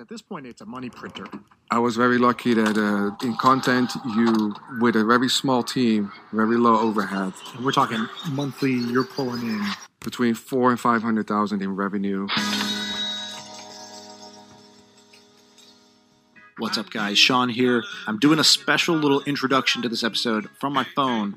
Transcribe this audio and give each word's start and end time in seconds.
At 0.00 0.08
this 0.08 0.22
point, 0.22 0.46
it's 0.46 0.62
a 0.62 0.66
money 0.66 0.88
printer. 0.88 1.26
I 1.70 1.78
was 1.78 1.94
very 1.94 2.16
lucky 2.16 2.54
that 2.54 2.78
uh, 2.78 3.22
in 3.22 3.36
content, 3.36 3.92
you, 4.16 4.54
with 4.80 4.96
a 4.96 5.04
very 5.04 5.28
small 5.28 5.62
team, 5.62 6.10
very 6.32 6.56
low 6.56 6.78
overhead, 6.80 7.34
And 7.54 7.62
we're 7.66 7.72
talking 7.72 8.08
monthly, 8.30 8.72
you're 8.72 9.04
pulling 9.04 9.42
in. 9.42 9.62
between 10.02 10.32
four 10.32 10.70
and 10.70 10.80
500,000 10.80 11.60
in 11.60 11.76
revenue. 11.76 12.28
What's 16.56 16.78
up, 16.78 16.88
guys? 16.88 17.18
Sean 17.18 17.50
here. 17.50 17.84
I'm 18.06 18.18
doing 18.18 18.38
a 18.38 18.44
special 18.44 18.94
little 18.94 19.20
introduction 19.24 19.82
to 19.82 19.90
this 19.90 20.02
episode 20.02 20.48
from 20.58 20.72
my 20.72 20.84
phone 20.96 21.34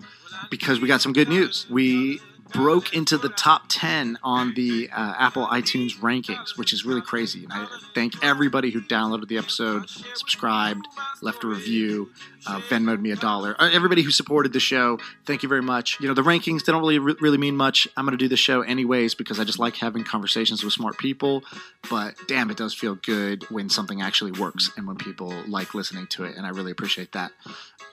because 0.50 0.80
we 0.80 0.88
got 0.88 1.02
some 1.02 1.12
good 1.12 1.28
news. 1.28 1.66
We 1.70 2.22
broke 2.52 2.94
into 2.94 3.18
the 3.18 3.30
top 3.30 3.64
10 3.70 4.20
on 4.24 4.54
the 4.54 4.90
uh, 4.92 5.14
Apple 5.18 5.48
iTunes 5.48 5.98
rankings, 6.00 6.58
which 6.58 6.74
is 6.74 6.86
really 6.86 7.02
crazy. 7.02 7.44
And 7.44 7.54
I 7.54 7.68
thank 7.96 8.24
everybody 8.24 8.72
who 8.72 8.82
downloaded 8.82 9.28
the 9.28 9.38
episode, 9.38 9.90
subscribed, 9.90 10.88
left 11.22 11.44
a 11.44 11.48
review, 11.48 12.12
uh, 12.48 12.60
Venmoed 12.70 13.00
me 13.00 13.12
a 13.12 13.16
dollar. 13.16 13.56
Uh, 13.60 13.70
Everybody 13.72 14.02
who 14.02 14.12
supported 14.12 14.54
the 14.54 14.60
show, 14.60 15.00
thank 15.26 15.44
you 15.44 15.50
very 15.50 15.62
much. 15.62 16.00
You 16.00 16.08
know, 16.08 16.14
the 16.14 16.22
rankings, 16.22 16.66
they 16.66 16.72
don't 16.72 16.82
really 16.82 17.00
really 17.00 17.38
mean 17.38 17.56
much. 17.56 17.88
I'm 17.98 18.06
going 18.06 18.18
to 18.18 18.24
do 18.24 18.28
the 18.28 18.38
show 18.38 18.62
anyways 18.62 19.16
because 19.16 19.40
I 19.40 19.44
just 19.44 19.60
like 19.60 19.76
having 19.78 20.04
conversations 20.04 20.64
with 20.64 20.74
smart 20.74 20.98
people. 20.98 21.44
But 21.90 22.16
damn, 22.28 22.50
it 22.50 22.58
does 22.58 22.74
feel 22.74 22.96
good 22.96 23.44
when 23.50 23.70
something 23.70 24.02
actually 24.02 24.32
works 24.32 24.72
and 24.78 24.88
when 24.88 24.96
people 24.98 25.34
like 25.48 25.74
listening 25.74 26.08
to 26.08 26.24
it. 26.24 26.36
And 26.36 26.46
I 26.46 26.50
really 26.50 26.72
appreciate 26.72 27.12
that. 27.14 27.32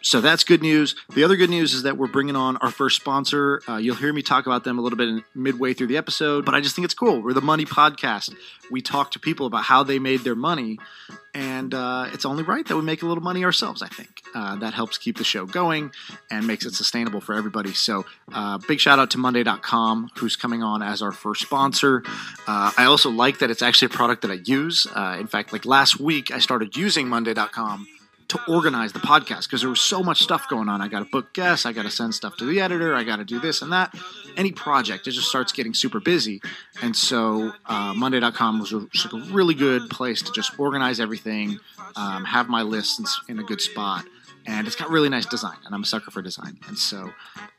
So 0.02 0.20
that's 0.20 0.44
good 0.44 0.62
news. 0.62 0.94
The 1.14 1.24
other 1.24 1.36
good 1.36 1.50
news 1.50 1.74
is 1.74 1.82
that 1.82 1.98
we're 1.98 2.06
bringing 2.06 2.36
on 2.36 2.56
our 2.58 2.70
first 2.70 2.96
sponsor. 2.96 3.60
Uh, 3.68 3.76
you'll 3.76 3.96
hear 3.96 4.12
me 4.12 4.22
talk 4.22 4.46
about 4.46 4.64
them 4.64 4.78
a 4.78 4.82
little 4.82 4.96
bit 4.96 5.08
in, 5.08 5.24
midway 5.34 5.74
through 5.74 5.88
the 5.88 5.96
episode, 5.98 6.44
but 6.46 6.54
I 6.54 6.60
just 6.60 6.74
think 6.74 6.84
it's 6.86 6.94
cool. 6.94 7.20
We're 7.20 7.34
the 7.34 7.42
Money 7.42 7.66
Podcast. 7.66 8.34
We 8.70 8.80
talk 8.80 9.10
to 9.12 9.18
people 9.18 9.46
about 9.46 9.64
how 9.64 9.82
they 9.82 9.98
made 9.98 10.20
their 10.20 10.34
money, 10.34 10.78
and 11.34 11.74
uh, 11.74 12.08
it's 12.12 12.24
only 12.24 12.42
right 12.42 12.66
that 12.66 12.76
we 12.76 12.82
make 12.82 13.02
a 13.02 13.06
little 13.06 13.22
money 13.22 13.44
ourselves. 13.44 13.82
I 13.82 13.88
think 13.88 14.22
uh, 14.34 14.56
that 14.56 14.74
helps 14.74 14.98
keep 14.98 15.18
the 15.18 15.24
show 15.24 15.46
going 15.46 15.92
and 16.30 16.46
makes 16.46 16.64
it 16.64 16.74
sustainable 16.74 17.20
for 17.20 17.34
everybody. 17.34 17.72
So, 17.72 18.04
uh, 18.32 18.58
big 18.66 18.80
shout 18.80 18.98
out 18.98 19.10
to 19.10 19.18
Monday.com, 19.18 20.10
who's 20.16 20.36
coming 20.36 20.62
on 20.62 20.82
as 20.82 21.02
our 21.02 21.12
first 21.12 21.42
sponsor. 21.42 22.02
Uh, 22.46 22.72
I 22.76 22.84
also 22.84 23.10
like 23.10 23.38
that 23.38 23.50
it's 23.50 23.62
actually 23.62 23.86
a 23.86 23.96
product 23.96 24.22
that 24.22 24.30
I 24.30 24.40
use. 24.44 24.86
Uh, 24.94 25.16
in 25.18 25.26
fact, 25.26 25.52
like 25.52 25.64
last 25.64 26.00
week, 26.00 26.30
I 26.30 26.38
started 26.38 26.76
using 26.76 27.08
Monday.com 27.08 27.86
to 28.30 28.40
organize 28.48 28.92
the 28.92 29.00
podcast 29.00 29.44
because 29.44 29.60
there 29.60 29.70
was 29.70 29.80
so 29.80 30.02
much 30.02 30.22
stuff 30.22 30.48
going 30.48 30.68
on. 30.68 30.80
I 30.80 30.88
got 30.88 31.00
to 31.00 31.04
book 31.04 31.32
guests, 31.32 31.66
I 31.66 31.72
got 31.72 31.82
to 31.82 31.90
send 31.90 32.14
stuff 32.14 32.36
to 32.36 32.44
the 32.44 32.60
editor, 32.60 32.94
I 32.94 33.02
got 33.04 33.16
to 33.16 33.24
do 33.24 33.40
this 33.40 33.60
and 33.60 33.72
that. 33.72 33.94
Any 34.36 34.52
project, 34.52 35.06
it 35.08 35.12
just 35.12 35.28
starts 35.28 35.52
getting 35.52 35.74
super 35.74 36.00
busy. 36.00 36.40
And 36.80 36.96
so 36.96 37.52
uh, 37.66 37.92
Monday.com 37.94 38.60
was 38.60 38.72
a, 38.72 38.86
just 38.92 39.12
a 39.12 39.18
really 39.32 39.54
good 39.54 39.90
place 39.90 40.22
to 40.22 40.32
just 40.32 40.58
organize 40.58 41.00
everything, 41.00 41.58
um, 41.96 42.24
have 42.24 42.48
my 42.48 42.62
lists 42.62 43.20
in 43.28 43.38
a 43.38 43.42
good 43.42 43.60
spot. 43.60 44.04
And 44.46 44.66
it's 44.66 44.76
got 44.76 44.90
really 44.90 45.08
nice 45.08 45.26
design, 45.26 45.58
and 45.64 45.74
I'm 45.74 45.82
a 45.82 45.86
sucker 45.86 46.10
for 46.10 46.22
design. 46.22 46.58
And 46.66 46.78
so 46.78 47.10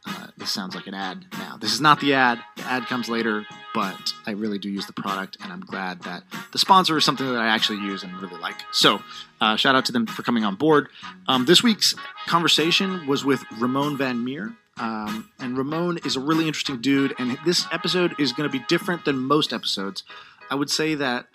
uh, 0.05 0.27
this 0.37 0.51
sounds 0.51 0.75
like 0.75 0.87
an 0.87 0.93
ad 0.93 1.25
now. 1.33 1.57
This 1.59 1.73
is 1.73 1.81
not 1.81 1.99
the 1.99 2.13
ad. 2.13 2.39
The 2.57 2.63
ad 2.63 2.85
comes 2.87 3.07
later, 3.07 3.45
but 3.73 4.13
I 4.25 4.31
really 4.31 4.57
do 4.57 4.69
use 4.69 4.87
the 4.87 4.93
product, 4.93 5.37
and 5.43 5.51
I'm 5.51 5.61
glad 5.61 6.01
that 6.03 6.23
the 6.51 6.59
sponsor 6.59 6.97
is 6.97 7.05
something 7.05 7.25
that 7.25 7.39
I 7.39 7.47
actually 7.47 7.79
use 7.79 8.03
and 8.03 8.13
really 8.21 8.39
like. 8.39 8.55
So, 8.71 9.01
uh, 9.39 9.55
shout 9.55 9.75
out 9.75 9.85
to 9.85 9.91
them 9.91 10.05
for 10.07 10.23
coming 10.23 10.43
on 10.43 10.55
board. 10.55 10.87
Um, 11.27 11.45
this 11.45 11.63
week's 11.63 11.93
conversation 12.27 13.07
was 13.07 13.23
with 13.23 13.43
Ramon 13.59 13.97
Van 13.97 14.23
Meer. 14.23 14.53
Um, 14.77 15.29
and 15.39 15.57
Ramon 15.57 15.99
is 16.05 16.15
a 16.15 16.19
really 16.19 16.47
interesting 16.47 16.81
dude, 16.81 17.13
and 17.19 17.37
this 17.45 17.67
episode 17.71 18.15
is 18.19 18.33
going 18.33 18.49
to 18.49 18.57
be 18.57 18.63
different 18.67 19.05
than 19.05 19.17
most 19.17 19.53
episodes. 19.53 20.03
I 20.49 20.55
would 20.55 20.71
say 20.71 20.95
that 20.95 21.27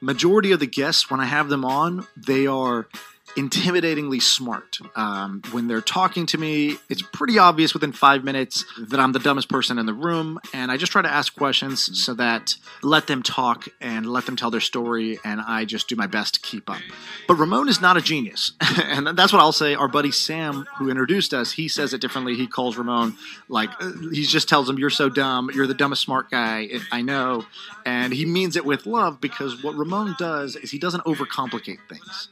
majority 0.00 0.52
of 0.52 0.60
the 0.60 0.66
guests, 0.66 1.10
when 1.10 1.20
I 1.20 1.24
have 1.24 1.48
them 1.48 1.64
on, 1.64 2.06
they 2.16 2.46
are 2.46 2.88
intimidatingly 3.36 4.20
smart. 4.20 4.78
Um, 4.96 5.42
when 5.52 5.68
they're 5.68 5.80
talking 5.80 6.26
to 6.26 6.38
me, 6.38 6.76
it's 6.88 7.02
pretty 7.02 7.38
obvious 7.38 7.74
within 7.74 7.92
five 7.92 8.24
minutes 8.24 8.64
that 8.78 8.98
I'm 8.98 9.12
the 9.12 9.18
dumbest 9.18 9.48
person 9.48 9.78
in 9.78 9.86
the 9.86 9.94
room, 9.94 10.40
and 10.52 10.70
I 10.70 10.76
just 10.76 10.92
try 10.92 11.02
to 11.02 11.10
ask 11.10 11.34
questions 11.34 11.98
so 12.04 12.14
that 12.14 12.54
let 12.82 13.06
them 13.06 13.22
talk 13.22 13.68
and 13.80 14.06
let 14.06 14.26
them 14.26 14.36
tell 14.36 14.50
their 14.50 14.60
story, 14.60 15.18
and 15.24 15.40
I 15.40 15.64
just 15.64 15.88
do 15.88 15.96
my 15.96 16.06
best 16.06 16.34
to 16.34 16.40
keep 16.40 16.68
up. 16.70 16.80
But 17.26 17.36
Ramon 17.36 17.68
is 17.68 17.80
not 17.80 17.96
a 17.96 18.00
genius, 18.00 18.52
and 18.84 19.06
that's 19.06 19.32
what 19.32 19.40
I'll 19.40 19.52
say. 19.52 19.74
Our 19.74 19.88
buddy 19.88 20.10
Sam, 20.10 20.66
who 20.76 20.90
introduced 20.90 21.34
us, 21.34 21.52
he 21.52 21.68
says 21.68 21.92
it 21.92 22.00
differently. 22.00 22.34
He 22.34 22.46
calls 22.46 22.76
Ramon 22.76 23.16
like 23.48 23.70
uh, 23.80 23.92
he 24.12 24.24
just 24.24 24.48
tells 24.48 24.68
him, 24.68 24.78
"You're 24.78 24.90
so 24.90 25.08
dumb. 25.08 25.50
You're 25.54 25.66
the 25.66 25.74
dumbest 25.74 26.02
smart 26.02 26.30
guy 26.30 26.68
I 26.90 27.02
know," 27.02 27.44
and 27.84 28.12
he 28.12 28.26
means 28.26 28.56
it 28.56 28.64
with 28.64 28.86
love 28.86 29.20
because 29.20 29.62
what 29.62 29.74
Ramon 29.74 30.16
does 30.18 30.56
is 30.56 30.70
he 30.70 30.78
doesn't 30.78 31.04
overcomplicate 31.04 31.78
things 31.88 32.28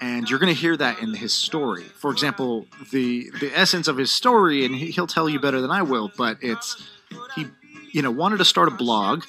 and 0.00 0.28
you're 0.28 0.38
going 0.38 0.54
to 0.54 0.60
hear 0.60 0.76
that 0.76 1.00
in 1.00 1.14
his 1.14 1.34
story. 1.34 1.84
For 1.84 2.10
example, 2.10 2.66
the 2.90 3.30
the 3.40 3.50
essence 3.54 3.88
of 3.88 3.96
his 3.96 4.12
story, 4.12 4.64
and 4.64 4.74
he, 4.74 4.90
he'll 4.90 5.06
tell 5.06 5.28
you 5.28 5.38
better 5.38 5.60
than 5.60 5.70
I 5.70 5.82
will, 5.82 6.10
but 6.16 6.38
it's 6.40 6.82
he, 7.34 7.46
you 7.92 8.02
know, 8.02 8.10
wanted 8.10 8.38
to 8.38 8.44
start 8.44 8.68
a 8.68 8.72
blog. 8.72 9.24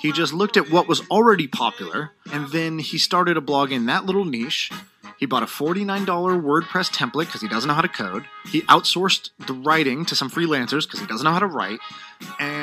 He 0.00 0.12
just 0.12 0.32
looked 0.32 0.56
at 0.56 0.70
what 0.70 0.86
was 0.86 1.00
already 1.10 1.48
popular, 1.48 2.12
and 2.32 2.48
then 2.48 2.78
he 2.78 2.98
started 2.98 3.36
a 3.36 3.40
blog 3.40 3.72
in 3.72 3.86
that 3.86 4.04
little 4.06 4.24
niche. 4.24 4.70
He 5.18 5.26
bought 5.26 5.42
a 5.42 5.46
$49 5.46 6.04
WordPress 6.04 6.92
template 6.92 7.26
because 7.26 7.40
he 7.40 7.48
doesn't 7.48 7.68
know 7.68 7.74
how 7.74 7.80
to 7.80 7.88
code. 7.88 8.24
He 8.46 8.62
outsourced 8.62 9.30
the 9.46 9.52
writing 9.52 10.04
to 10.06 10.16
some 10.16 10.30
freelancers 10.30 10.84
because 10.84 11.00
he 11.00 11.06
doesn't 11.06 11.24
know 11.24 11.32
how 11.32 11.38
to 11.38 11.46
write. 11.46 11.78
And 12.38 12.53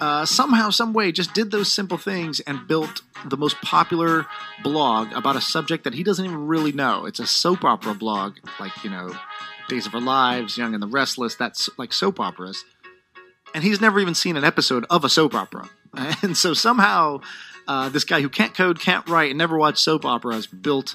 uh, 0.00 0.24
somehow, 0.24 0.70
some 0.70 0.92
way, 0.92 1.12
just 1.12 1.34
did 1.34 1.50
those 1.50 1.72
simple 1.72 1.98
things 1.98 2.40
and 2.40 2.66
built 2.66 3.02
the 3.24 3.36
most 3.36 3.60
popular 3.62 4.26
blog 4.62 5.12
about 5.12 5.36
a 5.36 5.40
subject 5.40 5.84
that 5.84 5.94
he 5.94 6.02
doesn't 6.02 6.24
even 6.24 6.46
really 6.46 6.72
know. 6.72 7.06
It's 7.06 7.20
a 7.20 7.26
soap 7.26 7.64
opera 7.64 7.94
blog, 7.94 8.36
like, 8.58 8.84
you 8.84 8.90
know, 8.90 9.14
Days 9.68 9.86
of 9.86 9.94
Our 9.94 10.00
Lives, 10.00 10.58
Young 10.58 10.74
and 10.74 10.82
the 10.82 10.88
Restless, 10.88 11.36
that's 11.36 11.68
like 11.78 11.92
soap 11.92 12.18
operas. 12.20 12.64
And 13.54 13.64
he's 13.64 13.80
never 13.80 14.00
even 14.00 14.14
seen 14.14 14.36
an 14.36 14.44
episode 14.44 14.84
of 14.90 15.04
a 15.04 15.08
soap 15.08 15.34
opera. 15.34 15.68
And 16.22 16.36
so 16.36 16.54
somehow, 16.54 17.20
uh, 17.66 17.88
this 17.88 18.04
guy 18.04 18.20
who 18.20 18.28
can't 18.28 18.54
code, 18.54 18.80
can't 18.80 19.08
write, 19.08 19.30
and 19.30 19.38
never 19.38 19.56
watched 19.58 19.78
soap 19.78 20.04
operas 20.04 20.46
built 20.46 20.94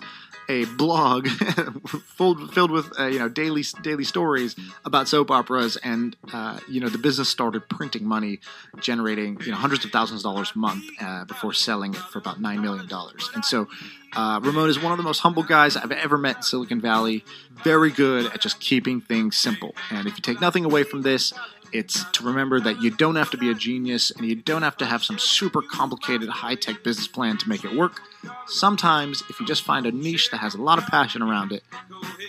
a 0.49 0.65
blog 0.65 1.27
full, 2.17 2.47
filled 2.47 2.71
with 2.71 2.99
uh, 2.99 3.07
you 3.07 3.19
know 3.19 3.29
daily 3.29 3.63
daily 3.81 4.03
stories 4.03 4.55
about 4.83 5.07
soap 5.07 5.31
operas, 5.31 5.77
and 5.77 6.15
uh, 6.33 6.59
you 6.69 6.79
know 6.79 6.89
the 6.89 6.97
business 6.97 7.29
started 7.29 7.67
printing 7.69 8.05
money, 8.05 8.39
generating 8.79 9.39
you 9.41 9.51
know 9.51 9.57
hundreds 9.57 9.85
of 9.85 9.91
thousands 9.91 10.21
of 10.21 10.31
dollars 10.31 10.51
a 10.55 10.57
month 10.57 10.83
uh, 11.01 11.25
before 11.25 11.53
selling 11.53 11.93
it 11.93 11.99
for 11.99 12.19
about 12.19 12.39
nine 12.39 12.61
million 12.61 12.87
dollars. 12.87 13.29
And 13.33 13.43
so 13.43 13.67
uh, 14.15 14.39
Ramon 14.41 14.69
is 14.69 14.81
one 14.81 14.91
of 14.91 14.97
the 14.97 15.03
most 15.03 15.19
humble 15.19 15.43
guys 15.43 15.75
I've 15.75 15.91
ever 15.91 16.17
met 16.17 16.37
in 16.37 16.41
Silicon 16.43 16.79
Valley. 16.79 17.23
Very 17.63 17.91
good 17.91 18.31
at 18.31 18.41
just 18.41 18.59
keeping 18.59 19.01
things 19.01 19.37
simple. 19.37 19.75
And 19.91 20.07
if 20.07 20.15
you 20.15 20.21
take 20.21 20.39
nothing 20.39 20.63
away 20.63 20.83
from 20.83 21.01
this, 21.01 21.33
it's 21.71 22.03
to 22.11 22.23
remember 22.23 22.59
that 22.59 22.81
you 22.81 22.91
don't 22.91 23.15
have 23.15 23.31
to 23.31 23.37
be 23.37 23.49
a 23.49 23.53
genius 23.53 24.11
and 24.11 24.25
you 24.25 24.35
don't 24.35 24.61
have 24.61 24.77
to 24.77 24.85
have 24.85 25.03
some 25.03 25.17
super 25.19 25.61
complicated 25.61 26.29
high 26.29 26.55
tech 26.55 26.83
business 26.83 27.07
plan 27.07 27.37
to 27.37 27.49
make 27.49 27.63
it 27.63 27.75
work. 27.75 28.01
Sometimes, 28.47 29.23
if 29.29 29.39
you 29.39 29.45
just 29.45 29.63
find 29.63 29.85
a 29.85 29.91
niche 29.91 30.31
that 30.31 30.37
has 30.37 30.55
a 30.55 30.61
lot 30.61 30.77
of 30.77 30.85
passion 30.87 31.21
around 31.21 31.51
it, 31.51 31.63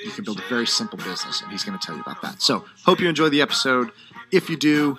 you 0.04 0.10
can 0.10 0.24
build 0.24 0.38
a 0.38 0.48
very 0.48 0.66
simple 0.66 0.98
business, 0.98 1.40
and 1.40 1.50
he's 1.50 1.64
going 1.64 1.78
to 1.78 1.84
tell 1.84 1.94
you 1.94 2.02
about 2.02 2.20
that. 2.22 2.42
So, 2.42 2.64
hope 2.84 3.00
you 3.00 3.08
enjoy 3.08 3.28
the 3.28 3.40
episode. 3.40 3.90
If 4.32 4.50
you 4.50 4.56
do, 4.56 4.98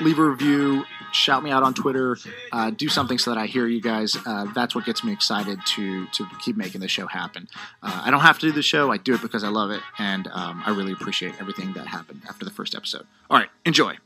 leave 0.00 0.18
a 0.18 0.24
review, 0.24 0.84
shout 1.16 1.42
me 1.42 1.50
out 1.50 1.62
on 1.62 1.74
Twitter, 1.74 2.16
uh, 2.52 2.70
do 2.70 2.88
something 2.88 3.18
so 3.18 3.32
that 3.32 3.38
I 3.38 3.46
hear 3.46 3.66
you 3.66 3.80
guys. 3.80 4.16
Uh, 4.26 4.46
that's 4.54 4.74
what 4.74 4.84
gets 4.84 5.02
me 5.02 5.12
excited 5.12 5.58
to 5.74 6.06
to 6.06 6.26
keep 6.44 6.56
making 6.56 6.80
the 6.80 6.88
show 6.88 7.06
happen. 7.06 7.48
Uh, 7.82 8.02
I 8.04 8.10
don't 8.10 8.20
have 8.20 8.38
to 8.40 8.46
do 8.46 8.52
the 8.52 8.62
show; 8.62 8.92
I 8.92 8.98
do 8.98 9.14
it 9.14 9.22
because 9.22 9.44
I 9.44 9.48
love 9.48 9.70
it, 9.70 9.82
and 9.98 10.28
um, 10.28 10.62
I 10.64 10.70
really 10.70 10.92
appreciate 10.92 11.34
everything 11.40 11.72
that 11.74 11.86
happened 11.86 12.22
after 12.28 12.44
the 12.44 12.50
first 12.50 12.74
episode. 12.74 13.06
All 13.30 13.38
right, 13.38 13.48
enjoy. 13.64 13.96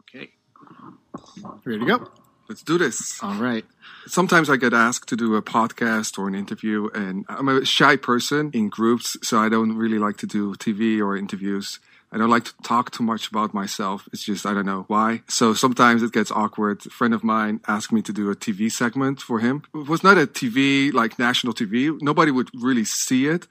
Okay, 0.00 0.30
ready 1.64 1.80
to 1.80 1.86
go? 1.86 2.10
Let's 2.48 2.62
do 2.62 2.78
this. 2.78 3.22
All 3.22 3.34
right. 3.34 3.64
Sometimes 4.06 4.48
I 4.48 4.56
get 4.56 4.72
asked 4.72 5.06
to 5.10 5.16
do 5.16 5.34
a 5.34 5.42
podcast 5.42 6.18
or 6.18 6.28
an 6.28 6.34
interview, 6.34 6.88
and 6.94 7.26
I'm 7.28 7.46
a 7.46 7.66
shy 7.66 7.96
person 7.96 8.50
in 8.54 8.70
groups, 8.70 9.18
so 9.22 9.38
I 9.38 9.50
don't 9.50 9.76
really 9.76 9.98
like 9.98 10.16
to 10.18 10.26
do 10.26 10.54
TV 10.54 10.98
or 10.98 11.14
interviews. 11.14 11.78
I 12.10 12.16
don't 12.18 12.30
like 12.30 12.44
to 12.44 12.54
talk 12.62 12.90
too 12.90 13.02
much 13.02 13.28
about 13.28 13.52
myself. 13.52 14.08
It's 14.12 14.22
just 14.24 14.46
I 14.46 14.54
don't 14.54 14.64
know 14.66 14.84
why. 14.88 15.22
So 15.28 15.52
sometimes 15.54 16.02
it 16.02 16.12
gets 16.12 16.30
awkward. 16.30 16.84
A 16.86 16.90
friend 16.90 17.12
of 17.12 17.22
mine 17.22 17.60
asked 17.68 17.92
me 17.92 18.00
to 18.02 18.12
do 18.12 18.30
a 18.30 18.34
TV 18.36 18.70
segment 18.72 19.20
for 19.20 19.40
him. 19.40 19.62
It 19.74 19.88
was 19.88 20.02
not 20.02 20.16
a 20.16 20.26
TV 20.26 20.92
like 20.92 21.18
national 21.18 21.52
TV. 21.52 22.00
Nobody 22.00 22.30
would 22.30 22.48
really 22.54 22.84
see 22.84 23.26
it. 23.26 23.46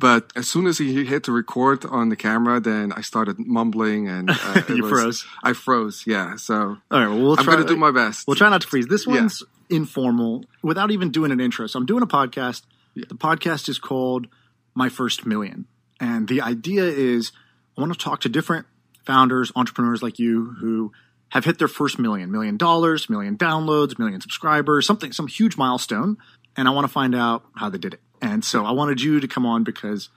But 0.00 0.32
as 0.36 0.46
soon 0.46 0.66
as 0.68 0.78
he 0.78 1.04
hit 1.04 1.24
the 1.24 1.32
record 1.32 1.84
on 1.84 2.08
the 2.08 2.14
camera, 2.14 2.60
then 2.60 2.92
I 2.92 3.00
started 3.00 3.36
mumbling 3.40 4.06
and 4.08 4.30
uh, 4.30 4.62
You 4.68 4.84
was- 4.84 4.90
froze. 4.92 5.26
I 5.42 5.52
froze. 5.52 6.04
Yeah. 6.06 6.36
So 6.36 6.54
All 6.90 7.00
right, 7.00 7.08
well, 7.08 7.18
we'll 7.20 7.38
I'm 7.38 7.44
going 7.44 7.58
to 7.58 7.64
do 7.64 7.76
my 7.76 7.90
best. 7.90 8.26
We'll 8.28 8.36
try 8.36 8.48
not 8.48 8.60
to 8.62 8.68
freeze. 8.68 8.86
This 8.86 9.06
Yeah. 9.06 9.14
one's 9.16 9.42
informal 9.68 10.44
without 10.62 10.90
even 10.92 11.10
doing 11.10 11.30
an 11.32 11.40
intro. 11.40 11.66
So 11.66 11.78
I'm 11.78 11.84
doing 11.86 12.02
a 12.02 12.06
podcast. 12.06 12.62
The 12.94 13.06
podcast 13.14 13.68
is 13.68 13.78
called 13.78 14.28
My 14.74 14.88
First 14.88 15.26
Million. 15.26 15.66
And 16.00 16.28
the 16.28 16.40
idea 16.42 16.84
is 16.84 17.32
I 17.78 17.80
want 17.80 17.92
to 17.92 17.98
talk 17.98 18.20
to 18.22 18.28
different 18.28 18.66
founders, 19.06 19.52
entrepreneurs 19.54 20.02
like 20.02 20.18
you 20.18 20.54
who 20.60 20.92
have 21.30 21.44
hit 21.44 21.58
their 21.58 21.68
first 21.68 21.98
million, 21.98 22.32
million 22.32 22.56
dollars, 22.56 23.08
million 23.08 23.38
downloads, 23.38 23.98
million 23.98 24.20
subscribers, 24.20 24.86
something, 24.86 25.12
some 25.12 25.28
huge 25.28 25.56
milestone. 25.56 26.16
And 26.56 26.66
I 26.66 26.72
want 26.72 26.86
to 26.86 26.92
find 26.92 27.14
out 27.14 27.44
how 27.54 27.68
they 27.70 27.78
did 27.78 27.94
it. 27.94 28.00
And 28.20 28.44
so 28.44 28.64
I 28.64 28.72
wanted 28.72 29.00
you 29.00 29.20
to 29.20 29.28
come 29.28 29.46
on 29.46 29.62
because 29.62 30.08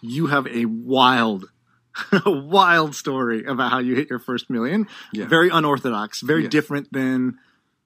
you 0.00 0.28
have 0.28 0.46
a 0.46 0.64
wild, 0.64 1.50
a 2.24 2.30
wild 2.30 2.94
story 2.94 3.44
about 3.44 3.70
how 3.70 3.78
you 3.78 3.94
hit 3.94 4.08
your 4.08 4.18
first 4.18 4.48
million. 4.48 4.86
Yeah. 5.12 5.26
Very 5.26 5.50
unorthodox, 5.50 6.22
very 6.22 6.44
Yeah. 6.44 6.48
different 6.48 6.90
than, 6.92 7.38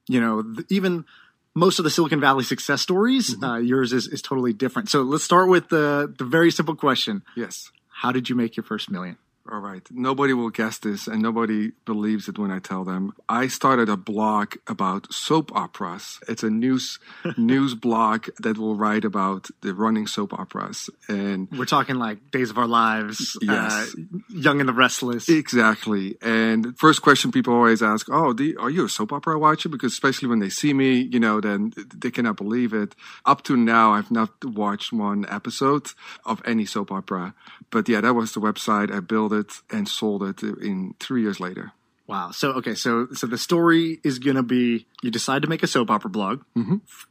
you 0.07 0.21
know, 0.21 0.41
th- 0.41 0.67
even 0.69 1.03
most 1.53 1.79
of 1.79 1.83
the 1.83 1.89
Silicon 1.89 2.21
Valley 2.21 2.43
success 2.45 2.81
stories. 2.81 3.35
Mm-hmm. 3.35 3.43
Uh, 3.43 3.57
yours 3.57 3.91
is, 3.91 4.07
is 4.07 4.21
totally 4.21 4.53
different. 4.53 4.89
So 4.89 5.01
let's 5.01 5.23
start 5.25 5.49
with 5.49 5.67
the, 5.69 6.13
the 6.17 6.23
very 6.25 6.51
simple 6.51 6.75
question. 6.75 7.23
yes. 7.35 7.69
How 8.01 8.11
did 8.11 8.29
you 8.29 8.35
make 8.35 8.55
your 8.55 8.63
first 8.63 8.91
million? 8.91 9.17
All 9.49 9.59
right. 9.59 9.81
Nobody 9.91 10.33
will 10.33 10.49
guess 10.49 10.77
this, 10.77 11.07
and 11.07 11.21
nobody 11.21 11.71
believes 11.85 12.27
it 12.27 12.37
when 12.37 12.51
I 12.51 12.59
tell 12.59 12.83
them. 12.83 13.13
I 13.29 13.47
started 13.47 13.87
a 13.87 13.95
blog 13.95 14.55
about 14.67 15.13
soap 15.13 15.55
operas. 15.55 16.19
It's 16.27 16.43
a 16.43 16.49
news 16.49 16.99
news 17.37 17.73
blog 17.73 18.27
that 18.39 18.57
will 18.57 18.75
write 18.75 19.05
about 19.05 19.47
the 19.61 19.73
running 19.73 20.05
soap 20.07 20.33
operas, 20.33 20.89
and 21.07 21.47
We're 21.51 21.63
talking 21.65 21.95
like 21.95 22.29
Days 22.31 22.49
of 22.49 22.57
Our 22.57 22.67
Lives, 22.67 23.37
Yes. 23.41 23.95
uh, 23.97 24.17
Young 24.29 24.59
and 24.59 24.67
the 24.67 24.73
Restless. 24.73 25.29
exactly. 25.29 26.17
And 26.21 26.77
first 26.77 27.01
question 27.01 27.31
people 27.31 27.53
always 27.53 27.81
ask, 27.81 28.07
"Oh, 28.11 28.33
do 28.33 28.43
you- 28.43 28.59
are 28.59 28.69
you 28.69 28.83
a 28.85 28.89
soap 28.89 29.13
opera 29.13 29.39
watcher?" 29.39 29.69
Because 29.69 29.93
especially 29.93 30.27
when 30.27 30.39
they 30.39 30.49
see 30.49 30.73
me, 30.73 30.99
you 31.13 31.19
know, 31.21 31.39
then 31.39 31.71
they 31.95 32.11
cannot 32.11 32.35
believe 32.35 32.73
it. 32.73 32.95
Up 33.25 33.43
to 33.43 33.55
now, 33.55 33.93
I've 33.93 34.11
not 34.11 34.31
watched 34.43 34.91
one 34.91 35.25
episode 35.29 35.91
of 36.25 36.41
any 36.43 36.65
soap 36.65 36.91
opera, 36.91 37.33
but 37.71 37.87
yeah, 37.87 38.01
that 38.01 38.13
was 38.13 38.33
the 38.33 38.41
website. 38.41 38.91
I 38.91 38.99
built 38.99 39.31
it 39.31 39.36
and 39.71 39.87
sold 39.87 40.23
it 40.23 40.41
in 40.43 40.93
three 40.99 41.21
years 41.21 41.39
later. 41.39 41.71
Wow. 42.07 42.31
So 42.31 42.51
okay, 42.53 42.73
so 42.73 43.07
so 43.13 43.27
the 43.27 43.37
story 43.37 43.99
is 44.03 44.17
gonna 44.19 44.41
be 44.43 44.87
you 45.03 45.11
decide 45.11 45.41
to 45.41 45.49
make 45.49 45.61
a 45.63 45.67
soap 45.67 45.89
opera 45.91 46.09
blog. 46.09 46.41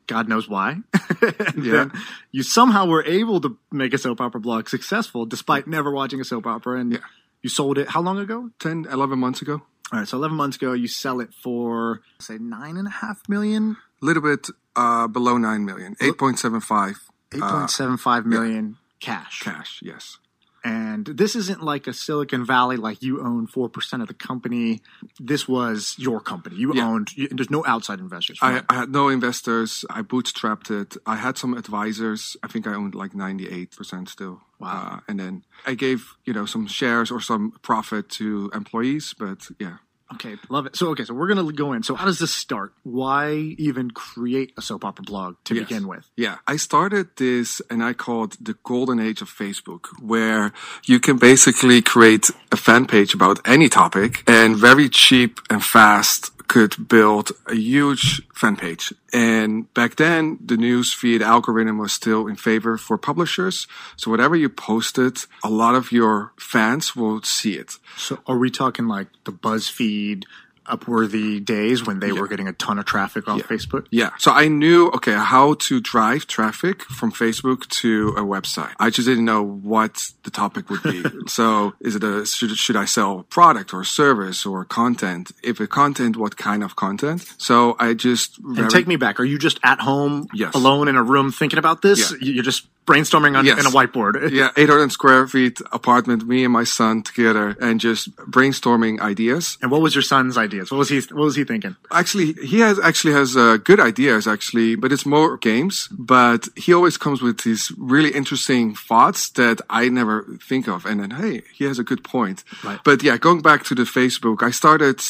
God 0.06 0.28
knows 0.28 0.49
why. 0.49 0.78
and 1.20 1.64
Yeah. 1.64 1.88
you 2.32 2.43
somehow 2.43 2.87
were 2.87 3.05
able 3.05 3.40
to 3.43 3.58
make 3.70 3.93
a 3.93 3.99
soap 3.99 4.20
opera 4.23 4.40
blog 4.40 4.69
successful 4.69 5.26
despite 5.26 5.67
never 5.67 5.90
watching 5.90 6.20
a 6.20 6.25
soap 6.25 6.46
opera 6.46 6.81
and 6.81 6.93
Yeah. 6.93 7.05
you 7.43 7.50
sold 7.50 7.76
it 7.78 7.90
how 7.90 8.00
long 8.00 8.19
ago? 8.19 8.50
10, 8.58 8.87
11 8.90 9.19
months 9.19 9.43
ago. 9.43 9.62
All 9.93 9.99
right, 10.00 10.08
so 10.08 10.17
eleven 10.17 10.37
months 10.37 10.56
ago 10.56 10.72
you 10.72 10.88
sell 10.88 11.20
it 11.20 11.31
for 11.32 12.00
say 12.19 12.38
nine 12.38 12.76
and 12.76 12.88
a 12.88 12.90
half 12.90 13.20
million, 13.29 13.76
A 14.02 14.05
little 14.05 14.22
bit 14.22 14.49
uh, 14.75 15.06
below 15.06 15.37
9 15.38 15.64
million, 15.64 15.94
8.75 16.00 16.96
eight 17.34 17.40
point 17.43 17.70
seven 17.70 17.96
five 17.99 18.25
million 18.26 18.79
cash. 18.99 19.40
cash, 19.43 19.81
yes. 19.82 20.19
And 20.67 21.07
this 21.07 21.37
isn't 21.37 21.63
like 21.63 21.87
a 21.87 21.93
Silicon 21.93 22.45
Valley, 22.45 22.77
like 22.77 22.99
you 23.01 23.21
own 23.21 23.47
4% 23.47 24.03
of 24.03 24.09
the 24.09 24.15
company. 24.15 24.81
This 25.21 25.47
was 25.47 25.95
your 25.97 26.21
company. 26.21 26.57
You 26.57 26.73
Yeah. 26.75 26.89
owned, 26.89 27.09
you, 27.17 27.29
there's 27.37 27.51
no 27.59 27.63
outside 27.67 27.99
investors. 28.01 28.39
I. 28.43 28.63
I 28.69 28.75
had 28.81 28.91
no 28.91 29.09
investors. 29.09 29.85
I 29.99 30.03
bootstrapped 30.03 30.69
it. 30.81 30.97
I 31.07 31.17
had 31.17 31.39
some 31.39 31.53
advisors. 31.63 32.37
I 32.43 32.49
think 32.49 32.67
I 32.67 32.75
owned 32.75 32.95
like 33.03 33.13
98% 33.13 34.09
still. 34.09 34.41
Wow. 34.59 34.69
Uh, 34.69 35.01
and 35.09 35.21
then 35.21 35.45
I 35.67 35.75
gave, 35.75 36.01
you 36.25 36.33
know, 36.33 36.47
some 36.47 36.67
shares 36.67 37.11
or 37.13 37.21
some 37.21 37.53
profit 37.63 38.09
to 38.19 38.51
employees, 38.55 39.15
but 39.19 39.41
yeah. 39.61 39.77
Okay, 40.14 40.37
love 40.49 40.67
it. 40.67 40.76
So, 40.76 40.91
okay, 40.91 41.05
so 41.05 41.14
we're 41.14 41.26
going 41.26 41.44
to 41.44 41.53
go 41.53 41.73
in. 41.73 41.82
So, 41.82 41.94
how 41.97 42.05
does 42.05 42.19
this 42.20 42.32
start? 42.35 42.73
Why 42.85 43.32
even 43.58 43.91
create 43.91 44.53
a 44.56 44.62
soap 44.62 44.85
opera 44.85 45.03
blog 45.05 45.37
to 45.44 45.55
Yes. 45.55 45.69
begin 45.69 45.88
with? 45.88 46.08
Yeah, 46.17 46.37
I 46.47 46.56
started 46.56 47.08
this 47.17 47.61
and 47.70 47.82
I 47.82 47.93
called 47.93 48.37
the 48.41 48.55
golden 48.62 49.00
age 49.00 49.20
of 49.20 49.29
Facebook, 49.29 49.87
where 50.00 50.53
you 50.85 51.00
can 51.00 51.17
basically 51.17 51.82
create 51.82 52.31
a 52.53 52.56
fan 52.56 52.87
page 52.87 53.14
about 53.14 53.41
any 53.44 53.69
topic 53.69 54.23
and 54.29 54.56
very 54.56 54.88
cheap 54.88 55.41
and 55.50 55.62
fast 55.64 56.31
could 56.48 56.88
build 56.88 57.32
a 57.46 57.54
huge 57.54 58.22
fan 58.34 58.56
page. 58.56 58.93
And 59.12 59.72
back 59.75 59.96
then, 59.96 60.38
the 60.44 60.56
news 60.56 60.93
feed 60.93 61.22
algorithm 61.22 61.78
was 61.78 61.93
still 61.93 62.26
in 62.26 62.37
favor 62.37 62.76
for 62.76 62.98
publishers. 62.98 63.66
So 63.96 64.10
whatever 64.10 64.37
you 64.37 64.48
posted, 64.48 65.19
a 65.43 65.50
lot 65.50 65.75
of 65.75 65.93
your 65.93 66.32
fans 66.38 66.94
will 66.94 67.22
see 67.22 67.54
it. 67.54 67.78
So, 67.96 68.19
are 68.26 68.38
we 68.38 68.50
talking 68.50 68.87
like 68.87 69.08
the 69.25 69.32
BuzzFeed, 69.32 70.25
Upworthy 70.67 71.45
days 71.45 71.87
when 71.87 72.01
they 72.01 72.13
were 72.13 72.29
getting 72.29 72.49
a 72.49 72.53
ton 72.53 72.79
of 72.79 72.85
traffic 72.85 73.29
off 73.29 73.41
Facebook? 73.43 73.87
Yeah. 73.91 74.11
So 74.19 74.33
I 74.33 74.49
knew, 74.49 74.89
okay, 74.91 75.13
how 75.15 75.55
to 75.55 75.81
drive 75.81 76.27
traffic 76.27 76.83
from 76.83 77.13
Facebook 77.13 77.67
to 77.81 78.09
a 78.17 78.23
website. 78.23 78.73
I 78.79 78.91
just 78.91 79.07
didn't 79.09 79.25
know 79.25 79.43
what 79.43 80.11
the 80.25 80.31
topic 80.31 80.71
would 80.71 80.83
be. 80.83 81.03
so 81.29 81.75
is 81.81 81.97
it 81.97 82.05
a, 82.05 82.27
should, 82.27 82.51
should 82.57 82.77
I 82.77 82.85
sell 82.85 83.21
a 83.21 83.23
product 83.25 83.73
or 83.75 83.81
a 83.83 83.85
service 83.85 84.45
or 84.47 84.65
content? 84.65 85.33
If 85.43 85.61
a 85.61 85.67
content, 85.67 86.17
what 86.17 86.37
kind 86.37 86.63
of 86.63 86.77
content? 86.77 87.25
So 87.39 87.77
I 87.79 87.95
just, 87.95 88.39
And 88.39 88.57
very- 88.57 88.69
take 88.71 88.87
me 88.87 88.97
back. 88.97 89.19
Are 89.21 89.25
you 89.25 89.39
just 89.39 89.59
at 89.63 89.81
home, 89.81 90.27
Yes. 90.35 90.55
alone 90.55 90.89
in 90.89 90.97
a 90.97 91.03
room 91.03 91.31
thinking 91.33 91.59
about 91.59 91.83
this? 91.83 92.11
Yeah. 92.13 92.19
You- 92.21 92.33
You're 92.35 92.45
just 92.45 92.67
brainstorming 92.87 93.37
on 93.37 93.45
Yes. 93.45 93.59
in 93.59 93.67
a 93.67 93.71
whiteboard. 93.71 94.31
yeah, 94.41 94.51
800 94.57 94.93
square 94.93 95.27
feet 95.27 95.61
apartment, 95.73 96.25
me 96.29 96.45
and 96.45 96.53
my 96.53 96.63
son 96.63 97.03
together 97.03 97.57
and 97.61 97.81
just 97.81 98.15
brainstorming 98.17 99.01
ideas. 99.01 99.59
And 99.61 99.71
what 99.73 99.81
was 99.81 99.95
your 99.97 100.03
son's 100.03 100.39
ideas? 100.56 100.70
What 100.70 100.79
was 100.79 100.88
he? 100.88 101.00
What 101.14 101.25
was 101.25 101.37
he 101.37 101.44
thinking? 101.44 101.76
Actually, 101.91 102.32
he 102.35 102.61
has 102.61 102.79
actually 102.79 103.14
has 103.14 103.37
uh, 103.37 103.58
good 103.58 103.81
ideas 103.81 104.26
actually, 104.26 104.76
but 104.76 104.93
it's 104.93 105.06
more 105.06 105.37
games. 105.37 105.88
But 105.91 106.49
he 106.56 106.73
always 106.73 106.97
comes 106.97 107.23
with 107.23 107.43
these 107.43 107.73
really 107.76 108.11
interesting 108.11 108.75
thoughts 108.75 109.31
that 109.31 109.61
I 109.70 109.88
never 109.88 110.25
think 110.43 110.69
of. 110.69 110.87
And 110.87 111.00
then, 111.00 111.11
hey, 111.11 111.43
he 111.55 111.64
has 111.64 111.79
a 111.79 111.85
good 111.85 112.03
point. 112.03 112.44
Right. 112.64 112.81
But 112.85 113.03
yeah, 113.03 113.17
going 113.17 113.43
back 113.43 113.64
to 113.64 113.75
the 113.75 113.85
Facebook, 113.85 114.43
I 114.43 114.50
started 114.50 115.00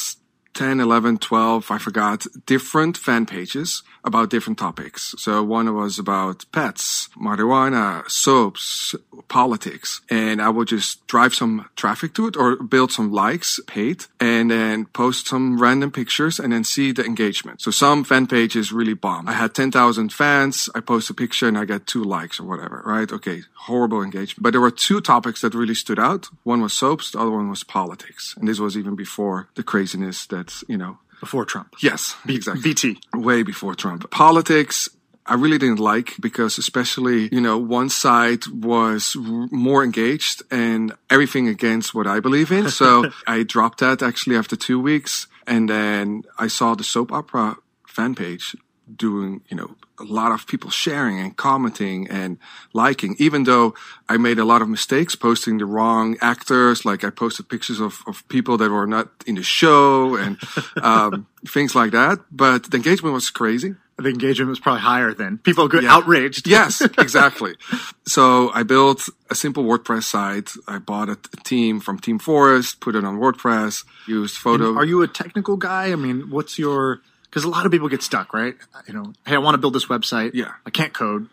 10, 0.57 0.81
11, 0.81 1.19
12, 1.19 1.71
I 1.71 1.79
forgot, 1.79 2.27
different 2.47 2.97
fan 2.97 3.27
pages 3.27 3.83
about 4.05 4.31
different 4.31 4.59
topics. 4.59 5.15
So 5.19 5.43
one 5.43 5.75
was 5.75 5.99
about 5.99 6.47
pets, 6.51 7.09
marijuana, 7.21 8.09
soaps, 8.09 8.95
politics. 9.29 10.01
And 10.09 10.41
I 10.41 10.49
would 10.49 10.69
just 10.69 11.07
drive 11.09 11.35
some 11.35 11.69
traffic 11.77 12.15
to 12.15 12.29
it 12.29 12.37
or 12.37 12.57
build 12.57 12.91
some 12.93 13.13
likes, 13.13 13.61
paid, 13.67 14.05
and 14.19 14.51
then 14.51 14.87
post 14.87 15.27
some 15.27 15.61
random 15.61 15.91
pictures 15.91 16.39
and 16.39 16.53
then 16.53 16.65
see 16.65 16.93
the 16.93 17.05
engagement. 17.05 17.61
So 17.61 17.71
some 17.71 18.05
fan 18.05 18.27
pages 18.27 18.73
really 18.73 18.95
bomb. 18.95 19.29
I 19.29 19.33
had 19.33 19.55
10,000 19.55 20.13
fans. 20.13 20.71
I 20.75 20.81
post 20.81 21.11
a 21.11 21.15
picture 21.15 21.49
and 21.49 21.59
I 21.59 21.65
get 21.65 21.87
two 21.87 22.05
likes 22.05 22.41
or 22.41 22.45
whatever, 22.45 22.83
right? 22.87 23.11
Okay. 23.13 23.43
Horrible 23.67 24.03
engagement. 24.03 24.43
But 24.43 24.53
there 24.53 24.61
were 24.61 24.71
two 24.71 25.01
topics 25.01 25.41
that 25.41 25.55
really 25.55 25.75
stood 25.75 25.99
out. 25.99 26.29
One 26.45 26.63
was 26.63 26.73
soaps. 26.73 27.11
The 27.11 27.19
other 27.19 27.33
one 27.33 27.51
was 27.51 27.65
politics. 27.65 28.35
And 28.39 28.47
this 28.49 28.61
was 28.61 28.77
even 28.77 28.95
before 28.95 29.49
the 29.57 29.65
craziness 29.65 30.27
that's, 30.47 30.65
you 30.69 30.77
know, 30.77 30.99
Before 31.21 31.45
Trump, 31.45 31.75
yes, 31.83 32.15
exactly 32.29 32.63
BT. 32.63 32.99
way 33.15 33.43
before 33.43 33.75
Trump. 33.75 34.11
Politics, 34.11 34.89
I 35.27 35.35
really 35.35 35.59
didn't 35.59 35.81
like 35.81 36.15
because 36.21 36.59
especially, 36.59 37.29
you 37.33 37.41
know, 37.41 37.59
one 37.59 37.89
side 37.89 38.47
was 38.47 39.17
r- 39.17 39.49
more 39.51 39.83
engaged 39.83 40.43
and 40.51 40.93
everything 41.11 41.49
against 41.49 41.95
what 41.95 42.07
I 42.07 42.21
believe 42.21 42.53
in. 42.53 42.69
So 42.71 43.11
I 43.27 43.43
dropped 43.43 43.81
that 43.81 44.03
actually 44.03 44.37
after 44.37 44.57
two 44.57 44.79
weeks. 44.81 45.27
And 45.49 45.69
then 45.69 46.23
I 46.39 46.49
saw 46.49 46.75
the 46.77 46.85
soap 46.85 47.13
opera 47.13 47.57
fan 47.87 48.15
page 48.15 48.55
doing, 48.95 49.41
you 49.49 49.57
know, 49.57 49.75
a 49.99 50.05
lot 50.05 50.31
of 50.33 50.47
people 50.47 50.71
sharing 50.71 51.19
and 51.19 51.37
commenting 51.37 52.07
and 52.09 52.39
liking, 52.73 53.17
even 53.19 53.45
though 53.45 53.75
I 54.09 54.17
made 54.17 54.39
a 54.39 54.45
lot 54.45 54.63
of 54.63 54.69
mistakes 54.69 55.15
posting 55.17 55.59
the 55.59 55.65
wrong 55.67 56.17
actors. 56.21 56.85
Like 56.85 57.03
I 57.03 57.11
posted 57.11 57.49
pictures 57.49 57.81
of, 57.81 58.03
of 58.07 58.27
people 58.29 58.57
that 58.59 58.71
were 58.71 58.87
not 58.87 59.09
in 59.27 59.35
the 59.37 59.43
show 59.43 60.15
and, 60.17 60.39
um, 60.83 61.27
things 61.47 61.75
like 61.75 61.93
that. 61.93 62.21
But 62.31 62.71
the 62.71 62.77
engagement 62.77 63.15
was 63.15 63.31
crazy. 63.31 63.75
The 63.99 64.11
engagement 64.11 64.51
was 64.51 64.61
probably 64.61 64.83
higher 64.83 65.15
than 65.15 65.39
people 65.39 65.69
get 65.69 65.83
Yeah. 65.85 65.95
outraged. 65.97 66.47
Yes, 66.57 66.83
exactly. 66.83 67.55
so 68.07 68.51
I 68.53 68.63
built 68.63 69.09
a 69.31 69.35
simple 69.35 69.65
WordPress 69.65 70.03
site. 70.03 70.51
I 70.69 70.79
bought 70.79 71.09
a, 71.09 71.17
team 71.45 71.81
from 71.81 71.99
ThemeForest, 71.99 72.81
put 72.81 72.95
it 72.95 73.05
on 73.05 73.19
WordPress, 73.19 73.85
used 74.07 74.37
photo. 74.37 74.77
Are 74.77 74.85
you 74.85 75.01
a 75.03 75.09
technical 75.09 75.57
guy? 75.57 75.93
I 75.93 75.97
mean, 75.97 76.29
what's 76.31 76.59
your? 76.59 77.01
Because 77.29 77.45
a 77.45 77.49
lot 77.49 77.67
of 77.67 77.73
people 77.73 77.89
get 77.89 78.03
stuck, 78.03 78.33
right? 78.33 78.57
You 78.87 78.95
know, 78.95 79.13
hey, 79.27 79.35
I 79.35 79.39
want 79.39 79.55
to 79.55 79.59
build 79.59 79.75
this 79.75 79.87
website. 79.87 80.33
Yeah. 80.35 80.53
I 80.65 80.71
can't 80.71 80.95
code. 80.95 81.29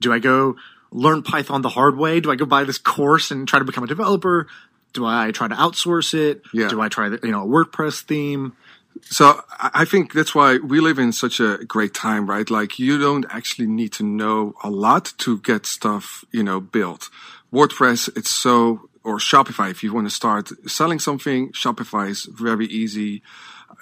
Do 0.00 0.12
I 0.12 0.18
go 0.18 0.56
learn 0.90 1.22
Python 1.22 1.62
the 1.62 1.68
hard 1.68 1.96
way? 1.96 2.20
Do 2.20 2.30
I 2.30 2.36
go 2.36 2.44
buy 2.44 2.64
this 2.64 2.78
course 2.78 3.30
and 3.30 3.46
try 3.46 3.58
to 3.58 3.64
become 3.64 3.84
a 3.84 3.86
developer? 3.86 4.46
Do 4.92 5.06
I 5.06 5.30
try 5.32 5.48
to 5.48 5.54
outsource 5.54 6.14
it? 6.14 6.42
Yeah. 6.52 6.68
Do 6.68 6.80
I 6.80 6.88
try 6.88 7.08
the, 7.08 7.20
you 7.22 7.32
know 7.32 7.42
a 7.42 7.46
WordPress 7.46 8.02
theme? 8.02 8.54
So 9.00 9.42
I 9.50 9.70
I 9.74 9.84
think 9.84 10.12
that's 10.12 10.34
why 10.34 10.58
we 10.58 10.80
live 10.80 10.98
in 10.98 11.12
such 11.12 11.40
a 11.40 11.58
great 11.66 11.94
time, 11.94 12.28
right? 12.28 12.48
Like 12.48 12.78
you 12.78 12.98
don't 12.98 13.26
actually 13.30 13.66
need 13.66 13.92
to 13.94 14.04
know 14.04 14.54
a 14.62 14.70
lot 14.70 15.12
to 15.18 15.38
get 15.38 15.66
stuff, 15.66 16.24
you 16.30 16.42
know, 16.42 16.60
built. 16.60 17.08
WordPress, 17.52 18.14
it's 18.16 18.30
so, 18.30 18.88
or 19.04 19.18
Shopify, 19.18 19.70
if 19.70 19.82
you 19.82 19.92
want 19.92 20.06
to 20.08 20.14
start 20.14 20.50
selling 20.70 20.98
something, 20.98 21.52
Shopify 21.52 22.08
is 22.10 22.24
very 22.24 22.66
easy. 22.66 23.22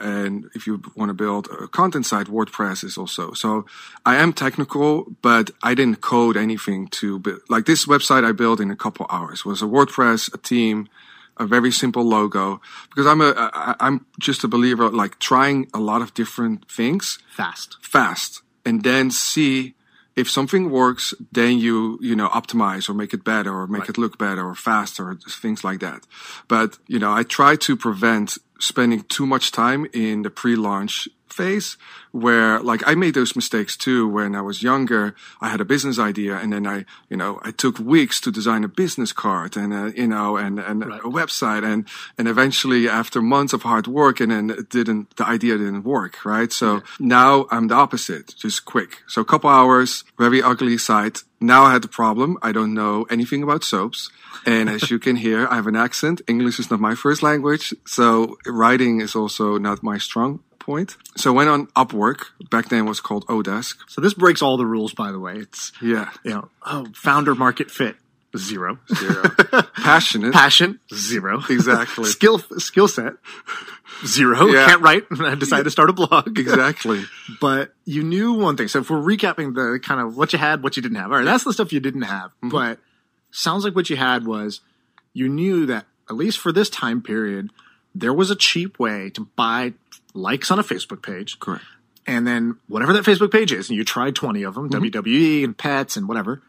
And 0.01 0.51
if 0.55 0.67
you 0.67 0.83
want 0.97 1.11
to 1.11 1.15
build 1.15 1.49
a 1.49 1.69
content 1.69 2.07
site, 2.07 2.27
WordPress 2.27 2.83
is 2.85 2.97
also. 2.97 3.33
So 3.33 3.67
I 4.07 4.17
am 4.17 4.33
technical, 4.33 5.07
but 5.23 5.51
I 5.63 5.75
didn't 5.75 6.01
code 6.01 6.37
anything 6.37 6.89
to 6.89 7.19
build. 7.19 7.41
Like 7.49 7.67
this 7.67 7.87
website 7.87 8.25
I 8.25 8.33
built 8.33 8.61
in 8.61 8.71
a 8.71 8.77
couple 8.77 9.07
hours 9.11 9.45
was 9.45 9.63
a 9.63 9.67
WordPress, 9.67 10.33
a 10.35 10.39
team, 10.39 10.89
a 11.37 11.47
very 11.47 11.73
simple 11.73 12.05
logo 12.05 12.61
because 12.91 13.07
I'm 13.07 13.21
a 13.23 13.33
I, 13.37 13.75
I'm 13.81 14.05
just 14.19 14.45
a 14.45 14.49
believer 14.49 14.91
like 14.91 15.19
trying 15.19 15.69
a 15.73 15.81
lot 15.81 16.03
of 16.03 16.13
different 16.13 16.71
things 16.71 17.19
Fast. 17.31 17.79
fast 17.81 18.43
and 18.65 18.83
then 18.83 19.11
see 19.11 19.75
if 20.21 20.31
something 20.31 20.71
works 20.71 21.15
then 21.33 21.59
you 21.59 21.99
you 22.01 22.15
know 22.15 22.29
optimize 22.29 22.89
or 22.89 22.95
make 22.95 23.13
it 23.15 23.25
better 23.25 23.53
or 23.53 23.67
make 23.67 23.89
it 23.89 23.99
look 23.99 24.19
better 24.19 24.45
or 24.47 24.55
faster 24.55 25.19
things 25.43 25.65
like 25.65 25.81
that. 25.81 26.07
But 26.49 26.79
you 26.87 26.99
know 26.99 27.13
I 27.13 27.23
try 27.23 27.57
to 27.57 27.77
prevent 27.77 28.39
spending 28.61 29.03
too 29.05 29.27
much 29.27 29.53
time 29.53 29.87
in 29.93 30.23
the 30.23 30.31
pre-launch 30.31 31.09
phase 31.33 31.77
where 32.13 32.61
like 32.61 32.83
I 32.87 32.95
made 32.95 33.15
those 33.15 33.37
mistakes 33.37 33.77
too 33.77 34.09
when 34.09 34.35
I 34.35 34.43
was 34.43 34.63
younger. 34.63 35.15
I 35.41 35.49
had 35.49 35.61
a 35.61 35.65
business 35.65 35.99
idea 35.99 36.37
and 36.37 36.53
then 36.53 36.67
I, 36.67 36.85
you 37.09 37.17
know, 37.17 37.41
I 37.43 37.51
took 37.53 37.79
weeks 37.79 38.21
to 38.23 38.31
design 38.33 38.65
a 38.65 38.69
business 38.69 39.13
card 39.13 39.57
and, 39.57 39.73
uh, 39.73 39.87
you 39.95 40.09
know, 40.09 40.37
and, 40.37 40.59
and 40.59 40.85
Right. 40.87 41.01
a 41.01 41.09
website 41.09 41.65
and, 41.65 41.87
and 42.19 42.27
eventually 42.27 42.89
after 42.89 43.23
months 43.23 43.53
of 43.53 43.63
hard 43.63 43.87
work 43.87 44.21
and 44.21 44.33
then 44.33 44.51
it 44.51 44.69
didn't, 44.71 45.17
the 45.17 45.27
idea 45.27 45.57
didn't 45.59 45.85
work. 45.85 46.25
Right. 46.25 46.53
So 46.53 46.83
now 46.99 47.47
I'm 47.51 47.69
the 47.69 47.75
opposite, 47.75 48.35
just 48.37 48.65
quick. 48.65 49.03
So 49.07 49.21
a 49.23 49.25
couple 49.25 49.51
hours, 49.51 50.05
very 50.19 50.43
ugly 50.43 50.79
site. 50.79 51.23
Now 51.41 51.63
I 51.65 51.73
had 51.73 51.83
the 51.83 51.89
problem. 51.89 52.37
I 52.43 52.53
don't 52.53 52.75
know 52.75 53.07
anything 53.09 53.43
about 53.43 53.65
soaps. 53.65 54.11
And 54.47 54.69
as 54.69 54.91
you 54.91 54.99
can 54.99 55.17
hear, 55.17 55.47
I 55.49 55.55
have 55.57 55.67
an 55.67 55.77
accent. 55.77 56.23
English 56.27 56.59
is 56.59 56.71
not 56.71 56.81
my 56.81 56.95
first 56.95 57.23
language. 57.23 57.75
So 57.87 58.37
writing 58.47 59.01
is 59.01 59.15
also 59.15 59.59
not 59.59 59.83
my 59.83 59.99
strong 59.99 60.41
point. 60.61 60.97
So 61.17 61.33
I 61.33 61.35
went 61.37 61.49
on 61.51 61.67
Upwork. 61.69 62.27
Back 62.51 62.69
then 62.69 62.87
it 62.87 62.89
was 62.89 63.01
called 63.01 63.27
oDesk. 63.27 63.77
So 63.89 64.01
this 64.01 64.15
breaks 64.15 64.43
all 64.43 64.57
the 64.57 64.67
rules, 64.67 64.95
by 64.95 65.11
the 65.11 65.19
way. 65.19 65.35
It's 65.39 65.73
Yeah. 65.83 66.11
you 66.25 66.31
know, 66.31 66.49
oh, 66.65 66.87
founder 66.95 67.35
market 67.35 67.71
fit 67.71 67.97
zero, 68.37 68.79
Zero. 68.95 69.23
Passionate. 69.77 70.33
passion 70.33 70.79
zero, 70.95 71.43
Exactly. 71.51 72.05
skill 72.17 72.39
skill 72.59 72.87
set 72.87 73.15
zero. 74.07 74.47
Yeah. 74.47 74.67
Can't 74.67 74.83
write. 74.83 75.05
I 75.21 75.35
decided 75.35 75.65
to 75.65 75.71
start 75.71 75.91
a 75.91 75.93
blog. 75.93 76.39
exactly. 76.39 77.03
But 77.41 77.73
you 77.85 78.03
knew 78.05 78.35
one 78.35 78.57
thing. 78.57 78.69
So 78.69 78.79
if 78.81 78.91
we're 78.91 78.99
recapping 78.99 79.55
the 79.55 79.81
kind 79.83 80.01
of 80.01 80.17
what 80.17 80.33
you 80.33 80.39
had, 80.39 80.63
what 80.63 80.77
you 80.77 80.83
didn't 80.83 80.99
have. 80.99 81.11
All 81.11 81.19
right, 81.19 81.25
that's 81.25 81.43
the 81.45 81.53
stuff 81.53 81.73
you 81.73 81.81
didn't 81.81 82.03
have. 82.03 82.31
Mm-hmm. 82.37 82.51
But 82.51 82.79
sounds 83.33 83.65
like 83.65 83.75
what 83.75 83.91
you 83.91 83.97
had 83.97 84.27
was 84.27 84.61
you 85.13 85.29
knew 85.29 85.67
that 85.67 85.87
at 86.09 86.15
least 86.17 86.39
for 86.39 86.53
this 86.53 86.71
time 86.71 87.03
period, 87.03 87.51
there 87.95 88.13
was 88.15 88.31
a 88.31 88.37
cheap 88.37 88.79
way 88.79 89.11
to 89.11 89.23
buy 89.37 89.73
likes 90.15 90.51
on 90.51 90.59
a 90.59 90.63
Facebook 90.63 91.03
page. 91.03 91.39
Correct. 91.41 91.65
And 92.07 92.27
then 92.27 92.59
whatever 92.67 92.93
that 92.93 93.05
Facebook 93.05 93.31
page 93.31 93.53
is, 93.53 93.69
and 93.69 93.77
you 93.77 93.85
try 93.85 94.11
20 94.11 94.43
of 94.43 94.55
them, 94.55 94.71
mm-hmm. 94.71 94.85
WWE 94.85 95.45
and 95.45 95.57
pets 95.57 95.97
and 95.97 96.09
whatever, 96.09 96.43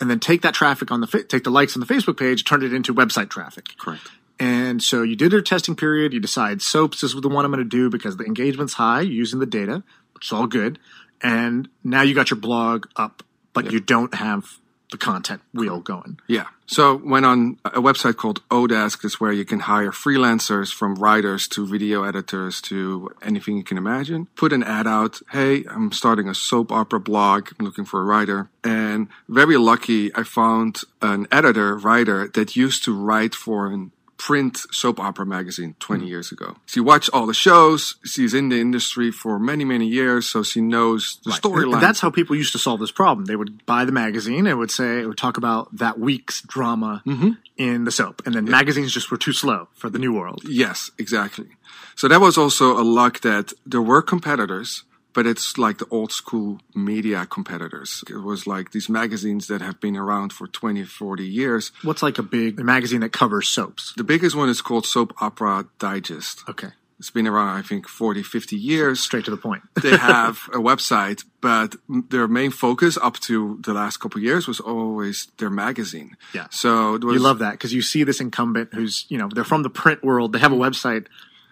and 0.00 0.10
then 0.10 0.20
take 0.20 0.42
that 0.42 0.54
traffic 0.54 0.90
on 0.90 1.00
the, 1.00 1.06
fa- 1.06 1.24
take 1.24 1.44
the 1.44 1.50
likes 1.50 1.76
on 1.76 1.80
the 1.80 1.86
Facebook 1.86 2.18
page, 2.18 2.44
turn 2.44 2.62
it 2.62 2.72
into 2.72 2.94
website 2.94 3.30
traffic. 3.30 3.66
Correct. 3.78 4.08
And 4.40 4.82
so 4.82 5.02
you 5.02 5.16
did 5.16 5.32
your 5.32 5.40
testing 5.40 5.74
period. 5.74 6.12
You 6.12 6.20
decide 6.20 6.62
soaps 6.62 7.02
is 7.02 7.14
the 7.14 7.28
one 7.28 7.44
I'm 7.44 7.50
going 7.50 7.62
to 7.62 7.68
do 7.68 7.90
because 7.90 8.16
the 8.16 8.24
engagement's 8.24 8.74
high 8.74 9.00
using 9.00 9.40
the 9.40 9.46
data, 9.46 9.82
which 10.14 10.26
is 10.26 10.32
all 10.32 10.46
good. 10.46 10.78
And 11.20 11.68
now 11.82 12.02
you 12.02 12.14
got 12.14 12.30
your 12.30 12.38
blog 12.38 12.86
up, 12.94 13.24
but 13.52 13.72
you 13.72 13.80
don't 13.80 14.14
have 14.14 14.58
the 14.90 14.98
content 14.98 15.42
wheel 15.52 15.80
going. 15.80 16.18
Yeah. 16.26 16.46
So 16.66 16.96
went 16.96 17.26
on 17.26 17.58
a 17.64 17.80
website 17.80 18.16
called 18.16 18.46
oDesk. 18.48 19.04
Is 19.04 19.20
where 19.20 19.32
you 19.32 19.44
can 19.44 19.60
hire 19.60 19.90
freelancers 19.90 20.72
from 20.72 20.94
writers 20.94 21.48
to 21.48 21.66
video 21.66 22.04
editors 22.04 22.60
to 22.62 23.10
anything 23.22 23.56
you 23.56 23.64
can 23.64 23.78
imagine. 23.78 24.28
Put 24.36 24.52
an 24.52 24.62
ad 24.62 24.86
out. 24.86 25.20
Hey, 25.32 25.64
I'm 25.70 25.92
starting 25.92 26.28
a 26.28 26.34
soap 26.34 26.72
opera 26.72 27.00
blog. 27.00 27.50
I'm 27.58 27.66
looking 27.66 27.84
for 27.84 28.00
a 28.00 28.04
writer. 28.04 28.48
And 28.64 29.08
very 29.28 29.56
lucky, 29.56 30.14
I 30.14 30.22
found 30.24 30.82
an 31.00 31.26
editor 31.30 31.76
writer 31.76 32.28
that 32.28 32.56
used 32.56 32.84
to 32.84 32.94
write 32.94 33.34
for 33.34 33.66
an 33.66 33.92
print 34.18 34.58
soap 34.72 35.00
opera 35.00 35.24
magazine 35.24 35.74
20 35.78 36.02
hmm. 36.02 36.08
years 36.08 36.32
ago. 36.32 36.56
She 36.66 36.80
watched 36.80 37.08
all 37.12 37.24
the 37.24 37.34
shows. 37.34 37.96
She's 38.04 38.34
in 38.34 38.48
the 38.48 38.60
industry 38.60 39.10
for 39.10 39.38
many, 39.38 39.64
many 39.64 39.86
years. 39.86 40.28
So 40.28 40.42
she 40.42 40.60
knows 40.60 41.20
the 41.24 41.30
storyline. 41.30 41.74
And 41.74 41.82
That's 41.82 42.00
how 42.00 42.10
people 42.10 42.36
used 42.36 42.52
to 42.52 42.58
solve 42.58 42.80
this 42.80 42.90
problem. 42.90 43.26
They 43.26 43.36
would 43.36 43.64
buy 43.64 43.84
the 43.84 43.92
magazine. 43.92 44.46
It 44.46 44.54
would 44.54 44.70
say 44.70 45.00
it 45.00 45.06
would 45.06 45.16
talk 45.16 45.36
about 45.36 45.74
that 45.76 45.98
week's 45.98 46.42
drama 46.42 47.02
mm-hmm. 47.06 47.30
in 47.56 47.84
the 47.84 47.92
soap, 47.92 48.22
and 48.26 48.34
then 48.34 48.44
magazines 48.44 48.92
just 48.92 49.10
were 49.10 49.16
too 49.16 49.32
slow 49.32 49.68
for 49.74 49.88
the 49.88 49.98
new 49.98 50.12
world. 50.12 50.42
Yes, 50.44 50.90
exactly. 50.98 51.46
So 51.94 52.08
that 52.08 52.20
was 52.20 52.36
also 52.36 52.78
a 52.78 52.82
luck 52.82 53.20
that 53.20 53.52
there 53.64 53.82
were 53.82 54.02
competitors, 54.02 54.84
but 55.18 55.26
it's 55.26 55.58
like 55.58 55.78
the 55.78 55.88
old 55.90 56.12
school 56.12 56.60
media 56.76 57.26
competitors. 57.26 58.04
It 58.08 58.22
was 58.30 58.46
like 58.46 58.70
these 58.70 58.88
magazines 58.88 59.48
that 59.48 59.60
have 59.60 59.80
been 59.80 59.96
around 59.96 60.32
for 60.32 60.46
20, 60.46 60.84
40 60.84 61.24
years. 61.26 61.72
What's 61.82 62.04
like 62.04 62.18
a 62.18 62.22
big 62.22 62.52
magazine 62.74 63.00
that 63.00 63.12
covers 63.12 63.48
soaps? 63.48 63.92
The 63.96 64.04
biggest 64.04 64.36
one 64.36 64.48
is 64.48 64.60
called 64.62 64.86
Soap 64.86 65.10
Opera 65.20 65.66
Digest. 65.80 66.44
Okay, 66.48 66.68
It's 67.00 67.10
been 67.10 67.26
around, 67.26 67.58
I 67.58 67.62
think, 67.62 67.88
40, 67.88 68.22
50 68.22 68.54
years. 68.54 69.00
straight 69.00 69.24
to 69.24 69.32
the 69.32 69.36
point. 69.48 69.62
they 69.82 69.96
have 69.96 70.36
a 70.52 70.58
website, 70.70 71.24
but 71.40 71.74
their 71.88 72.28
main 72.28 72.52
focus 72.52 72.96
up 73.02 73.18
to 73.28 73.58
the 73.66 73.74
last 73.74 73.96
couple 73.96 74.18
of 74.20 74.22
years 74.24 74.46
was 74.46 74.60
always 74.60 75.16
their 75.38 75.50
magazine. 75.50 76.16
Yeah. 76.32 76.46
So 76.50 76.94
it 76.94 77.02
was, 77.02 77.14
You 77.14 77.20
love 77.20 77.40
that 77.40 77.54
because 77.58 77.72
you 77.74 77.82
see 77.82 78.04
this 78.04 78.20
incumbent 78.20 78.68
who's, 78.72 79.04
you 79.08 79.18
know, 79.18 79.28
they're 79.34 79.50
from 79.52 79.64
the 79.64 79.70
print 79.82 80.04
world. 80.04 80.32
They 80.32 80.38
have 80.46 80.52
a 80.52 80.62
website. 80.68 81.06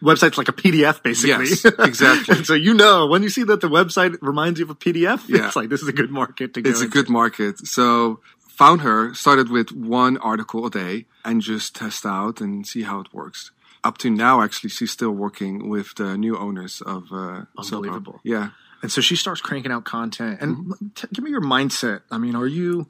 Website's 0.06 0.38
like 0.38 0.48
a 0.48 0.52
PDF, 0.62 1.02
basically. 1.02 1.46
Yes, 1.48 1.64
exactly. 1.90 2.44
so 2.50 2.54
you 2.54 2.72
know 2.75 3.06
when 3.06 3.22
you 3.22 3.28
see 3.36 3.44
that 3.50 3.60
the 3.60 3.68
website 3.68 4.16
reminds 4.22 4.58
you 4.60 4.64
of 4.66 4.70
a 4.70 4.75
PDF, 4.84 5.20
Yeah. 5.28 5.46
it's 5.46 5.56
like 5.56 5.68
this 5.68 5.82
is 5.82 5.88
a 5.88 5.92
good 6.00 6.10
market 6.10 6.54
to 6.54 6.62
go. 6.62 6.70
it's 6.70 6.80
a 6.80 6.88
good 6.88 7.08
market. 7.08 7.66
So 7.66 8.20
found 8.62 8.80
her, 8.82 9.12
started 9.14 9.50
with 9.50 9.68
one 9.72 10.16
article 10.18 10.64
a 10.66 10.70
day 10.70 11.06
and 11.25 11.42
just 11.42 11.75
test 11.76 12.06
out 12.06 12.40
and 12.40 12.66
see 12.66 12.82
how 12.82 13.00
it 13.00 13.08
works. 13.12 13.50
Up 13.84 13.98
to 13.98 14.10
now, 14.10 14.40
actually, 14.42 14.70
she's 14.70 14.90
still 14.90 15.12
working 15.12 15.68
with 15.68 15.94
the 15.96 16.16
new 16.16 16.36
owners 16.36 16.80
of 16.94 17.02
uh. 17.12 17.42
Unbelievable. 17.58 18.20
Yeah. 18.25 18.50
And 18.82 18.90
so 18.92 19.00
she 19.00 19.16
starts 19.16 19.40
cranking 19.40 19.72
out 19.72 19.84
content. 19.84 20.40
And 20.40 20.56
Mm-hmm. 20.56 20.86
t- 20.94 21.08
give 21.12 21.25
me 21.25 21.30
your 21.30 21.40
mindset. 21.42 22.00
I 22.10 22.18
mean, 22.18 22.34
are 22.34 22.46
you 22.46 22.80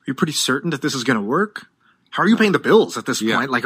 are 0.00 0.06
you 0.08 0.14
pretty 0.14 0.32
certain 0.34 0.70
that 0.70 0.82
this 0.82 0.94
is 0.94 1.02
going 1.04 1.16
to 1.16 1.22
work? 1.38 1.66
How 2.14 2.22
are 2.22 2.28
you 2.28 2.36
paying 2.36 2.52
the 2.52 2.60
bills 2.60 2.96
at 2.96 3.06
this 3.06 3.20
Yeah. 3.20 3.38
point? 3.38 3.50
Like, 3.50 3.64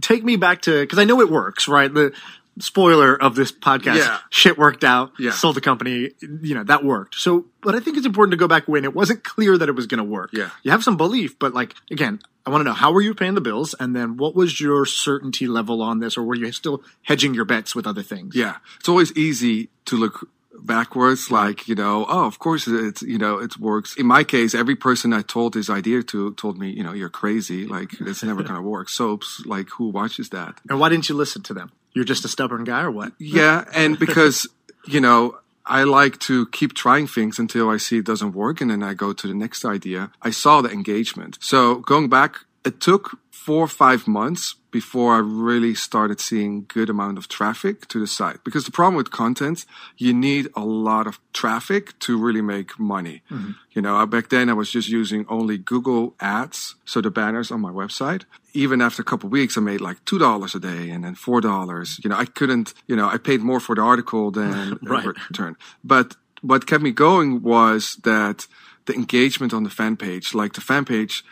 take 0.00 0.24
me 0.24 0.36
back 0.36 0.62
to 0.62 0.80
because 0.80 0.98
I 0.98 1.04
know 1.04 1.20
it 1.20 1.30
works, 1.30 1.68
right? 1.68 1.92
The 1.92 2.12
spoiler 2.58 3.14
of 3.20 3.34
this 3.34 3.52
podcast, 3.52 3.96
Yeah. 3.96 4.18
shit 4.30 4.56
worked 4.56 4.82
out. 4.82 5.12
Yeah. 5.18 5.30
sold 5.32 5.56
the 5.56 5.60
company. 5.60 6.10
You 6.20 6.54
know 6.54 6.64
that 6.64 6.84
worked. 6.84 7.16
So, 7.16 7.46
but 7.60 7.74
I 7.74 7.80
think 7.80 7.98
it's 7.98 8.06
important 8.06 8.30
to 8.32 8.36
go 8.38 8.48
back 8.48 8.66
when 8.66 8.84
it 8.84 8.94
wasn't 8.94 9.24
clear 9.24 9.58
that 9.58 9.68
it 9.68 9.72
was 9.74 9.86
going 9.86 9.98
to 9.98 10.04
work. 10.04 10.30
Yeah. 10.32 10.48
you 10.62 10.70
have 10.70 10.82
some 10.82 10.96
belief, 10.96 11.38
but 11.38 11.52
like 11.54 11.74
again. 11.90 12.20
I 12.44 12.50
want 12.50 12.62
to 12.62 12.64
know 12.64 12.72
how 12.72 12.90
were 12.90 13.00
you 13.00 13.14
paying 13.14 13.34
the 13.34 13.40
bills, 13.40 13.72
and 13.78 13.94
then 13.94 14.16
what 14.16 14.34
was 14.34 14.60
your 14.60 14.84
certainty 14.84 15.46
level 15.46 15.80
on 15.80 16.00
this, 16.00 16.16
or 16.18 16.24
were 16.24 16.34
you 16.34 16.50
still 16.50 16.82
hedging 17.02 17.34
your 17.34 17.44
bets 17.44 17.76
with 17.76 17.86
other 17.86 18.02
things? 18.02 18.34
Yeah. 18.34 18.56
It's 18.80 18.88
always 18.88 19.12
easy 19.16 19.68
to 19.84 19.96
look 19.96 20.28
backwards, 20.60 21.30
like, 21.30 21.68
you 21.68 21.74
know, 21.74 22.06
oh, 22.08 22.26
of 22.26 22.38
course 22.38 22.66
it's, 22.66 23.02
you 23.02 23.18
know, 23.18 23.38
it 23.38 23.58
works. 23.58 23.96
In 23.96 24.06
my 24.06 24.24
case, 24.24 24.54
every 24.54 24.76
person 24.76 25.12
I 25.12 25.22
told 25.22 25.54
this 25.54 25.70
idea 25.70 26.02
to 26.04 26.34
told 26.34 26.58
me, 26.58 26.70
you 26.70 26.82
know, 26.82 26.92
you're 26.92 27.08
crazy. 27.08 27.66
Like, 27.66 28.00
it's 28.00 28.22
never 28.22 28.42
going 28.48 28.54
to 28.54 28.62
work. 28.62 28.88
Soaps, 28.88 29.42
like, 29.46 29.68
who 29.70 29.88
watches 29.88 30.28
that? 30.30 30.60
And 30.68 30.78
why 30.78 30.88
didn't 30.88 31.08
you 31.08 31.14
listen 31.14 31.42
to 31.42 31.54
them? 31.54 31.72
You're 31.94 32.04
just 32.04 32.24
a 32.24 32.28
stubborn 32.28 32.64
guy, 32.64 32.82
or 32.82 32.90
what? 32.90 33.12
Yeah, 33.18 33.64
and 33.74 33.98
because 33.98 34.46
you 34.86 35.00
know 35.00 35.38
I 35.66 35.84
like 35.84 36.18
to 36.20 36.46
keep 36.46 36.74
trying 36.74 37.06
things 37.06 37.38
until 37.38 37.68
I 37.68 37.76
see 37.76 37.98
it 37.98 38.06
doesn't 38.06 38.32
work, 38.32 38.60
and 38.60 38.70
then 38.70 38.82
I 38.82 38.94
go 38.94 39.12
to 39.12 39.26
the 39.26 39.34
next 39.34 39.64
idea. 39.64 40.10
I 40.22 40.30
saw 40.30 40.62
the 40.62 40.70
engagement. 40.70 41.38
So 41.40 41.76
going 41.76 42.08
back, 42.08 42.36
it 42.64 42.80
took 42.80 43.18
four 43.30 43.64
or 43.64 43.68
five 43.68 44.08
months 44.08 44.54
before 44.72 45.14
I 45.14 45.18
really 45.18 45.74
started 45.74 46.18
seeing 46.18 46.64
good 46.66 46.90
amount 46.90 47.18
of 47.18 47.28
traffic 47.28 47.86
to 47.88 48.00
the 48.00 48.06
site. 48.08 48.42
Because 48.42 48.64
the 48.64 48.72
problem 48.72 48.96
with 48.96 49.10
content, 49.12 49.64
you 49.96 50.12
need 50.12 50.48
a 50.56 50.64
lot 50.64 51.06
of 51.06 51.20
traffic 51.32 51.96
to 52.00 52.18
really 52.18 52.42
make 52.42 52.80
money. 52.80 53.22
Mm-hmm. 53.30 53.52
You 53.74 53.82
know, 53.82 54.04
back 54.06 54.30
then 54.30 54.48
I 54.48 54.54
was 54.54 54.70
just 54.70 54.88
using 54.88 55.24
only 55.28 55.58
Google 55.58 56.14
ads, 56.20 56.74
so 56.84 57.00
the 57.00 57.10
banners 57.10 57.50
on 57.52 57.60
my 57.60 57.70
website. 57.70 58.24
Even 58.54 58.80
after 58.82 59.02
a 59.02 59.04
couple 59.04 59.28
of 59.28 59.32
weeks, 59.32 59.56
I 59.56 59.60
made 59.60 59.80
like 59.80 60.04
two 60.04 60.18
dollars 60.18 60.54
a 60.54 60.60
day, 60.60 60.90
and 60.90 61.04
then 61.04 61.14
four 61.14 61.40
dollars. 61.40 62.00
You 62.02 62.10
know, 62.10 62.16
I 62.16 62.24
couldn't. 62.24 62.74
You 62.88 62.96
know, 62.96 63.08
I 63.08 63.18
paid 63.18 63.40
more 63.40 63.60
for 63.60 63.74
the 63.76 63.82
article 63.82 64.30
than 64.32 64.78
Right. 64.82 65.06
return. 65.06 65.56
But 65.84 66.16
what 66.40 66.66
kept 66.66 66.82
me 66.82 66.90
going 66.92 67.42
was 67.42 67.96
that 68.02 68.46
the 68.86 68.94
engagement 68.94 69.52
on 69.54 69.62
the 69.64 69.70
fan 69.70 69.96
page, 69.96 70.34
like 70.34 70.54
the 70.54 70.60
fan 70.60 70.84
page, 70.84 71.24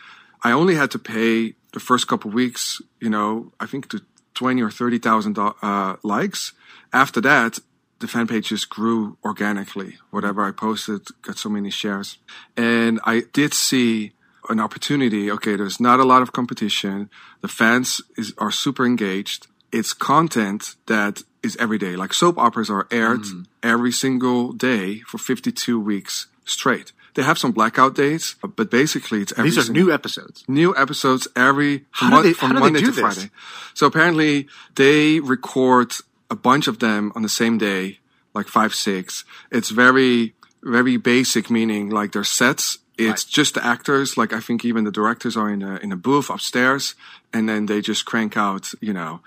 I 0.43 0.51
only 0.51 0.75
had 0.75 0.89
to 0.91 0.99
pay 0.99 1.55
the 1.73 1.79
first 1.79 2.07
couple 2.07 2.29
of 2.29 2.33
weeks, 2.35 2.81
you 2.99 3.09
know, 3.09 3.51
I 3.59 3.65
think 3.65 3.89
to 3.89 4.01
20 4.33 4.61
or 4.61 4.71
30,000 4.71 5.37
uh, 5.37 5.95
likes. 6.03 6.53
After 6.93 7.21
that, 7.21 7.59
the 7.99 8.07
fan 8.07 8.27
pages 8.27 8.65
grew 8.65 9.17
organically. 9.23 9.97
Whatever 10.09 10.43
I 10.43 10.51
posted 10.51 11.01
got 11.21 11.37
so 11.37 11.49
many 11.49 11.69
shares. 11.69 12.17
And 12.57 12.99
I 13.05 13.23
did 13.31 13.53
see 13.53 14.13
an 14.49 14.59
opportunity. 14.59 15.31
Okay, 15.31 15.55
there's 15.55 15.79
not 15.79 15.99
a 15.99 16.03
lot 16.03 16.21
of 16.21 16.33
competition. 16.33 17.09
The 17.41 17.47
fans 17.47 18.01
is, 18.17 18.33
are 18.37 18.51
super 18.51 18.85
engaged. 18.85 19.47
It's 19.71 19.93
content 19.93 20.75
that 20.87 21.21
is 21.43 21.55
every 21.57 21.77
day. 21.77 21.95
Like 21.95 22.13
soap 22.13 22.37
operas 22.37 22.69
are 22.69 22.87
aired 22.91 23.21
mm. 23.21 23.45
every 23.63 23.91
single 23.91 24.51
day 24.51 24.99
for 24.99 25.17
52 25.17 25.79
weeks 25.79 26.27
straight. 26.43 26.91
They 27.13 27.23
have 27.23 27.37
some 27.37 27.51
blackout 27.51 27.95
dates, 27.95 28.35
but 28.41 28.69
basically 28.69 29.21
it's 29.21 29.33
every 29.33 29.49
these 29.49 29.69
are 29.69 29.71
new 29.71 29.91
episodes. 29.91 30.43
New 30.47 30.75
episodes 30.75 31.27
every 31.35 31.85
from, 31.91 32.23
they, 32.23 32.33
from 32.33 32.53
Monday 32.53 32.79
to 32.79 32.91
this? 32.91 32.99
Friday. 32.99 33.31
So 33.73 33.85
apparently 33.85 34.47
they 34.75 35.19
record 35.19 35.93
a 36.29 36.35
bunch 36.35 36.67
of 36.67 36.79
them 36.79 37.11
on 37.15 37.21
the 37.21 37.29
same 37.29 37.57
day, 37.57 37.99
like 38.33 38.47
five 38.47 38.73
six. 38.73 39.25
It's 39.51 39.69
very 39.69 40.35
very 40.63 40.97
basic, 40.97 41.49
meaning 41.49 41.89
like 41.89 42.11
their 42.11 42.23
sets 42.23 42.77
it's 42.97 43.25
right. 43.25 43.31
just 43.31 43.55
the 43.55 43.65
actors. 43.65 44.17
Like 44.17 44.33
I 44.33 44.39
think 44.39 44.65
even 44.65 44.83
the 44.83 44.91
directors 44.91 45.37
are 45.37 45.49
in 45.49 45.61
a 45.61 45.77
in 45.77 45.91
a 45.91 45.95
booth 45.95 46.29
upstairs, 46.29 46.95
and 47.33 47.47
then 47.47 47.65
they 47.65 47.81
just 47.81 48.05
crank 48.05 48.37
out. 48.37 48.73
You 48.81 48.93
know, 48.93 49.21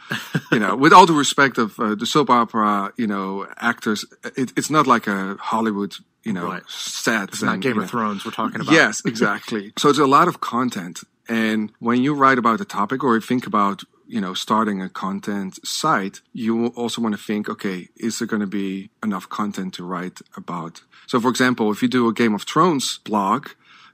you 0.53 0.59
know, 0.59 0.77
with 0.83 0.93
all 0.93 1.07
the 1.07 1.13
respect 1.13 1.59
of 1.59 1.79
uh, 1.81 1.95
the 1.95 2.07
soap 2.07 2.31
opera, 2.31 2.93
you 2.97 3.07
know, 3.07 3.47
actors. 3.57 4.05
It, 4.37 4.53
it's 4.57 4.71
not 4.71 4.87
like 4.87 5.07
a 5.07 5.37
Hollywood. 5.41 5.95
You 6.25 6.33
know, 6.33 6.47
right. 6.47 6.63
set. 6.69 7.31
It's 7.31 7.43
and, 7.43 7.51
not 7.51 7.61
Game 7.61 7.79
of 7.79 7.85
know. 7.85 7.89
Thrones 7.89 8.25
we're 8.25 8.31
talking 8.31 8.61
about. 8.61 8.73
Yes, 8.73 9.03
exactly. 9.05 9.73
so 9.79 9.89
it's 9.89 9.99
a 9.99 10.07
lot 10.07 10.27
of 10.27 10.41
content, 10.41 11.01
and 11.29 11.71
when 11.79 12.03
you 12.03 12.15
write 12.15 12.39
about 12.39 12.61
a 12.61 12.65
topic 12.65 13.05
or 13.05 13.21
think 13.21 13.47
about 13.47 13.83
you 14.07 14.21
know 14.21 14.35
starting 14.35 14.83
a 14.83 14.89
content 14.89 15.59
site 15.67 16.21
you 16.33 16.67
also 16.69 17.01
want 17.01 17.15
to 17.15 17.21
think 17.21 17.49
okay 17.49 17.89
is 17.97 18.19
there 18.19 18.29
going 18.29 18.41
to 18.41 18.47
be 18.47 18.91
enough 19.03 19.29
content 19.29 19.73
to 19.73 19.83
write 19.83 20.21
about 20.37 20.83
so 21.07 21.19
for 21.19 21.31
example 21.31 21.73
if 21.73 21.81
you 21.83 21.89
do 21.89 22.07
a 22.07 22.13
game 22.13 22.35
of 22.35 22.43
thrones 22.43 22.99
blog 22.99 23.49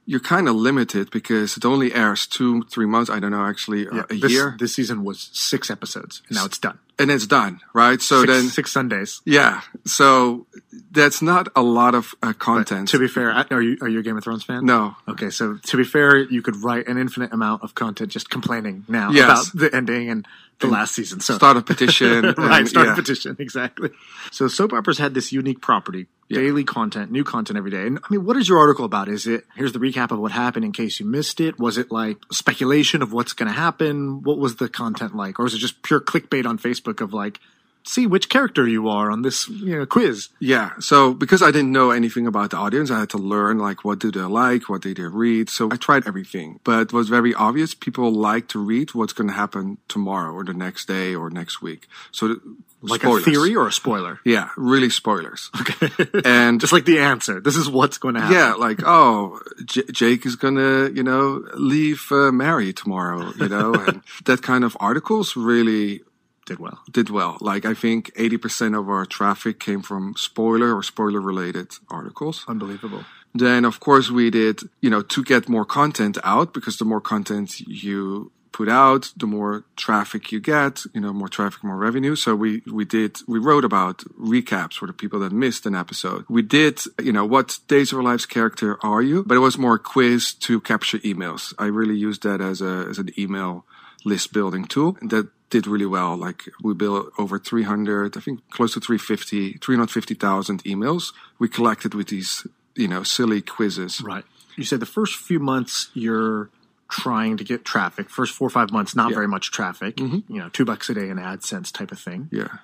you're 0.07 0.21
kind 0.21 0.49
of 0.49 0.57
limited 0.57 1.11
because 1.11 1.57
it 1.57 1.65
only 1.65 1.95
airs 1.95 2.27
two, 2.27 2.63
three 2.65 2.87
months. 2.87 3.11
I 3.11 3.21
don't 3.21 3.31
know, 3.31 3.45
actually, 3.45 3.85
yeah, 3.85 4.05
a 4.11 4.15
this, 4.15 4.33
year. 4.33 4.57
This 4.59 4.75
season 4.75 5.05
was 5.05 5.31
six 5.33 5.71
episodes, 5.71 6.23
and 6.29 6.37
now 6.37 6.47
it's 6.47 6.59
done. 6.59 6.79
And 6.99 7.11
it's 7.11 7.27
done, 7.27 7.61
right? 7.73 8.01
So 8.01 8.21
six, 8.21 8.33
then 8.33 8.49
six 8.49 8.73
Sundays. 8.73 9.23
Yeah. 9.25 9.63
So 9.87 10.47
that's 10.91 11.23
not 11.23 11.49
a 11.57 11.63
lot 11.63 11.95
of 11.95 12.15
uh, 12.23 12.33
content. 12.35 12.87
But 12.87 12.91
to 12.91 12.99
be 12.99 13.09
fair, 13.09 13.31
are 13.31 13.63
you 13.63 13.79
are 13.81 13.89
you 13.89 14.01
a 14.01 14.03
Game 14.03 14.19
of 14.19 14.25
Thrones 14.25 14.45
fan? 14.45 14.67
No. 14.67 14.97
Okay, 15.09 15.31
so 15.31 15.57
to 15.57 15.77
be 15.77 15.85
fair, 15.85 16.17
you 16.17 16.43
could 16.43 16.57
write 16.57 16.89
an 16.89 16.99
infinite 16.99 17.33
amount 17.33 17.63
of 17.63 17.75
content 17.75 18.11
just 18.11 18.29
complaining 18.29 18.85
now 18.89 19.11
yes. 19.11 19.25
about 19.25 19.61
the 19.61 19.75
ending 19.75 20.11
and 20.11 20.27
the 20.61 20.67
last 20.67 20.95
season. 20.95 21.21
So 21.21 21.35
start 21.35 21.57
a 21.57 21.63
petition, 21.63 22.23
right? 22.39 22.67
Start 22.67 22.87
yeah. 22.87 22.93
a 22.93 22.97
petition, 22.97 23.37
exactly. 23.39 23.91
So 24.31 24.49
soap 24.49 24.73
operas 24.73 24.99
had 24.99 25.15
this 25.15 25.33
unique 25.33 25.61
property: 25.61 26.07
yeah. 26.29 26.41
daily 26.41 26.65
content, 26.65 27.11
new 27.11 27.25
content 27.25 27.57
every 27.57 27.71
day. 27.71 27.87
And 27.87 27.99
I 27.99 28.07
mean, 28.11 28.25
what 28.25 28.37
is 28.37 28.49
your 28.49 28.59
article 28.59 28.85
about? 28.85 29.09
Is 29.09 29.27
it 29.27 29.45
here's 29.57 29.73
the 29.73 29.79
recap 29.79 30.11
of 30.11 30.19
what 30.19 30.33
happened 30.33 30.65
in 30.65 30.73
case 30.73 31.01
you 31.01 31.07
missed 31.07 31.41
it? 31.41 31.59
Was 31.59 31.79
it 31.79 31.91
like 31.91 32.19
speculation 32.31 33.03
of 33.03 33.13
what's 33.13 33.33
going 33.33 33.49
to 33.49 33.59
happen? 33.59 34.23
What 34.23 34.39
was 34.39 34.57
the 34.57 34.69
content 34.69 35.17
like, 35.17 35.41
or 35.41 35.47
is 35.47 35.55
it 35.55 35.59
just 35.59 35.83
pure 35.83 36.01
clickbait 36.01 36.47
on 36.47 36.59
Facebook 36.59 37.01
of 37.01 37.13
like? 37.13 37.41
See 37.85 38.07
which 38.07 38.29
character 38.29 38.67
you 38.67 38.89
are 38.89 39.11
on 39.11 39.23
this 39.23 39.49
you 39.49 39.79
know, 39.79 39.87
quiz. 39.87 40.29
Yeah. 40.39 40.73
So 40.81 41.15
because 41.15 41.43
I 41.43 41.51
didn't 41.51 41.73
know 41.73 41.91
anything 41.91 42.27
about 42.27 42.51
the 42.51 42.57
audience, 42.57 42.91
I 42.91 43.01
had 43.01 43.11
to 43.11 43.19
learn 43.19 43.59
like 43.59 43.85
what 43.85 43.99
do 43.99 44.11
they 44.11 44.21
like, 44.21 44.69
what 44.69 44.83
do 44.83 44.95
they 44.95 45.03
read. 45.03 45.49
So 45.51 45.71
I 45.71 45.77
tried 45.77 46.07
everything, 46.07 46.61
but 46.65 46.81
it 46.81 46.93
was 46.93 47.09
very 47.09 47.35
obvious. 47.35 47.75
People 47.75 48.13
like 48.13 48.49
to 48.49 48.59
read 48.59 48.95
what's 48.95 49.13
going 49.13 49.29
to 49.29 49.35
happen 49.35 49.79
tomorrow 49.89 50.33
or 50.33 50.45
the 50.45 50.55
next 50.55 50.87
day 50.87 51.15
or 51.15 51.31
next 51.31 51.63
week. 51.63 51.89
So 52.11 52.37
like 52.83 53.03
spoilers. 53.03 53.27
a 53.27 53.31
theory 53.31 53.55
or 53.57 53.67
a 53.67 53.73
spoiler? 53.73 54.21
Yeah, 54.25 54.51
really 54.57 54.91
spoilers. 54.91 55.51
Okay. 55.61 55.91
and 56.25 56.61
just 56.61 56.73
like 56.73 56.85
the 56.85 56.99
answer. 56.99 57.41
This 57.41 57.57
is 57.57 57.69
what's 57.69 57.99
going 57.99 58.15
to 58.15 58.21
happen. 58.21 58.37
Yeah, 58.37 58.55
like, 58.55 58.81
oh, 58.85 59.41
J- 59.65 59.85
Jake 59.93 60.25
is 60.25 60.37
going 60.37 60.57
to, 60.57 60.93
you 60.95 61.03
know, 61.03 61.45
leave 61.55 62.07
uh, 62.11 62.33
Mary 62.33 62.73
tomorrow, 62.73 63.33
you 63.39 63.49
know, 63.49 63.75
and 63.75 64.03
that 64.25 64.43
kind 64.43 64.65
of 64.65 64.77
articles 64.81 65.37
really 65.37 66.03
did 66.51 66.59
well. 66.59 66.79
Did 66.91 67.11
well. 67.11 67.37
Like 67.41 67.65
I 67.65 67.75
think 67.75 68.01
80% 68.15 68.79
of 68.79 68.89
our 68.89 69.07
traffic 69.07 69.61
came 69.61 69.83
from 69.83 70.15
spoiler 70.17 70.75
or 70.77 70.83
spoiler 70.83 71.21
related 71.21 71.69
articles. 71.89 72.45
Unbelievable. 72.49 73.05
Then 73.33 73.65
of 73.65 73.79
course 73.79 74.11
we 74.11 74.31
did, 74.31 74.57
you 74.81 74.91
know, 74.91 75.03
to 75.15 75.23
get 75.23 75.49
more 75.49 75.65
content 75.65 76.19
out 76.25 76.53
because 76.53 76.77
the 76.79 76.85
more 76.85 77.01
content 77.01 77.49
you 77.61 78.33
put 78.53 78.69
out, 78.69 79.13
the 79.17 79.29
more 79.29 79.65
traffic 79.77 80.33
you 80.33 80.41
get, 80.41 80.83
you 80.93 81.01
know, 81.01 81.13
more 81.13 81.29
traffic, 81.29 81.63
more 81.63 81.77
revenue. 81.77 82.17
So 82.17 82.35
we, 82.35 82.63
we 82.79 82.85
did, 82.85 83.13
we 83.29 83.39
wrote 83.39 83.65
about 83.65 83.99
recaps 84.35 84.75
for 84.75 84.87
the 84.89 84.93
people 84.93 85.21
that 85.21 85.33
missed 85.33 85.67
an 85.67 85.77
episode. 85.77 86.25
We 86.29 86.43
did, 86.43 86.81
you 87.01 87.13
know, 87.13 87.25
what 87.25 87.61
Days 87.69 87.93
of 87.93 87.99
Our 87.99 88.05
Lives 88.05 88.27
character 88.27 88.77
are 88.85 89.03
you? 89.03 89.23
But 89.25 89.37
it 89.37 89.47
was 89.49 89.57
more 89.57 89.79
quiz 89.79 90.35
to 90.47 90.61
capture 90.61 90.99
emails. 90.99 91.55
I 91.61 91.67
really 91.67 91.97
used 91.97 92.25
that 92.25 92.41
as 92.41 92.61
a, 92.61 92.87
as 92.91 92.99
an 92.99 93.11
email 93.17 93.65
list 94.05 94.33
building 94.33 94.65
tool 94.65 94.97
that 95.03 95.29
did 95.51 95.67
really 95.67 95.87
well. 95.87 96.17
Like 96.17 96.45
we 96.63 96.75
built 96.75 97.13
over 97.19 97.39
300, 97.39 98.17
I 98.17 98.21
think 98.21 98.49
close 98.51 98.75
to 98.75 98.81
350, 98.81 99.55
350,000 99.55 100.65
emails 100.65 101.13
we 101.39 101.49
collected 101.49 101.95
with 101.95 102.09
these, 102.09 102.47
you 102.75 102.89
know, 102.89 103.03
silly 103.03 103.43
quizzes. 103.43 104.01
Right. 104.01 104.25
You 104.57 104.65
said 104.65 104.81
the 104.81 104.87
first 104.87 105.17
few 105.17 105.39
months 105.41 105.91
you're 105.95 106.51
trying 106.89 107.37
to 107.37 107.45
get 107.45 107.65
traffic. 107.65 108.11
First 108.11 108.35
four 108.35 108.47
or 108.47 108.51
five 108.51 108.71
months, 108.73 108.95
not 108.97 109.11
yeah. 109.11 109.15
very 109.15 109.29
much 109.29 109.51
traffic. 109.51 109.97
Mm-hmm. 109.97 110.33
You 110.33 110.41
know, 110.41 110.49
two 110.49 110.65
bucks 110.65 110.91
a 110.91 110.95
day 110.95 111.09
in 111.09 111.19
AdSense 111.19 111.73
type 111.73 111.93
of 111.93 111.99
thing. 111.99 112.29
Yeah. 112.33 112.59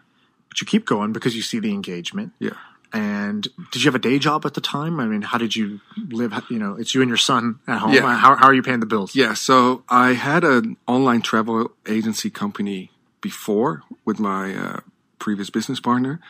But 0.49 0.61
you 0.61 0.67
keep 0.67 0.85
going 0.85 1.13
because 1.13 1.35
you 1.37 1.43
see 1.43 1.59
the 1.59 1.73
engagement. 1.73 2.33
Yeah. 2.39 2.55
And 2.93 3.47
did 3.73 3.83
you 3.83 3.89
have 3.89 3.95
a 3.95 4.01
day 4.01 4.19
job 4.19 4.47
at 4.47 4.55
the 4.55 4.61
time? 4.61 5.01
I 5.01 5.07
mean, 5.07 5.23
how 5.23 5.39
did 5.39 5.57
you 5.57 5.81
live? 6.09 6.33
You 6.49 6.59
know, 6.59 6.77
it's 6.77 6.95
you 6.95 7.03
and 7.03 7.09
your 7.09 7.17
son 7.17 7.59
at 7.67 7.79
home. 7.79 7.93
Yeah. 7.93 8.17
How, 8.17 8.37
how 8.37 8.47
are 8.47 8.55
you 8.55 8.63
paying 8.63 8.81
the 8.81 8.87
bills? 8.87 9.15
Yeah. 9.15 9.35
So 9.35 9.85
I 9.89 10.13
had 10.13 10.45
an 10.45 10.77
online 10.87 11.23
travel 11.23 11.73
agency 11.87 12.31
company 12.31 12.91
before 13.21 13.83
with 14.05 14.19
my 14.19 14.55
uh, 14.55 14.81
previous 15.19 15.51
business 15.51 15.81
partner, 15.81 16.21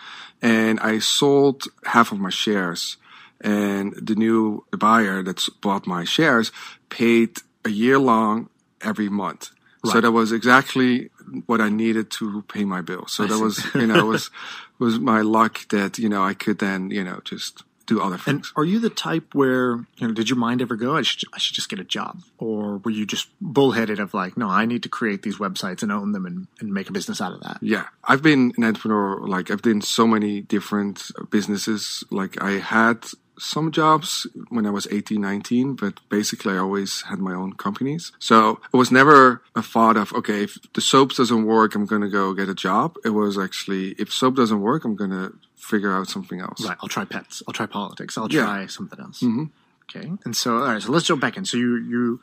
and 0.40 0.80
I 0.80 0.98
sold 0.98 1.64
half 1.84 2.12
of 2.12 2.18
my 2.18 2.30
shares. 2.30 2.96
And 3.38 3.92
the 4.00 4.14
new 4.14 4.64
buyer 4.76 5.22
that's 5.22 5.50
bought 5.50 5.86
my 5.86 6.04
shares 6.04 6.50
paid 6.88 7.36
a 7.66 7.68
year 7.68 7.98
long 7.98 8.48
every 8.80 9.10
month. 9.10 9.50
Right. 9.84 9.92
So 9.92 10.00
that 10.00 10.12
was 10.12 10.32
exactly 10.32 11.10
what 11.46 11.60
I 11.60 11.68
needed 11.68 12.10
to 12.12 12.42
pay 12.42 12.64
my 12.64 12.80
bill. 12.80 13.06
So 13.08 13.26
that 13.26 13.38
was, 13.38 13.64
you 13.74 13.86
know, 13.86 13.98
it 13.98 14.04
was 14.04 14.30
was 14.78 14.98
my 14.98 15.20
luck 15.20 15.68
that 15.68 15.98
you 15.98 16.08
know 16.08 16.22
I 16.22 16.34
could 16.34 16.58
then 16.58 16.90
you 16.90 17.04
know 17.04 17.20
just 17.24 17.62
do 17.86 18.00
other 18.00 18.18
things. 18.18 18.52
And 18.56 18.62
are 18.62 18.64
you 18.64 18.78
the 18.80 18.90
type 18.90 19.34
where 19.34 19.76
you 19.96 20.08
know 20.08 20.12
did 20.12 20.28
your 20.28 20.38
mind 20.38 20.60
ever 20.60 20.76
go 20.76 20.96
I 20.96 21.02
should 21.02 21.22
I 21.32 21.38
should 21.38 21.54
just 21.54 21.68
get 21.68 21.78
a 21.78 21.84
job, 21.84 22.20
or 22.38 22.78
were 22.78 22.90
you 22.90 23.06
just 23.06 23.28
bullheaded 23.40 24.00
of 24.00 24.12
like 24.12 24.36
no 24.36 24.48
I 24.48 24.66
need 24.66 24.82
to 24.82 24.88
create 24.88 25.22
these 25.22 25.38
websites 25.38 25.82
and 25.82 25.92
own 25.92 26.12
them 26.12 26.26
and, 26.26 26.48
and 26.60 26.72
make 26.72 26.88
a 26.88 26.92
business 26.92 27.20
out 27.20 27.32
of 27.32 27.40
that? 27.40 27.58
Yeah, 27.60 27.86
I've 28.04 28.22
been 28.22 28.52
an 28.56 28.64
entrepreneur. 28.64 29.26
Like 29.26 29.50
I've 29.50 29.62
done 29.62 29.80
so 29.80 30.06
many 30.06 30.40
different 30.40 31.10
businesses. 31.30 32.04
Like 32.10 32.42
I 32.42 32.52
had 32.52 33.06
some 33.38 33.70
jobs 33.70 34.26
when 34.48 34.66
I 34.66 34.70
was 34.70 34.86
18, 34.90 35.20
19, 35.20 35.74
but 35.74 36.00
basically 36.08 36.54
I 36.54 36.58
always 36.58 37.02
had 37.02 37.18
my 37.18 37.34
own 37.34 37.52
companies. 37.54 38.12
So 38.18 38.60
it 38.72 38.76
was 38.76 38.90
never 38.90 39.42
a 39.54 39.62
thought 39.62 39.96
of, 39.96 40.12
okay, 40.12 40.44
if 40.44 40.58
the 40.72 40.80
soaps 40.80 41.16
doesn't 41.16 41.44
work, 41.44 41.74
I'm 41.74 41.86
going 41.86 42.02
to 42.02 42.08
go 42.08 42.34
get 42.34 42.48
a 42.48 42.54
job. 42.54 42.96
It 43.04 43.10
was 43.10 43.38
actually, 43.38 43.90
if 43.98 44.12
soap 44.12 44.36
doesn't 44.36 44.60
work, 44.60 44.84
I'm 44.84 44.96
going 44.96 45.10
to 45.10 45.34
figure 45.56 45.92
out 45.92 46.08
something 46.08 46.40
else. 46.40 46.64
Right. 46.64 46.76
I'll 46.80 46.88
try 46.88 47.04
pets. 47.04 47.42
I'll 47.46 47.54
try 47.54 47.66
politics. 47.66 48.16
I'll 48.16 48.28
try 48.28 48.60
yeah. 48.62 48.66
something 48.66 49.00
else. 49.00 49.20
Mm-hmm. 49.20 49.44
Okay. 49.88 50.10
And 50.24 50.36
so, 50.36 50.58
all 50.58 50.72
right. 50.72 50.82
So 50.82 50.92
let's 50.92 51.06
jump 51.06 51.20
back 51.20 51.36
in. 51.36 51.44
So 51.44 51.56
you, 51.56 51.76
you, 51.76 52.20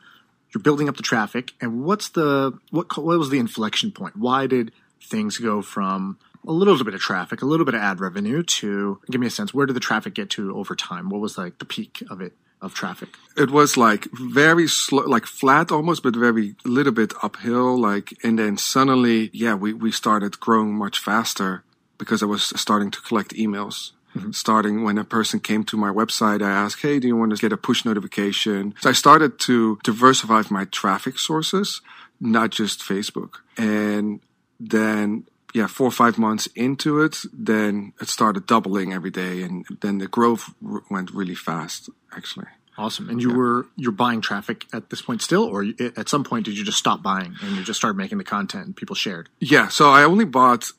you're 0.52 0.62
building 0.62 0.88
up 0.88 0.96
the 0.96 1.02
traffic 1.02 1.52
and 1.60 1.84
what's 1.84 2.10
the, 2.10 2.58
what, 2.70 2.96
what 2.96 3.18
was 3.18 3.30
the 3.30 3.38
inflection 3.38 3.90
point? 3.92 4.16
Why 4.16 4.46
did 4.46 4.72
things 5.00 5.38
go 5.38 5.62
from 5.62 6.18
a 6.46 6.52
little 6.52 6.82
bit 6.84 6.94
of 6.94 7.00
traffic, 7.00 7.42
a 7.42 7.46
little 7.46 7.66
bit 7.66 7.74
of 7.74 7.80
ad 7.80 8.00
revenue 8.00 8.42
to 8.42 9.00
give 9.10 9.20
me 9.20 9.26
a 9.26 9.30
sense. 9.30 9.52
Where 9.54 9.66
did 9.66 9.74
the 9.74 9.80
traffic 9.80 10.14
get 10.14 10.30
to 10.30 10.56
over 10.56 10.74
time? 10.74 11.08
What 11.08 11.20
was 11.20 11.38
like 11.38 11.58
the 11.58 11.64
peak 11.64 12.02
of 12.10 12.20
it? 12.20 12.32
Of 12.60 12.72
traffic, 12.72 13.10
it 13.36 13.50
was 13.50 13.76
like 13.76 14.06
very 14.12 14.66
slow, 14.68 15.02
like 15.02 15.26
flat 15.26 15.70
almost, 15.70 16.02
but 16.02 16.16
very 16.16 16.54
little 16.64 16.94
bit 16.94 17.12
uphill. 17.22 17.78
Like, 17.78 18.14
and 18.24 18.38
then 18.38 18.56
suddenly, 18.56 19.28
yeah, 19.34 19.54
we 19.54 19.74
we 19.74 19.92
started 19.92 20.40
growing 20.40 20.74
much 20.74 20.98
faster 20.98 21.62
because 21.98 22.22
I 22.22 22.26
was 22.26 22.44
starting 22.58 22.90
to 22.92 23.02
collect 23.02 23.34
emails. 23.34 23.92
Mm-hmm. 24.16 24.30
Starting 24.30 24.84
when 24.84 24.96
a 24.96 25.04
person 25.04 25.40
came 25.40 25.64
to 25.64 25.76
my 25.76 25.90
website, 25.90 26.40
I 26.40 26.50
asked, 26.50 26.80
Hey, 26.80 27.00
do 27.00 27.08
you 27.08 27.16
want 27.16 27.36
to 27.36 27.40
get 27.40 27.52
a 27.52 27.56
push 27.56 27.84
notification? 27.84 28.74
So 28.80 28.88
I 28.90 28.92
started 28.92 29.38
to 29.40 29.78
diversify 29.82 30.44
my 30.50 30.64
traffic 30.66 31.18
sources, 31.18 31.82
not 32.20 32.50
just 32.50 32.80
Facebook. 32.80 33.40
And 33.58 34.20
then 34.60 35.26
yeah, 35.54 35.68
four 35.68 35.86
or 35.86 35.92
five 35.92 36.18
months 36.18 36.48
into 36.56 37.00
it, 37.00 37.18
then 37.32 37.92
it 38.00 38.08
started 38.08 38.46
doubling 38.46 38.92
every 38.92 39.10
day, 39.10 39.42
and 39.42 39.64
then 39.80 39.98
the 39.98 40.08
growth 40.08 40.52
r- 40.68 40.82
went 40.90 41.12
really 41.12 41.36
fast, 41.36 41.88
actually. 42.14 42.46
Awesome. 42.76 43.08
And 43.08 43.22
you 43.22 43.32
were 43.32 43.66
you're 43.76 43.92
buying 43.92 44.20
traffic 44.20 44.64
at 44.72 44.90
this 44.90 45.00
point 45.00 45.22
still, 45.22 45.44
or 45.44 45.62
you, 45.62 45.92
at 45.96 46.08
some 46.08 46.24
point 46.24 46.44
did 46.46 46.58
you 46.58 46.64
just 46.64 46.78
stop 46.78 47.04
buying 47.04 47.36
and 47.40 47.56
you 47.56 47.62
just 47.62 47.78
started 47.78 47.96
making 47.96 48.18
the 48.18 48.24
content 48.24 48.66
and 48.66 48.76
people 48.76 48.96
shared? 48.96 49.28
Yeah, 49.38 49.68
so 49.68 49.90
I 49.90 50.02
only 50.02 50.24
bought 50.24 50.72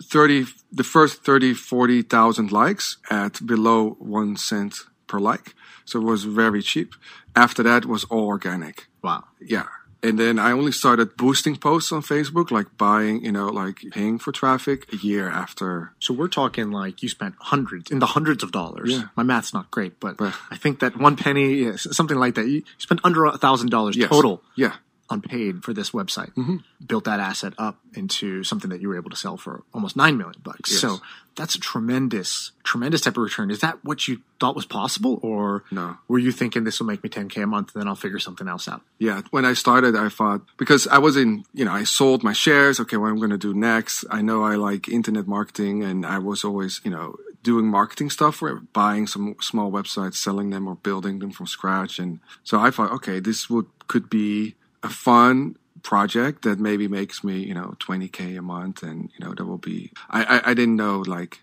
30 0.00 0.46
the 0.70 0.84
first 0.84 1.24
30 1.24 1.54
40,000 1.54 2.52
likes 2.52 2.98
at 3.10 3.44
below 3.44 3.96
1 3.98 4.36
cent 4.36 4.76
per 5.08 5.18
like. 5.18 5.54
So 5.84 6.00
it 6.00 6.04
was 6.04 6.22
very 6.22 6.62
cheap. 6.62 6.94
After 7.34 7.64
that 7.64 7.84
was 7.84 8.04
all 8.04 8.26
organic. 8.28 8.86
Wow. 9.02 9.24
Yeah. 9.40 9.66
And 10.02 10.18
then 10.18 10.38
I 10.38 10.52
only 10.52 10.72
started 10.72 11.16
boosting 11.16 11.56
posts 11.56 11.92
on 11.92 12.00
Facebook, 12.02 12.50
like 12.50 12.76
buying, 12.78 13.22
you 13.22 13.32
know, 13.32 13.48
like 13.48 13.82
paying 13.92 14.18
for 14.18 14.32
traffic 14.32 14.90
a 14.92 14.96
year 14.96 15.28
after. 15.28 15.92
So 15.98 16.14
we're 16.14 16.28
talking 16.28 16.70
like 16.70 17.02
you 17.02 17.08
spent 17.08 17.34
hundreds 17.38 17.90
in 17.90 17.98
the 17.98 18.06
hundreds 18.06 18.42
of 18.42 18.50
dollars. 18.50 18.90
Yeah. 18.92 19.02
My 19.16 19.22
math's 19.22 19.52
not 19.52 19.70
great, 19.70 20.00
but 20.00 20.20
Right. 20.20 20.34
I 20.50 20.56
think 20.56 20.80
that 20.80 20.96
one 20.96 21.16
penny, 21.16 21.64
yeah, 21.64 21.76
something 21.76 22.16
like 22.16 22.34
that. 22.36 22.46
You 22.48 22.62
spent 22.78 23.00
under 23.04 23.26
a 23.26 23.36
thousand 23.36 23.70
dollars 23.70 23.96
total 23.96 24.42
Yeah. 24.56 24.74
Unpaid 25.10 25.62
for 25.64 25.72
this 25.72 25.90
website. 25.90 26.32
Mm-hmm. 26.34 26.56
Built 26.86 27.04
that 27.04 27.20
asset 27.20 27.52
up 27.58 27.78
into 27.94 28.44
something 28.44 28.70
that 28.70 28.80
you 28.80 28.88
were 28.88 28.96
able 28.96 29.10
to 29.10 29.16
sell 29.16 29.36
for 29.36 29.62
almost 29.74 29.96
nine 29.96 30.16
million 30.16 30.40
bucks. 30.42 30.70
Yes. 30.72 30.80
So 30.80 31.00
that's 31.36 31.54
a 31.54 31.60
tremendous, 31.60 32.52
tremendous 32.64 33.00
type 33.02 33.16
of 33.16 33.22
return. 33.22 33.50
Is 33.50 33.60
that 33.60 33.84
what 33.84 34.08
you 34.08 34.20
thought 34.38 34.56
was 34.56 34.66
possible, 34.66 35.18
or 35.22 35.64
No. 35.70 35.98
were 36.08 36.18
you 36.18 36.32
thinking 36.32 36.64
this 36.64 36.80
will 36.80 36.86
make 36.86 37.02
me 37.02 37.08
ten 37.08 37.28
k 37.28 37.42
a 37.42 37.46
month, 37.46 37.74
and 37.74 37.80
then 37.80 37.88
I'll 37.88 37.96
figure 37.96 38.18
something 38.18 38.48
else 38.48 38.68
out? 38.68 38.82
Yeah, 38.98 39.22
when 39.30 39.44
I 39.44 39.52
started, 39.54 39.96
I 39.96 40.08
thought 40.08 40.42
because 40.56 40.86
I 40.86 40.98
was 40.98 41.16
in, 41.16 41.44
you 41.52 41.64
know, 41.64 41.72
I 41.72 41.84
sold 41.84 42.22
my 42.22 42.32
shares. 42.32 42.80
Okay, 42.80 42.96
what 42.96 43.08
I'm 43.08 43.18
going 43.18 43.30
to 43.30 43.38
do 43.38 43.54
next? 43.54 44.04
I 44.10 44.22
know 44.22 44.44
I 44.44 44.54
like 44.54 44.88
internet 44.88 45.26
marketing, 45.26 45.82
and 45.82 46.06
I 46.06 46.18
was 46.18 46.44
always, 46.44 46.80
you 46.84 46.90
know, 46.90 47.16
doing 47.42 47.66
marketing 47.66 48.10
stuff, 48.10 48.42
where 48.42 48.56
buying 48.56 49.06
some 49.06 49.34
small 49.40 49.70
websites, 49.72 50.16
selling 50.16 50.50
them, 50.50 50.68
or 50.68 50.74
building 50.74 51.20
them 51.20 51.30
from 51.30 51.46
scratch. 51.46 51.98
And 51.98 52.20
so 52.44 52.60
I 52.60 52.70
thought, 52.70 52.92
okay, 52.92 53.20
this 53.20 53.48
would 53.48 53.66
could 53.88 54.10
be 54.10 54.54
a 54.82 54.88
fun 54.88 55.56
project 55.82 56.42
that 56.42 56.58
maybe 56.58 56.88
makes 56.88 57.24
me, 57.24 57.38
you 57.38 57.54
know, 57.54 57.74
20k 57.78 58.38
a 58.38 58.42
month, 58.42 58.82
and 58.82 59.10
you 59.18 59.24
know, 59.24 59.34
that 59.34 59.44
will 59.44 59.58
be. 59.58 59.92
I 60.08 60.24
I, 60.24 60.50
I 60.50 60.54
didn't 60.54 60.76
know 60.76 61.00
like 61.00 61.40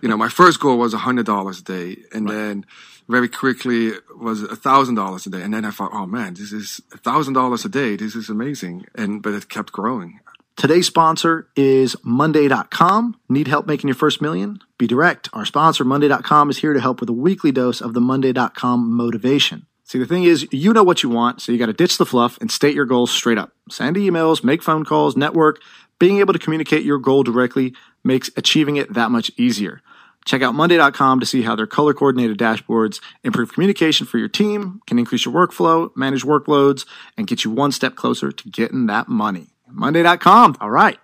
you 0.00 0.08
know, 0.08 0.16
my 0.16 0.28
first 0.28 0.60
goal 0.60 0.78
was 0.78 0.94
a 0.94 0.98
hundred 0.98 1.26
dollars 1.26 1.60
a 1.60 1.64
day, 1.64 1.96
and 2.12 2.28
then 2.28 2.64
very 3.08 3.28
quickly 3.28 3.92
was 4.18 4.42
a 4.42 4.56
thousand 4.56 4.94
dollars 4.94 5.26
a 5.26 5.30
day, 5.30 5.42
and 5.42 5.52
then 5.52 5.64
I 5.64 5.70
thought, 5.70 5.90
oh 5.92 6.06
man, 6.06 6.34
this 6.34 6.52
is 6.52 6.80
a 6.92 6.98
thousand 6.98 7.34
dollars 7.34 7.64
a 7.64 7.68
day. 7.68 7.96
This 7.96 8.14
is 8.14 8.28
amazing, 8.28 8.86
and 8.94 9.22
but 9.22 9.34
it 9.34 9.48
kept 9.48 9.72
growing. 9.72 10.20
Today's 10.56 10.86
sponsor 10.86 11.48
is 11.56 11.96
Monday.com. 12.04 13.18
Need 13.28 13.48
help 13.48 13.66
making 13.66 13.88
your 13.88 13.94
first 13.94 14.20
million? 14.20 14.60
Be 14.76 14.86
direct. 14.86 15.30
Our 15.32 15.46
sponsor, 15.46 15.82
Monday.com, 15.82 16.50
is 16.50 16.58
here 16.58 16.74
to 16.74 16.80
help 16.80 17.00
with 17.00 17.08
a 17.08 17.14
weekly 17.14 17.52
dose 17.52 17.80
of 17.80 17.94
the 17.94 18.00
Monday.com 18.00 18.92
motivation. 18.92 19.66
See, 19.92 19.98
the 19.98 20.06
thing 20.06 20.24
is, 20.24 20.48
you 20.50 20.72
know 20.72 20.82
what 20.82 21.02
you 21.02 21.10
want, 21.10 21.42
so 21.42 21.52
you 21.52 21.58
got 21.58 21.66
to 21.66 21.74
ditch 21.74 21.98
the 21.98 22.06
fluff 22.06 22.38
and 22.40 22.50
state 22.50 22.74
your 22.74 22.86
goals 22.86 23.10
straight 23.10 23.36
up. 23.36 23.52
Send 23.68 23.96
emails, 23.96 24.42
make 24.42 24.62
phone 24.62 24.86
calls, 24.86 25.18
network. 25.18 25.60
Being 25.98 26.20
able 26.20 26.32
to 26.32 26.38
communicate 26.38 26.82
your 26.82 26.96
goal 26.96 27.22
directly 27.22 27.74
makes 28.02 28.30
achieving 28.34 28.76
it 28.76 28.94
that 28.94 29.10
much 29.10 29.30
easier. 29.36 29.82
Check 30.24 30.40
out 30.40 30.54
Monday.com 30.54 31.20
to 31.20 31.26
see 31.26 31.42
how 31.42 31.54
their 31.54 31.66
color 31.66 31.92
coordinated 31.92 32.38
dashboards 32.38 33.02
improve 33.22 33.52
communication 33.52 34.06
for 34.06 34.16
your 34.16 34.28
team, 34.28 34.80
can 34.86 34.98
increase 34.98 35.26
your 35.26 35.34
workflow, 35.34 35.94
manage 35.94 36.22
workloads, 36.22 36.86
and 37.18 37.26
get 37.26 37.44
you 37.44 37.50
one 37.50 37.70
step 37.70 37.94
closer 37.94 38.32
to 38.32 38.48
getting 38.48 38.86
that 38.86 39.08
money. 39.08 39.48
Monday.com. 39.68 40.56
All 40.58 40.70
right. 40.70 40.98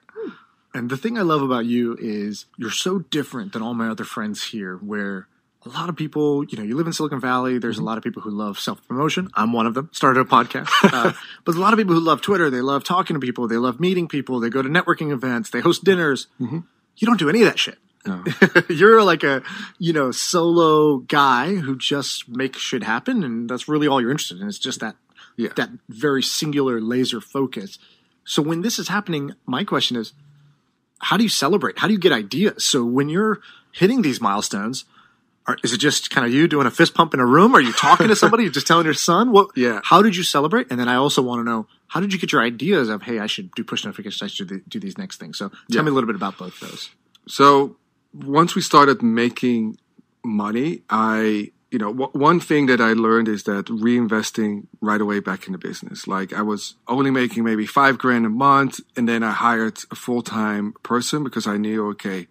And 0.72 0.88
the 0.88 0.96
thing 0.96 1.18
I 1.18 1.22
love 1.22 1.42
about 1.42 1.66
you 1.66 1.94
is 2.00 2.46
you're 2.56 2.70
so 2.70 3.00
different 3.00 3.52
than 3.52 3.60
all 3.60 3.74
my 3.74 3.90
other 3.90 4.04
friends 4.04 4.44
here, 4.44 4.78
where 4.78 5.28
a 5.68 5.72
lot 5.74 5.88
of 5.88 5.96
people, 5.96 6.44
you 6.44 6.56
know, 6.58 6.64
you 6.64 6.76
live 6.76 6.86
in 6.86 6.92
Silicon 6.92 7.20
Valley. 7.20 7.58
There's 7.58 7.78
a 7.78 7.82
lot 7.82 7.98
of 7.98 8.04
people 8.04 8.22
who 8.22 8.30
love 8.30 8.58
self 8.58 8.86
promotion. 8.88 9.28
I'm 9.34 9.52
one 9.52 9.66
of 9.66 9.74
them. 9.74 9.90
Started 9.92 10.20
a 10.20 10.24
podcast. 10.24 10.68
Uh, 10.98 11.12
but 11.44 11.54
a 11.54 11.58
lot 11.58 11.72
of 11.72 11.78
people 11.78 11.94
who 11.94 12.00
love 12.00 12.20
Twitter. 12.22 12.48
They 12.50 12.60
love 12.60 12.82
talking 12.84 13.14
to 13.14 13.20
people. 13.20 13.46
They 13.46 13.56
love 13.56 13.78
meeting 13.80 14.08
people. 14.08 14.40
They 14.40 14.48
go 14.48 14.62
to 14.62 14.68
networking 14.68 15.12
events. 15.12 15.50
They 15.50 15.60
host 15.60 15.84
dinners. 15.84 16.26
You 16.40 17.06
don't 17.06 17.18
do 17.18 17.28
any 17.28 17.40
of 17.42 17.46
that 17.46 17.58
shit. 17.58 17.78
No. 18.06 18.24
You're 18.68 19.02
like 19.02 19.22
a, 19.22 19.42
you 19.78 19.92
know, 19.92 20.10
solo 20.10 20.98
guy 20.98 21.54
who 21.56 21.76
just 21.76 22.28
makes 22.28 22.58
shit 22.58 22.82
happen, 22.84 23.22
and 23.22 23.48
that's 23.50 23.68
really 23.68 23.86
all 23.86 24.00
you're 24.00 24.10
interested 24.10 24.40
in. 24.40 24.48
It's 24.48 24.58
just 24.58 24.80
that 24.80 24.96
Yeah. 25.36 25.50
that 25.56 25.70
very 25.88 26.22
singular 26.22 26.80
laser 26.80 27.20
focus. 27.20 27.78
So 28.24 28.40
when 28.42 28.62
this 28.62 28.78
is 28.78 28.88
happening, 28.88 29.34
my 29.46 29.64
question 29.64 29.96
is, 29.96 30.12
how 31.00 31.16
do 31.16 31.22
you 31.22 31.28
celebrate? 31.28 31.78
How 31.78 31.86
do 31.86 31.92
you 31.92 31.98
get 32.00 32.12
ideas? 32.12 32.64
So 32.64 32.84
when 32.84 33.08
you're 33.08 33.40
hitting 33.72 34.02
these 34.02 34.20
milestones, 34.20 34.84
are, 35.48 35.56
is 35.64 35.72
it 35.72 35.78
just 35.78 36.10
kind 36.10 36.24
of 36.26 36.32
you 36.32 36.46
doing 36.46 36.66
a 36.66 36.70
fist 36.70 36.94
pump 36.94 37.14
in 37.14 37.20
a 37.20 37.26
room? 37.26 37.54
Are 37.56 37.60
you 37.60 37.72
talking 37.72 38.06
to 38.08 38.14
somebody? 38.22 38.44
You're 38.44 38.52
just 38.52 38.66
telling 38.66 38.84
your 38.84 38.94
son? 38.94 39.32
What? 39.32 39.50
Yeah. 39.56 39.80
How 39.82 40.02
did 40.02 40.14
you 40.14 40.22
celebrate? 40.22 40.66
And 40.70 40.78
then 40.78 40.88
I 40.88 40.94
also 40.96 41.22
want 41.22 41.40
to 41.40 41.44
know 41.44 41.66
how 41.88 42.00
did 42.00 42.12
you 42.12 42.18
get 42.18 42.30
your 42.32 42.42
ideas 42.42 42.88
of 42.88 43.02
hey, 43.02 43.18
I 43.18 43.26
should 43.26 43.50
do 43.56 43.64
push 43.64 43.84
notifications, 43.84 44.22
I 44.22 44.26
should 44.28 44.48
do- 44.48 44.62
do 44.68 44.78
these 44.78 44.98
next 44.98 45.16
things. 45.18 45.38
So 45.38 45.48
tell 45.48 45.58
Yeah. 45.70 45.82
me 45.82 45.90
a 45.90 45.94
little 45.94 46.06
bit 46.06 46.16
about 46.16 46.36
both 46.38 46.60
those. 46.60 46.90
So 47.26 47.76
once 48.14 48.54
we 48.54 48.62
started 48.62 49.02
making 49.02 49.78
money, 50.24 50.82
I, 50.90 51.50
you 51.70 51.78
know, 51.78 51.92
w- 51.92 52.10
one 52.12 52.40
thing 52.40 52.66
that 52.66 52.80
I 52.80 52.92
learned 52.92 53.28
is 53.28 53.44
that 53.44 53.66
reinvesting 53.66 54.66
right 54.80 55.00
away 55.00 55.20
back 55.20 55.46
in 55.46 55.52
the 55.52 55.58
business. 55.58 56.06
Like 56.06 56.32
I 56.32 56.42
was 56.42 56.74
only 56.86 57.10
making 57.10 57.44
maybe 57.44 57.66
five 57.66 57.98
grand 57.98 58.26
a 58.26 58.30
month, 58.30 58.80
and 58.96 59.08
then 59.08 59.22
I 59.22 59.30
hired 59.32 59.78
a 59.90 59.94
full 59.94 60.22
time 60.22 60.74
person 60.82 61.24
because 61.24 61.46
I 61.46 61.56
knew, 61.56 61.88
okay, 61.90 62.26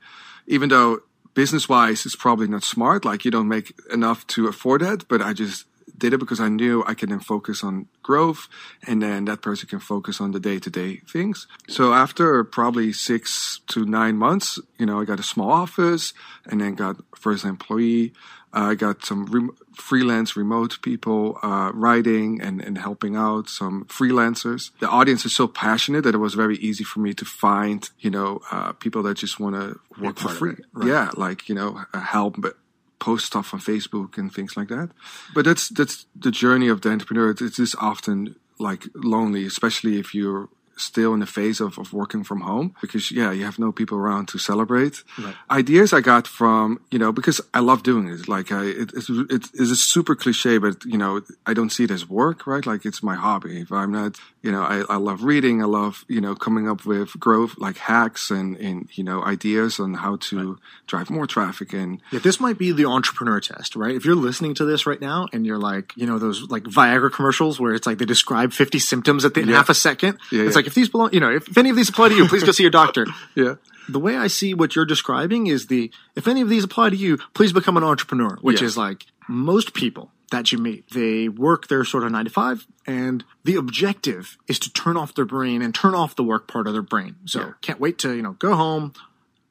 even 0.47 0.69
though 0.69 1.01
business 1.38 1.69
wise 1.69 2.04
it's 2.04 2.15
probably 2.15 2.47
not 2.47 2.63
smart, 2.63 3.06
like 3.06 3.23
you 3.23 3.30
don't 3.30 3.47
make 3.47 3.71
enough 3.93 4.26
to 4.26 4.47
afford 4.47 4.82
that, 4.82 5.08
but 5.08 5.21
I 5.21 5.34
just 5.34 5.65
did 5.95 6.12
it 6.13 6.17
because 6.17 6.39
I 6.39 6.50
knew 6.50 6.84
I 6.88 6.95
could 6.95 7.10
then 7.10 7.19
focus 7.19 7.63
on 7.63 7.88
growth 8.02 8.47
and 8.88 9.04
then 9.04 9.26
that 9.26 9.43
person 9.43 9.69
can 9.69 9.80
focus 9.80 10.19
on 10.19 10.32
the 10.32 10.39
day 10.39 10.58
to 10.58 10.69
day 10.71 11.02
things. 11.08 11.45
So 11.69 11.93
after 11.93 12.43
probably 12.43 12.91
six 12.91 13.62
to 13.67 13.86
nine 13.86 14.17
months, 14.17 14.60
you 14.80 14.88
know, 14.88 15.00
I 15.00 15.06
got 15.06 15.19
a 15.19 15.32
small 15.34 15.52
office 15.52 16.12
and 16.50 16.60
then 16.60 16.73
got 16.73 16.95
first 17.15 17.45
employee. 17.45 18.13
I 18.58 18.74
got 18.74 19.06
some 19.06 19.26
rem- 19.28 19.56
freelance 19.76 20.36
remote 20.36 20.80
people 20.82 21.38
uh, 21.43 21.72
writing 21.74 22.41
and, 22.41 22.60
and 22.60 22.78
helping 22.80 23.15
out 23.15 23.50
some 23.50 23.86
freelancers. 23.86 24.72
The 24.80 24.89
audience 24.89 25.26
is 25.26 25.36
so 25.36 25.48
passionate 25.48 26.04
that 26.06 26.15
it 26.15 26.17
was 26.17 26.34
very 26.34 26.58
easy 26.58 26.84
for 26.84 27.00
me 27.00 27.13
to 27.13 27.26
find, 27.26 27.88
you 28.00 28.10
know, 28.10 28.41
uh, 28.52 28.72
people 28.74 29.04
that 29.04 29.17
just 29.17 29.39
want 29.39 29.56
to 29.56 29.80
work 30.02 30.17
for 30.17 30.30
free. 30.30 30.54
it, 30.54 30.65
right. 30.74 30.88
Yeah, 30.88 31.12
like, 31.15 31.48
you 31.48 31.54
know, 31.54 31.82
uh, 31.93 32.00
help, 32.00 32.36
but 32.39 32.58
post 33.00 33.28
stuff 33.28 33.54
on 33.54 33.60
Facebook 33.60 34.17
and 34.17 34.34
things 34.34 34.58
like 34.58 34.70
that. 34.70 34.89
But 35.36 35.46
that's 35.46 35.70
that's 35.70 36.08
the 36.15 36.32
journey 36.32 36.67
of 36.67 36.82
the 36.82 36.89
entrepreneur. 36.89 37.30
It 37.30 37.60
is 37.60 37.76
often 37.80 38.36
like 38.58 38.86
lonely, 38.96 39.46
especially 39.46 40.00
if 40.00 40.15
you're 40.15 40.50
still 40.78 41.13
in 41.13 41.20
the 41.20 41.26
phase 41.26 41.60
of, 41.60 41.78
of 41.78 41.94
working 41.94 42.24
from 42.24 42.42
home 42.42 42.76
because 42.82 43.12
yeah 43.12 43.32
you 43.32 43.44
have 43.46 43.60
no 43.60 43.72
people 43.72 43.98
around 43.98 44.28
to 44.28 44.38
celebrate. 44.38 45.04
Ideas 45.52 45.94
i 45.94 46.02
got 46.02 46.28
from 46.28 46.80
you 46.92 47.00
know 47.00 47.12
because 47.12 47.42
i 47.54 47.60
love 47.60 47.84
doing 47.84 48.08
it. 48.08 48.28
Like 48.28 48.52
i 48.52 48.63
it, 48.66 48.92
it's 48.94 49.10
it 49.10 49.44
is 49.54 49.72
a 49.72 49.76
super 49.76 50.16
cliche 50.16 50.58
but 50.58 50.86
you 50.86 50.98
know 50.98 51.22
i 51.46 51.54
don't 51.54 51.72
see 51.72 51.84
it 51.84 51.92
as 51.92 52.08
work 52.10 52.48
right? 52.48 52.66
Like 52.66 52.86
it's 52.86 53.02
my 53.04 53.16
hobby. 53.16 53.62
If 53.62 53.72
i'm 53.72 53.92
not 53.92 54.18
you 54.48 54.54
know 54.56 54.64
i, 54.76 54.78
I 54.96 54.98
love 55.10 55.20
reading 55.32 55.56
i 55.62 55.66
love 55.80 55.94
you 56.16 56.22
know 56.26 56.34
coming 56.46 56.66
up 56.72 56.82
with 56.92 57.10
growth 57.26 57.54
like 57.66 57.78
hacks 57.92 58.24
and 58.38 58.50
and 58.68 58.78
you 58.98 59.04
know 59.10 59.20
ideas 59.36 59.72
on 59.84 59.92
how 60.04 60.14
to 60.30 60.58
drive 60.92 61.10
more 61.18 61.28
traffic 61.36 61.70
and 61.82 61.92
Yeah, 62.14 62.20
this 62.28 62.40
might 62.46 62.58
be 62.58 62.70
the 62.80 62.86
entrepreneur 62.86 63.40
test, 63.42 63.76
right? 63.76 63.94
If 64.00 64.06
you're 64.06 64.22
listening 64.30 64.54
to 64.60 64.66
this 64.72 64.82
right 64.92 65.02
now 65.02 65.20
and 65.34 65.46
you're 65.48 65.64
like, 65.72 65.88
you 66.02 66.08
know, 66.10 66.18
those 66.26 66.38
like 66.56 66.64
Viagra 66.78 67.12
commercials 67.12 67.60
where 67.60 67.74
it's 67.78 67.86
like 67.90 67.98
they 67.98 68.06
describe 68.06 68.54
50 68.54 68.80
symptoms 68.80 69.26
at 69.26 69.34
the, 69.34 69.42
in 69.42 69.50
Yeah. 69.50 69.58
half 69.58 69.70
a 69.70 69.74
second. 69.74 70.18
Yeah, 70.32 70.44
it's 70.44 70.52
yeah. 70.54 70.60
like 70.60 70.68
if 70.68 70.74
these 70.80 70.88
belong, 70.90 71.10
you 71.12 71.20
know, 71.20 71.32
if, 71.40 71.44
if 71.50 71.58
any 71.58 71.70
of 71.70 71.76
these 71.76 71.90
apply 71.90 72.08
to 72.10 72.16
you, 72.16 72.26
please 72.32 72.44
go 72.44 72.52
see 72.54 72.64
your 72.64 72.76
doctor. 72.82 73.06
yeah 73.36 73.56
the 73.90 74.00
way 74.00 74.18
I 74.18 74.28
see 74.28 74.54
what 74.54 74.76
you're 74.76 74.86
describing 74.96 75.48
is 75.48 75.68
the 75.68 75.92
if 76.16 76.28
any 76.28 76.42
of 76.42 76.50
these 76.50 76.64
apply 76.66 76.90
to 76.90 76.96
you, 77.06 77.18
please 77.34 77.52
become 77.54 77.76
an 77.78 77.84
entrepreneur, 77.84 78.34
which 78.42 78.62
Yeah. 78.62 78.68
is 78.68 78.78
like 78.78 79.06
most 79.30 79.74
people 79.74 80.12
that 80.32 80.52
you 80.52 80.58
meet, 80.58 80.90
they 80.92 81.30
work 81.30 81.68
their 81.68 81.84
sort 81.86 82.04
of 82.04 82.12
nine 82.12 82.26
to 82.26 82.32
five, 82.32 82.68
and 82.86 83.24
the 83.44 83.56
objective 83.56 84.38
is 84.48 84.60
to 84.60 84.72
turn 84.74 84.98
off 84.98 85.13
their 85.16 85.26
brain 85.26 85.62
and 85.62 85.74
turn 85.74 85.96
off 85.96 86.16
the 86.16 86.24
work 86.24 86.48
part 86.48 86.68
of 86.68 86.74
their 86.74 86.82
brain. 86.82 87.16
So 87.26 87.40
Yeah. 87.40 87.52
can't 87.62 87.80
wait 87.80 87.98
to, 88.00 88.13
you 88.13 88.22
know, 88.22 88.34
go 88.34 88.56
home, 88.56 88.94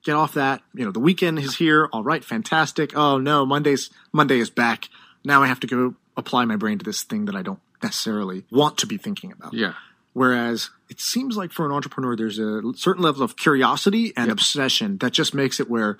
get 0.05 0.15
off 0.15 0.35
that. 0.35 0.63
You 0.75 0.85
know, 0.85 0.93
the 0.93 1.01
weekend 1.01 1.39
is 1.39 1.57
here. 1.57 1.89
All 1.93 2.05
right, 2.05 2.23
fantastic. 2.25 2.97
Oh 2.97 3.19
no, 3.19 3.47
Monday's 3.47 3.91
Monday 4.13 4.39
is 4.39 4.51
back. 4.51 4.89
Now 5.25 5.43
I 5.43 5.47
have 5.47 5.61
to 5.61 5.67
go 5.67 5.95
apply 6.17 6.45
my 6.45 6.57
brain 6.57 6.79
to 6.79 6.85
this 6.85 7.03
thing 7.03 7.25
that 7.25 7.35
I 7.35 7.43
don't 7.43 7.61
necessarily 7.83 8.45
want 8.51 8.79
to 8.79 8.87
be 8.87 8.97
thinking 8.97 9.33
about. 9.33 9.55
yeah 9.55 9.75
Whereas 10.13 10.71
it 10.89 10.99
seems 11.01 11.37
like 11.37 11.53
for 11.53 11.67
an 11.67 11.73
entrepreneur, 11.73 12.17
there's 12.17 12.39
a 12.39 12.63
certain 12.75 13.03
level 13.03 13.23
of 13.23 13.37
curiosity 13.37 14.15
and 14.17 14.31
obsession 14.31 14.97
that 14.99 15.13
just 15.13 15.35
makes 15.35 15.61
it 15.61 15.69
where 15.69 15.99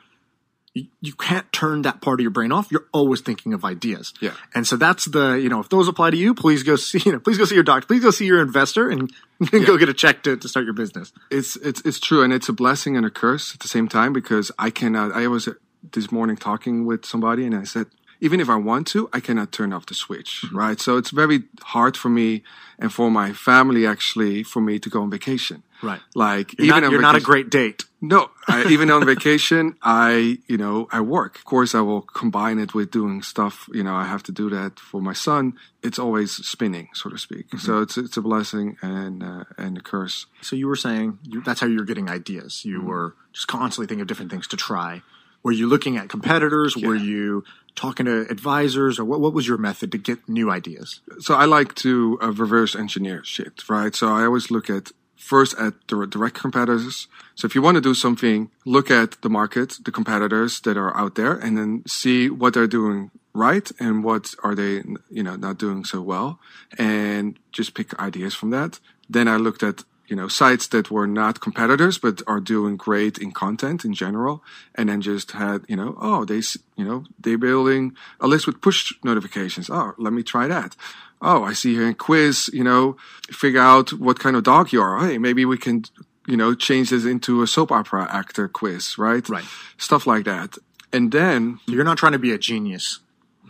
you, 0.77 0.89
you 1.01 1.15
can't 1.15 1.51
turn 1.53 1.83
that 1.83 2.03
part 2.03 2.21
of 2.21 2.23
your 2.23 2.31
brain 2.31 2.53
off. 2.53 2.71
You're 2.71 2.87
always 2.93 3.23
thinking 3.23 3.55
of 3.55 3.65
ideas. 3.65 4.13
Yeah. 4.21 4.35
And 4.55 4.67
so 4.67 4.77
that's 4.77 5.07
the, 5.07 5.33
you 5.33 5.49
know, 5.49 5.59
if 5.61 5.71
those 5.71 5.89
apply 5.89 6.11
to 6.11 6.19
you, 6.19 6.35
please 6.35 6.63
go 6.63 6.77
see, 6.77 7.01
you 7.07 7.13
know, 7.13 7.19
please 7.19 7.39
go 7.39 7.47
see 7.47 7.55
your 7.55 7.65
doctor. 7.65 7.87
Please 7.87 8.03
go 8.03 8.11
see 8.11 8.27
your 8.27 8.43
investor 8.43 8.91
and, 8.91 9.11
and 9.41 9.51
go 9.67 9.79
get 9.79 9.89
a 9.89 9.95
check 9.95 10.23
to, 10.25 10.37
to 10.37 10.49
start 10.49 10.67
your 10.67 10.75
business. 10.75 11.13
it's 11.31 11.57
it's 11.57 11.81
it's 11.83 11.99
true 11.99 12.23
and 12.23 12.31
it's 12.31 12.51
a 12.51 12.53
blessing 12.53 12.95
and 12.95 13.07
a 13.07 13.11
curse 13.11 13.55
at 13.55 13.61
the 13.61 13.69
same 13.69 13.89
time 13.89 14.13
because 14.13 14.53
I 14.59 14.69
cannot 14.69 15.13
I 15.13 15.29
was 15.29 15.49
this 15.93 16.13
morning 16.13 16.37
talking 16.37 16.85
with 16.85 17.07
somebody 17.07 17.47
and 17.47 17.55
I 17.55 17.65
said 17.65 17.87
even 18.21 18.41
if 18.41 18.49
I 18.49 18.57
want 18.57 18.87
to, 18.89 19.09
I 19.13 19.21
cannot 19.21 19.53
turn 19.53 19.73
off 19.73 19.87
the 19.87 19.95
switch, 19.95 20.45
right? 20.53 20.81
So 20.81 20.97
it's 20.97 21.11
very 21.11 21.45
hard 21.63 21.97
for 21.97 22.09
me 22.09 22.43
and 22.79 22.93
for 22.93 23.11
my 23.11 23.33
family 23.33 23.87
actually 23.87 24.43
for 24.43 24.61
me 24.61 24.79
to 24.79 24.89
go 24.91 25.03
on 25.03 25.11
vacation. 25.11 25.63
Right. 25.83 26.01
Like 26.15 26.57
You're, 26.59 26.69
even 26.69 26.83
not, 26.85 26.93
you're 26.93 27.03
not 27.03 27.17
a 27.17 27.21
great 27.21 27.51
date. 27.51 27.85
no, 28.01 28.31
I, 28.49 28.65
even 28.71 28.91
on 28.91 29.05
vacation, 29.05 29.77
I, 29.83 30.39
you 30.49 30.57
know, 30.57 30.89
I 30.91 31.03
work. 31.03 31.37
Of 31.37 31.45
course, 31.45 31.75
I 31.75 31.83
will 31.83 32.01
combine 32.01 32.59
it 32.59 32.73
with 32.73 32.91
doing 32.91 33.21
stuff. 33.21 33.69
You 33.75 33.83
know, 33.85 33.95
I 33.95 34.05
have 34.05 34.23
to 34.25 34.33
do 34.33 34.49
that 34.51 34.81
for 34.81 35.03
my 35.03 35.13
son. 35.13 35.53
It's 35.83 35.99
always 35.99 36.33
spinning, 36.33 36.89
so 36.95 37.11
to 37.11 37.19
speak. 37.19 37.47
So 37.59 37.83
it's 37.83 37.99
it's 37.99 38.17
a 38.17 38.23
blessing 38.23 38.77
and 38.81 39.23
uh, 39.23 39.45
and 39.59 39.77
a 39.77 39.83
curse. 39.83 40.25
So 40.41 40.57
you 40.57 40.67
were 40.67 40.77
saying 40.77 41.19
you, 41.23 41.43
that's 41.43 41.61
how 41.61 41.67
you're 41.67 41.85
getting 41.85 42.09
ideas. 42.09 42.65
You 42.65 42.79
Mm-hmm. 42.79 42.89
were 42.89 43.15
just 43.35 43.47
constantly 43.49 43.87
thinking 43.87 44.01
of 44.03 44.09
different 44.09 44.31
things 44.31 44.47
to 44.49 44.57
try. 44.57 45.03
Were 45.43 45.53
you 45.53 45.67
looking 45.69 45.97
at 45.99 46.09
competitors? 46.09 46.75
Were 46.77 46.97
you 46.97 47.45
talking 47.77 48.07
to 48.07 48.27
advisors, 48.29 48.99
or 48.99 49.05
what? 49.05 49.21
What 49.21 49.33
was 49.33 49.47
your 49.47 49.59
method 49.59 49.93
to 49.93 49.99
get 49.99 50.29
new 50.29 50.51
ideas? 50.51 51.01
So 51.21 51.35
I 51.35 51.45
like 51.45 51.75
to 51.77 52.19
uh, 52.23 52.33
reverse 52.33 52.75
engineer 52.75 53.23
shit, 53.25 53.69
right? 53.69 53.95
So 53.95 54.09
I 54.09 54.25
always 54.25 54.51
look 54.51 54.69
at 54.69 54.91
first 55.17 55.55
at 55.59 55.75
the 55.89 56.07
direct 56.07 56.37
competitors. 56.37 57.09
So 57.35 57.47
if 57.47 57.55
you 57.55 57.63
want 57.63 57.77
to 57.77 57.81
do 57.81 57.95
something, 57.95 58.51
look 58.65 58.91
at 58.91 59.21
the 59.23 59.31
market, 59.31 59.79
the 59.85 59.93
competitors 59.93 60.61
that 60.61 60.77
are 60.77 60.97
out 60.97 61.15
there, 61.15 61.35
and 61.35 61.57
then 61.57 61.83
see 61.87 62.31
what 62.31 62.55
they're 62.55 62.67
doing 62.67 63.11
right 63.35 63.71
and 63.79 64.03
what 64.03 64.35
are 64.43 64.55
they, 64.55 64.83
you 65.11 65.23
know, 65.23 65.37
not 65.37 65.59
doing 65.59 65.85
so 65.85 66.01
well, 66.01 66.41
and 66.79 67.39
just 67.53 67.75
pick 67.75 67.99
ideas 68.01 68.35
from 68.35 68.51
that. 68.51 68.81
Then 69.09 69.29
I 69.29 69.37
looked 69.37 69.63
at 69.63 69.85
you 70.09 70.17
know 70.17 70.29
sites 70.29 70.67
that 70.69 70.91
were 70.91 71.07
not 71.07 71.41
competitors 71.41 71.99
but 71.99 72.23
are 72.27 72.41
doing 72.41 72.77
great 72.77 73.19
in 73.19 73.33
content 73.33 73.85
in 73.85 73.95
general. 73.95 74.43
And 74.75 74.89
then 74.89 75.01
just 75.01 75.33
had 75.33 75.65
you 75.69 75.77
know 75.77 75.97
oh 76.01 76.25
they 76.25 76.43
you 76.77 76.85
know 76.85 77.05
they're 77.19 77.39
building 77.39 77.97
a 78.21 78.27
list 78.27 78.47
with 78.47 78.61
push 78.61 78.93
notifications. 79.03 79.71
Oh 79.71 79.95
let 79.99 80.13
me 80.13 80.23
try 80.23 80.47
that. 80.47 80.77
Oh 81.23 81.45
i 81.45 81.53
see 81.53 81.75
here 81.75 81.87
in 81.87 81.95
quiz 81.95 82.51
you 82.53 82.65
know 82.65 82.97
figure 83.31 83.61
out 83.61 83.93
what 83.95 84.19
kind 84.19 84.37
of 84.37 84.45
dog 84.45 84.73
you 84.73 84.81
are. 84.81 84.99
Hey 85.07 85.19
maybe 85.19 85.45
we 85.45 85.59
can 85.59 85.85
you 86.27 86.37
know 86.37 86.55
change 86.55 86.91
this 86.91 87.05
into 87.05 87.43
a 87.43 87.47
soap 87.47 87.71
opera 87.73 88.09
actor 88.11 88.49
quiz 88.49 88.99
right? 88.99 89.29
Right. 89.29 89.45
stuff 89.79 90.07
like 90.07 90.25
that. 90.25 90.57
And 90.93 91.13
then 91.13 91.59
you're 91.67 91.85
not 91.85 91.99
trying 91.99 92.13
to 92.13 92.19
be 92.19 92.33
a 92.33 92.39
genius. 92.39 93.01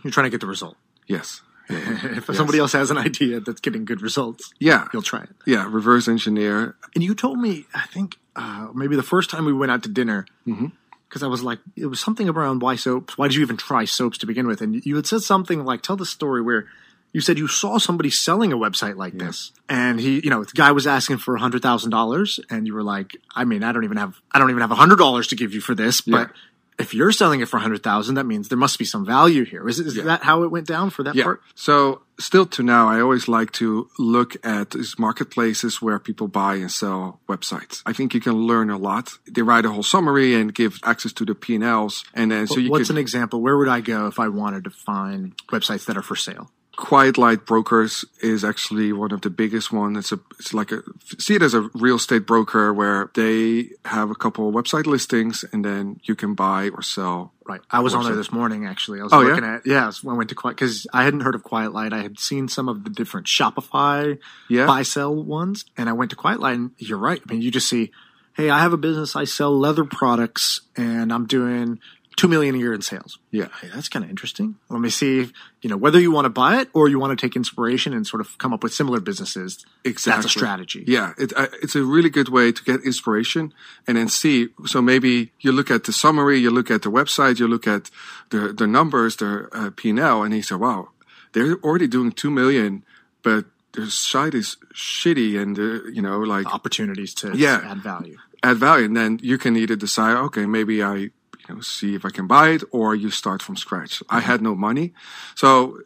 You're 0.03 0.11
trying 0.11 0.25
to 0.25 0.29
get 0.29 0.41
the 0.41 0.47
result. 0.47 0.77
yes 1.07 1.41
if 2.17 2.25
somebody 2.35 2.59
else 2.59 2.73
has 2.73 2.91
an 2.91 2.97
idea 2.97 3.39
that's 3.39 3.59
getting 3.61 3.85
good 3.85 4.01
results, 4.01 4.53
yeah 4.59 4.87
you'll 4.93 5.01
try 5.01 5.21
it. 5.23 5.29
yeah 5.45 5.67
reverse 5.69 6.07
engineer 6.07 6.75
And 6.95 7.03
you 7.03 7.13
told 7.15 7.39
me, 7.39 7.65
I 7.73 7.85
think 7.87 8.17
uh, 8.35 8.69
maybe 8.73 8.95
the 8.95 9.03
first 9.03 9.29
time 9.29 9.45
we 9.45 9.53
went 9.53 9.71
out 9.71 9.83
to 9.83 9.89
dinner, 9.89 10.25
because 10.45 11.23
I 11.23 11.27
was 11.27 11.41
like, 11.43 11.59
it 11.75 11.87
was 11.87 11.99
something 11.99 12.29
around 12.29 12.61
why 12.61 12.75
soaps. 12.75 13.17
Why 13.17 13.27
did 13.27 13.35
you 13.35 13.41
even 13.41 13.57
try 13.57 13.85
soaps 13.85 14.17
to 14.19 14.25
begin 14.25 14.45
with? 14.47 14.61
And 14.61 14.85
you 14.85 14.95
had 14.95 15.07
said 15.07 15.21
something 15.21 15.65
like, 15.65 15.81
tell 15.81 15.95
the 15.95 16.05
story 16.05 16.41
where 16.41 16.67
you 17.13 17.21
said 17.21 17.37
you 17.37 17.47
saw 17.47 17.77
somebody 17.79 18.09
selling 18.09 18.51
a 18.53 18.57
website 18.57 18.95
like 18.97 19.17
this, 19.17 19.51
and 19.69 19.99
he, 19.99 20.19
you 20.23 20.29
know, 20.29 20.43
the 20.43 20.51
guy 20.53 20.71
was 20.73 20.85
asking 20.85 21.17
for 21.17 21.35
a 21.35 21.39
hundred 21.39 21.61
thousand 21.61 21.89
dollars, 21.91 22.39
and 22.49 22.67
you 22.67 22.73
were 22.73 22.83
like, 22.83 23.15
I 23.33 23.43
mean, 23.45 23.63
I 23.63 23.71
don't 23.71 23.85
even 23.85 23.97
have, 23.97 24.19
I 24.31 24.39
don't 24.39 24.49
even 24.51 24.61
have 24.61 24.71
a 24.71 24.75
hundred 24.75 24.97
dollars 24.97 25.27
to 25.27 25.35
give 25.35 25.53
you 25.53 25.61
for 25.61 25.73
this, 25.75 26.01
but. 26.01 26.31
If 26.79 26.93
you're 26.93 27.11
selling 27.11 27.41
it 27.41 27.47
for 27.49 27.57
a 27.57 27.59
hundred 27.59 27.81
thousand, 27.81 28.15
that 28.15 28.25
means 28.25 28.49
there 28.49 28.57
must 28.57 28.77
be 28.77 28.85
some 28.85 29.03
value 29.05 29.45
here. 29.45 29.67
Is, 29.67 29.79
is 29.79 29.95
Yeah. 29.95 30.03
that 30.03 30.23
how 30.23 30.43
it 30.43 30.51
went 30.51 30.67
down 30.67 30.91
for 30.91 31.01
that 31.03 31.15
Yeah. 31.15 31.23
part? 31.23 31.41
So 31.55 32.01
still 32.19 32.45
to 32.45 32.61
now, 32.61 32.87
I 32.87 33.01
always 33.01 33.27
like 33.27 33.51
to 33.53 33.89
look 33.97 34.35
at 34.45 34.71
these 34.71 34.99
marketplaces 34.99 35.81
where 35.81 35.97
people 35.97 36.27
buy 36.27 36.55
and 36.55 36.71
sell 36.71 37.19
websites. 37.27 37.81
I 37.85 37.93
think 37.93 38.13
you 38.13 38.19
can 38.21 38.33
learn 38.45 38.69
a 38.69 38.77
lot. 38.77 39.17
They 39.29 39.41
write 39.41 39.65
a 39.65 39.71
whole 39.71 39.81
summary 39.83 40.35
and 40.35 40.53
give 40.53 40.79
access 40.83 41.13
to 41.13 41.25
the 41.25 41.33
P&Ls. 41.33 42.03
And 42.13 42.31
then 42.31 42.45
so 42.47 42.59
you 42.59 42.69
What's 42.69 42.87
could 42.89 42.97
an 42.97 43.01
example? 43.01 43.41
Where 43.41 43.57
would 43.57 43.67
I 43.69 43.81
go 43.81 44.05
if 44.07 44.19
I 44.19 44.27
wanted 44.27 44.63
to 44.65 44.69
find 44.69 45.33
websites 45.51 45.85
that 45.85 45.97
are 45.97 46.03
for 46.03 46.15
sale? 46.15 46.51
Quiet 46.77 47.17
Light 47.17 47.45
Brokers 47.45 48.05
is 48.21 48.43
actually 48.45 48.93
one 48.93 49.11
of 49.11 49.21
the 49.21 49.31
biggest 49.31 49.73
ones. 49.73 49.97
It's 49.97 50.11
a, 50.11 50.19
it's 50.39 50.53
like 50.53 50.71
a, 50.71 50.83
see 51.17 51.33
it 51.35 51.41
as 51.41 51.55
a 51.55 51.61
real 51.73 51.95
estate 51.95 52.27
broker 52.27 52.71
where 52.71 53.09
they 53.15 53.71
have 53.85 54.11
a 54.11 54.15
couple 54.15 54.47
of 54.47 54.53
website 54.53 54.85
listings 54.85 55.43
and 55.51 55.65
then 55.65 55.99
you 56.03 56.13
can 56.15 56.35
buy 56.35 56.69
or 56.69 56.83
sell. 56.83 57.33
Right. 57.45 57.61
I 57.71 57.79
was 57.79 57.95
on 57.95 58.05
there 58.05 58.15
this 58.15 58.31
morning, 58.31 58.65
actually. 58.67 58.99
I 58.99 59.03
was 59.03 59.11
Oh, 59.11 59.21
yeah? 59.21 59.27
looking 59.29 59.43
at, 59.43 59.65
yeah, 59.65 59.91
I 60.07 60.13
went 60.13 60.29
to 60.29 60.35
Quiet, 60.35 60.55
because 60.55 60.85
I 60.93 61.03
hadn't 61.03 61.21
heard 61.21 61.33
of 61.33 61.43
Quiet 61.43 61.73
Light. 61.73 61.93
I 61.93 62.01
had 62.03 62.19
seen 62.19 62.47
some 62.47 62.69
of 62.69 62.83
the 62.83 62.91
different 62.91 63.25
Shopify 63.25 64.19
Yeah. 64.47 64.67
buy 64.67 64.83
sell 64.83 65.15
ones, 65.15 65.65
and 65.77 65.89
I 65.89 65.93
went 65.93 66.11
to 66.11 66.15
Quiet 66.15 66.39
Light, 66.39 66.57
and 66.57 66.71
you're 66.77 66.97
right. 66.99 67.21
I 67.27 67.33
mean, 67.33 67.41
you 67.41 67.49
just 67.49 67.67
see, 67.67 67.89
hey, 68.33 68.51
I 68.51 68.59
have 68.59 68.73
a 68.73 68.77
business, 68.77 69.15
I 69.15 69.23
sell 69.23 69.57
leather 69.57 69.83
products, 69.83 70.61
and 70.75 71.11
I'm 71.11 71.25
doing 71.25 71.79
two 72.17 72.27
million 72.27 72.55
a 72.55 72.57
year 72.57 72.73
in 72.73 72.81
sales. 72.81 73.19
Yeah. 73.31 73.47
Hey, 73.61 73.69
that's 73.73 73.87
kind 73.87 74.03
of 74.03 74.09
interesting. 74.09 74.55
Let 74.69 74.81
me 74.81 74.89
see, 74.89 75.19
if, 75.21 75.31
you 75.61 75.69
know, 75.69 75.77
whether 75.77 75.99
you 75.99 76.11
want 76.11 76.25
to 76.25 76.29
buy 76.29 76.59
it 76.61 76.67
or 76.73 76.89
you 76.89 76.97
want 76.99 77.17
to 77.17 77.25
take 77.25 77.35
inspiration 77.35 77.93
and 77.93 78.05
sort 78.05 78.21
of 78.21 78.37
come 78.39 78.51
up 78.55 78.63
with 78.63 78.73
similar 78.73 78.99
businesses. 78.99 79.63
Exactly. 79.85 80.23
That's 80.23 80.35
a 80.35 80.39
strategy. 80.39 80.83
Yeah, 80.87 81.13
it, 81.17 81.31
uh, 81.37 81.47
it's 81.63 81.75
a 81.75 81.83
really 81.83 82.09
good 82.09 82.27
way 82.29 82.51
to 82.51 82.63
get 82.63 82.83
inspiration 82.83 83.53
and 83.87 83.95
then 83.97 84.09
see. 84.09 84.49
So 84.65 84.81
maybe 84.81 85.31
you 85.41 85.51
look 85.51 85.69
at 85.71 85.83
the 85.85 85.93
summary, 85.93 86.39
you 86.39 86.49
look 86.49 86.69
at 86.71 86.81
the 86.81 86.89
website, 86.91 87.39
you 87.39 87.47
look 87.47 87.67
at 87.67 87.89
the 88.31 88.51
the 88.51 88.67
numbers, 88.67 89.15
their 89.17 89.47
uh, 89.55 89.69
P 89.75 89.91
and 89.91 89.99
L, 89.99 90.23
and 90.23 90.33
you 90.33 90.41
say, 90.41 90.55
"Wow, 90.55 90.89
they're 91.33 91.57
already 91.63 91.87
doing 91.87 92.11
two 92.11 92.31
million, 92.31 92.83
but 93.21 93.45
their 93.73 93.85
site 93.91 94.33
is 94.33 94.57
shitty, 94.73 95.39
and 95.41 95.53
uh, 95.59 95.83
you 95.95 96.01
know, 96.01 96.17
like 96.19 96.47
Opportunities 96.51 97.13
to 97.21 97.37
Yeah. 97.37 97.61
add 97.71 97.81
value. 97.83 98.17
add 98.41 98.57
value." 98.57 98.85
And 98.85 98.97
then 98.97 99.19
you 99.21 99.37
can 99.37 99.55
either 99.55 99.75
decide, 99.75 100.15
okay, 100.27 100.45
maybe 100.47 100.81
I 100.81 101.11
you 101.47 101.55
know 101.55 101.61
see 101.61 101.95
if 101.95 102.05
I 102.05 102.09
can 102.09 102.27
buy 102.27 102.49
it, 102.49 102.63
or 102.71 102.95
you 102.95 103.09
start 103.09 103.41
from 103.41 103.55
scratch. 103.55 104.01
I 104.09 104.19
had 104.19 104.41
no 104.41 104.55
money, 104.55 104.93
so 105.35 105.79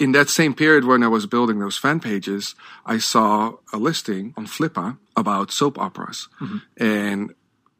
in 0.00 0.12
that 0.12 0.30
same 0.30 0.54
period 0.54 0.84
when 0.84 1.02
I 1.02 1.08
was 1.08 1.26
building 1.26 1.58
those 1.58 1.76
fan 1.76 2.00
pages, 2.00 2.54
I 2.86 2.96
saw 2.98 3.56
a 3.70 3.76
listing 3.76 4.32
on 4.34 4.46
Flippa 4.46 4.96
about 5.14 5.52
soap 5.52 5.78
operas 5.78 6.28
mm-hmm. 6.40 6.58
and 6.82 7.34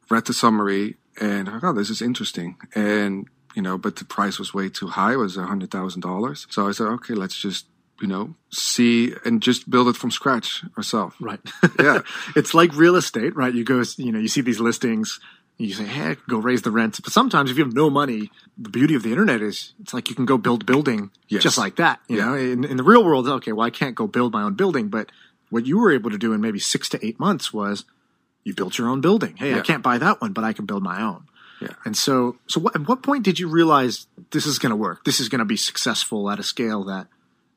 read 0.07 0.25
the 0.25 0.33
summary 0.33 0.97
and 1.19 1.49
I 1.49 1.59
thought, 1.59 1.71
oh, 1.71 1.73
this 1.73 1.89
is 1.89 2.01
interesting. 2.01 2.57
And, 2.75 3.27
you 3.55 3.61
know, 3.61 3.77
but 3.77 3.95
the 3.95 4.05
price 4.05 4.37
was 4.37 4.53
way 4.53 4.69
too 4.69 4.87
high. 4.87 5.13
It 5.13 5.17
was 5.17 5.35
a 5.35 5.43
hundred 5.43 5.71
thousand 5.71 6.01
dollars. 6.01 6.45
So 6.49 6.67
I 6.67 6.71
said, 6.71 6.85
okay, 6.87 7.15
let's 7.15 7.35
just, 7.35 7.65
you 7.99 8.07
know, 8.07 8.35
see 8.51 9.13
and 9.25 9.41
just 9.41 9.69
build 9.69 9.87
it 9.87 9.97
from 9.97 10.11
scratch 10.11 10.63
ourselves. 10.77 11.15
Right. 11.19 11.39
Yeah. 11.79 12.01
it's 12.35 12.53
like 12.53 12.75
real 12.75 12.95
estate, 12.95 13.35
right? 13.35 13.53
You 13.53 13.63
go, 13.63 13.83
you 13.97 14.11
know, 14.11 14.19
you 14.19 14.27
see 14.27 14.41
these 14.41 14.59
listings, 14.59 15.19
you 15.63 15.73
say, 15.73 15.85
"Hey, 15.85 16.17
go 16.29 16.37
raise 16.37 16.61
the 16.63 16.71
rents." 16.71 16.99
But 16.99 17.13
sometimes, 17.13 17.51
if 17.51 17.57
you 17.57 17.63
have 17.63 17.73
no 17.73 17.89
money, 17.89 18.29
the 18.57 18.69
beauty 18.69 18.95
of 18.95 19.03
the 19.03 19.11
internet 19.11 19.41
is 19.41 19.73
it's 19.81 19.93
like 19.93 20.09
you 20.09 20.15
can 20.15 20.25
go 20.25 20.37
build 20.37 20.63
a 20.63 20.65
building 20.65 21.11
Yes. 21.27 21.43
just 21.43 21.57
like 21.57 21.75
that. 21.77 21.99
You 22.07 22.17
Yeah. 22.17 22.25
know, 22.25 22.33
in, 22.35 22.63
in 22.63 22.77
the 22.77 22.83
real 22.83 23.03
world, 23.03 23.27
okay, 23.27 23.51
well, 23.51 23.65
I 23.65 23.69
can't 23.69 23.95
go 23.95 24.07
build 24.07 24.33
my 24.33 24.43
own 24.43 24.53
building, 24.55 24.89
but 24.89 25.11
what 25.49 25.65
you 25.65 25.77
were 25.79 25.91
able 25.91 26.09
to 26.11 26.17
do 26.17 26.33
in 26.33 26.41
maybe 26.41 26.59
six 26.59 26.87
to 26.89 27.05
eight 27.05 27.19
months 27.19 27.51
was 27.53 27.85
you 28.43 28.53
built 28.53 28.77
your 28.77 28.87
own 28.89 29.01
building. 29.01 29.35
Hey, 29.37 29.53
I 29.53 29.59
can't 29.61 29.83
buy 29.83 29.97
that 29.99 30.19
one, 30.21 30.33
but 30.33 30.43
I 30.43 30.53
can 30.53 30.65
build 30.65 30.81
my 30.83 31.01
own. 31.01 31.25
Yeah. 31.61 31.73
And 31.85 31.95
so, 31.95 32.37
so 32.47 32.59
what, 32.59 32.75
at 32.75 32.87
what 32.87 33.03
point 33.03 33.23
did 33.23 33.37
you 33.37 33.47
realize 33.47 34.07
this 34.31 34.47
is 34.47 34.57
going 34.57 34.71
to 34.71 34.75
work? 34.75 35.03
This 35.05 35.19
is 35.19 35.29
going 35.29 35.39
to 35.39 35.45
be 35.45 35.57
successful 35.57 36.29
at 36.31 36.39
a 36.39 36.43
scale 36.43 36.83
that 36.85 37.07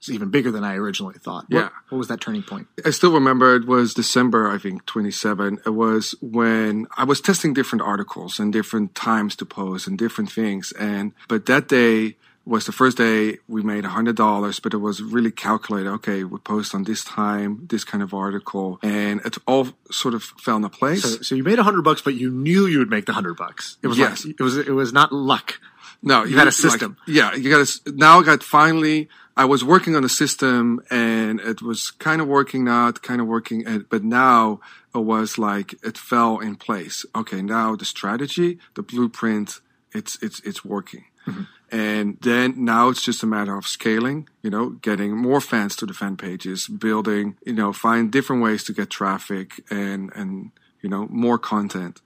is 0.08 0.14
even 0.14 0.30
bigger 0.30 0.50
than 0.50 0.64
I 0.64 0.74
originally 0.76 1.16
thought. 1.18 1.44
What, 1.48 1.58
Yeah. 1.58 1.68
What 1.88 1.98
was 1.98 2.08
that 2.08 2.20
turning 2.20 2.42
point? 2.42 2.66
I 2.84 2.90
still 2.90 3.12
remember 3.12 3.54
it 3.56 3.66
was 3.66 3.94
December, 3.94 4.50
I 4.50 4.58
think, 4.58 4.86
27. 4.86 5.60
It 5.66 5.70
was 5.70 6.14
when 6.20 6.86
I 6.96 7.04
was 7.04 7.20
testing 7.20 7.54
different 7.54 7.82
articles 7.82 8.38
and 8.38 8.52
different 8.52 8.94
times 8.94 9.36
to 9.36 9.44
post 9.44 9.86
and 9.86 9.98
different 9.98 10.30
things. 10.30 10.72
And, 10.72 11.12
but 11.28 11.46
that 11.46 11.68
day 11.68 12.16
was 12.46 12.66
the 12.66 12.72
first 12.72 12.98
day 12.98 13.38
we 13.48 13.62
made 13.62 13.84
$100, 13.84 14.62
but 14.62 14.74
it 14.74 14.76
was 14.76 15.02
really 15.02 15.30
calculated. 15.30 15.88
Okay, 15.88 16.24
we 16.24 16.38
post 16.40 16.74
on 16.74 16.84
this 16.84 17.02
time, 17.02 17.66
this 17.70 17.84
kind 17.84 18.02
of 18.02 18.12
article. 18.12 18.78
And 18.82 19.20
it 19.24 19.38
all 19.46 19.68
sort 19.90 20.12
of 20.12 20.22
fell 20.22 20.56
into 20.56 20.68
place. 20.68 21.02
So, 21.02 21.22
so 21.22 21.34
you 21.34 21.42
made 21.42 21.58
a 21.58 21.62
hundred 21.62 21.82
bucks, 21.82 22.02
but 22.02 22.14
you 22.14 22.30
knew 22.30 22.66
you 22.66 22.78
would 22.80 22.90
make 22.90 23.06
the 23.06 23.14
hundred 23.14 23.38
bucks. 23.38 23.78
It 23.82 23.86
was 23.86 23.96
Yes. 23.96 24.26
like, 24.26 24.36
it 24.38 24.42
was 24.42 24.56
it 24.58 24.72
was 24.74 24.92
not 24.92 25.10
luck. 25.10 25.58
No, 26.02 26.24
You 26.24 26.36
had 26.36 26.46
a 26.48 26.52
system. 26.52 26.98
yeah, 27.06 27.34
you 27.34 27.48
got 27.48 27.66
to. 27.66 27.92
Now 27.92 28.20
I 28.20 28.24
got 28.24 28.42
finally. 28.42 29.08
I 29.36 29.44
was 29.44 29.64
working 29.64 29.96
on 29.96 30.04
a 30.04 30.08
system, 30.08 30.80
and 30.90 31.40
it 31.40 31.60
was 31.60 31.90
kind 31.90 32.20
of 32.20 32.28
working, 32.28 32.64
not 32.64 33.02
kind 33.02 33.20
of 33.20 33.26
working. 33.26 33.84
But 33.90 34.04
now 34.04 34.60
it 34.94 34.98
was 34.98 35.38
like 35.38 35.74
it 35.82 35.98
fell 35.98 36.38
in 36.38 36.56
place. 36.56 37.04
Okay, 37.14 37.42
now 37.42 37.74
the 37.76 37.84
strategy, 37.84 38.58
the 38.74 38.82
blueprint, 38.82 39.60
it's 39.92 40.22
it's 40.22 40.40
it's 40.40 40.64
working. 40.64 41.04
Mm-hmm. 41.26 41.42
And 41.70 42.18
then 42.20 42.64
now 42.64 42.88
it's 42.88 43.02
just 43.02 43.22
a 43.24 43.26
matter 43.26 43.56
of 43.56 43.66
scaling, 43.66 44.28
you 44.42 44.50
know, 44.50 44.70
getting 44.70 45.16
more 45.16 45.40
fans 45.40 45.74
to 45.76 45.86
the 45.86 45.94
fan 45.94 46.16
pages, 46.16 46.68
building, 46.68 47.36
you 47.44 47.54
know, 47.54 47.72
find 47.72 48.12
different 48.12 48.42
ways 48.42 48.62
to 48.64 48.72
get 48.72 48.90
traffic 48.90 49.60
and, 49.70 50.12
and, 50.14 50.52
you 50.82 50.88
know, 50.88 51.08
more 51.10 51.38
content. 51.38 52.00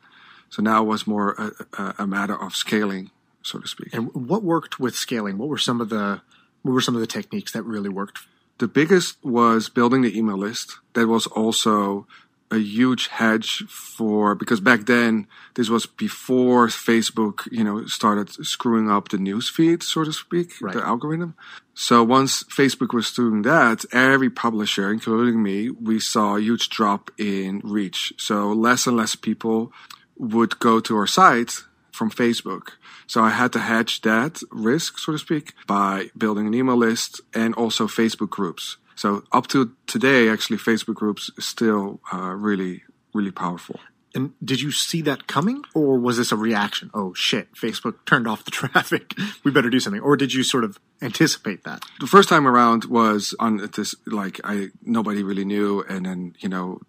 So 0.48 0.62
now 0.62 0.82
it 0.82 0.86
was 0.86 1.06
more 1.06 1.32
a, 1.32 1.82
a, 1.82 1.94
a 1.98 2.06
matter 2.06 2.40
of 2.40 2.56
scaling, 2.56 3.10
so 3.42 3.58
to 3.58 3.68
speak. 3.68 3.92
And 3.92 4.14
what 4.14 4.42
worked 4.42 4.80
with 4.80 4.94
scaling? 4.94 5.36
What 5.36 5.48
were 5.50 5.58
some 5.58 5.82
of 5.82 5.90
the 5.90 6.22
what 6.62 6.72
were 6.72 6.80
some 6.80 6.94
of 6.94 7.00
the 7.00 7.06
techniques 7.06 7.52
that 7.52 7.62
really 7.62 7.88
worked? 7.88 8.20
The 8.58 8.68
biggest 8.68 9.16
was 9.24 9.68
building 9.68 10.02
the 10.02 10.16
email 10.18 10.36
list. 10.36 10.78
That 10.94 11.06
was 11.06 11.26
also 11.28 12.06
a 12.50 12.58
huge 12.58 13.08
hedge 13.08 13.62
for 13.68 14.34
because 14.34 14.58
back 14.60 14.86
then 14.86 15.26
this 15.54 15.68
was 15.68 15.84
before 15.86 16.66
Facebook, 16.68 17.46
you 17.52 17.62
know, 17.62 17.84
started 17.86 18.30
screwing 18.46 18.90
up 18.90 19.10
the 19.10 19.18
news 19.18 19.48
feed, 19.50 19.82
so 19.82 20.02
to 20.02 20.12
speak, 20.12 20.54
Right. 20.60 20.74
the 20.74 20.82
algorithm. 20.84 21.34
So 21.74 22.02
once 22.02 22.42
Facebook 22.44 22.94
was 22.94 23.12
doing 23.12 23.42
that, 23.42 23.84
every 23.92 24.30
publisher, 24.30 24.90
including 24.90 25.42
me, 25.42 25.70
we 25.70 26.00
saw 26.00 26.36
a 26.36 26.40
huge 26.40 26.70
drop 26.70 27.10
in 27.18 27.60
reach. 27.62 28.12
So 28.16 28.50
less 28.52 28.86
and 28.86 28.96
less 28.96 29.14
people 29.14 29.72
would 30.16 30.58
go 30.58 30.80
to 30.80 30.96
our 30.96 31.06
site 31.06 31.64
from 31.98 32.10
Facebook. 32.10 32.64
So 33.06 33.22
I 33.22 33.30
had 33.30 33.52
to 33.54 33.58
hedge 33.58 34.00
that 34.02 34.40
risk, 34.52 34.98
so 34.98 35.12
to 35.12 35.18
speak, 35.18 35.52
by 35.66 36.10
building 36.16 36.46
an 36.46 36.54
email 36.54 36.76
list 36.76 37.20
and 37.34 37.54
also 37.56 37.86
Facebook 37.86 38.30
groups. 38.30 38.76
So 38.94 39.24
up 39.32 39.46
to 39.48 39.72
today, 39.86 40.28
actually, 40.28 40.58
Facebook 40.58 40.94
groups 40.94 41.30
is 41.36 41.46
still 41.46 42.00
uh, 42.12 42.34
really, 42.48 42.84
really 43.12 43.30
powerful. 43.32 43.80
And 44.14 44.32
did 44.42 44.60
you 44.60 44.72
see 44.72 45.02
that 45.02 45.26
coming, 45.26 45.62
or 45.74 45.98
was 45.98 46.16
this 46.16 46.32
a 46.32 46.36
reaction? 46.36 46.90
Oh 46.94 47.12
shit! 47.14 47.52
Facebook 47.54 47.96
turned 48.06 48.26
off 48.26 48.44
the 48.44 48.50
traffic. 48.62 49.14
we 49.44 49.50
better 49.50 49.70
do 49.70 49.80
something. 49.80 50.00
Or 50.00 50.16
did 50.16 50.32
you 50.32 50.42
sort 50.42 50.64
of 50.64 50.80
anticipate 51.02 51.64
that? 51.64 51.84
The 52.00 52.06
first 52.06 52.28
time 52.28 52.46
around 52.48 52.86
was 52.86 53.34
on 53.38 53.58
this, 53.76 53.94
like 54.06 54.40
I 54.44 54.68
nobody 54.82 55.22
really 55.22 55.44
knew, 55.44 55.84
and 55.88 56.06
then 56.06 56.34
you 56.40 56.48
know 56.48 56.80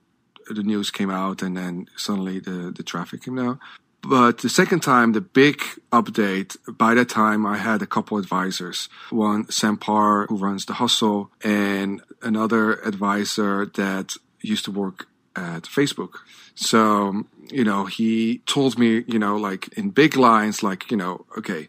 the 0.50 0.64
news 0.64 0.90
came 0.92 1.12
out, 1.12 1.42
and 1.42 1.58
then 1.58 1.88
suddenly 1.98 2.40
the 2.40 2.72
the 2.76 2.84
traffic 2.84 3.24
came 3.24 3.36
down. 3.36 3.60
But 4.02 4.40
the 4.40 4.50
second 4.50 4.80
time, 4.80 5.12
the 5.12 5.22
big 5.22 5.62
update, 5.92 6.58
by 6.78 6.94
that 6.94 7.10
time 7.10 7.46
I 7.46 7.58
had 7.58 7.82
a 7.82 7.88
couple 7.88 8.18
advisors. 8.18 8.90
One, 9.10 9.50
Sam 9.52 9.78
Parr, 9.78 10.26
who 10.28 10.38
runs 10.38 10.66
The 10.66 10.74
Hustle, 10.74 11.32
and 11.44 12.02
another 12.22 12.76
advisor 12.82 13.66
that 13.66 14.14
used 14.42 14.66
to 14.66 14.72
work 14.72 15.08
at 15.36 15.64
Facebook. 15.64 16.20
So, 16.56 17.24
you 17.50 17.64
know, 17.64 17.86
he 17.86 18.40
told 18.46 18.80
me, 18.80 19.04
you 19.08 19.20
know, 19.20 19.36
like 19.38 19.68
in 19.78 19.90
big 19.90 20.16
lines, 20.16 20.64
like, 20.64 20.90
you 20.92 20.98
know, 20.98 21.26
okay, 21.38 21.68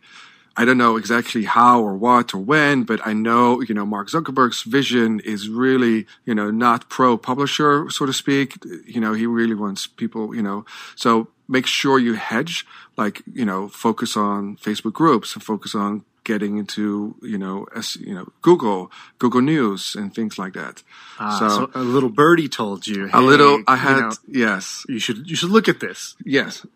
I 0.57 0.65
don't 0.65 0.79
know 0.79 0.97
exactly 0.97 1.45
how 1.45 1.81
or 1.81 1.97
what 1.97 2.35
or 2.35 2.39
when, 2.39 2.83
but 2.83 3.07
I 3.07 3.13
know, 3.13 3.63
you 3.63 3.75
know, 3.75 3.87
Mark 3.87 4.09
Zuckerberg's 4.09 4.63
vision 4.63 5.21
is 5.21 5.49
really, 5.49 6.07
you 6.25 6.35
know, 6.35 6.51
not 6.51 6.89
pro 6.89 7.17
publisher, 7.17 7.89
so 7.91 8.05
to 8.05 8.13
speak. 8.13 8.59
You 8.85 9.01
know, 9.01 9.13
he 9.15 9.27
really 9.27 9.55
wants 9.55 9.87
people, 9.87 10.35
you 10.35 10.43
know, 10.43 10.65
so 10.97 11.29
make 11.49 11.67
sure 11.67 11.99
you 11.99 12.15
hedge, 12.15 12.67
like, 12.97 13.23
you 13.33 13.45
know, 13.45 13.69
focus 13.69 14.17
on 14.17 14.57
Facebook 14.57 14.93
groups 14.93 15.35
and 15.35 15.43
focus 15.43 15.75
on 15.75 16.05
getting 16.25 16.59
into, 16.59 17.15
you 17.23 17.39
know, 17.39 17.67
as, 17.75 17.97
you 17.97 18.15
know, 18.15 18.27
Google, 18.43 18.91
Google 19.19 19.41
News 19.41 19.95
and 19.95 20.15
things 20.15 20.39
like 20.39 20.53
that. 20.53 20.83
Ah, 21.19 21.39
so, 21.39 21.49
so, 21.49 21.71
a 21.75 21.83
little 21.83 22.11
birdie 22.11 22.49
told 22.49 22.87
you. 22.87 23.09
a 23.13 23.21
little, 23.23 23.57
"Hey, 23.59 23.65
I 23.67 23.75
you 23.75 23.81
had, 23.81 24.01
know, 24.01 24.11
yes, 24.29 24.85
you 24.89 24.99
should 24.99 25.29
you 25.31 25.37
should 25.37 25.51
look 25.51 25.69
at 25.69 25.81
this. 25.81 26.17
yes. 26.25 26.67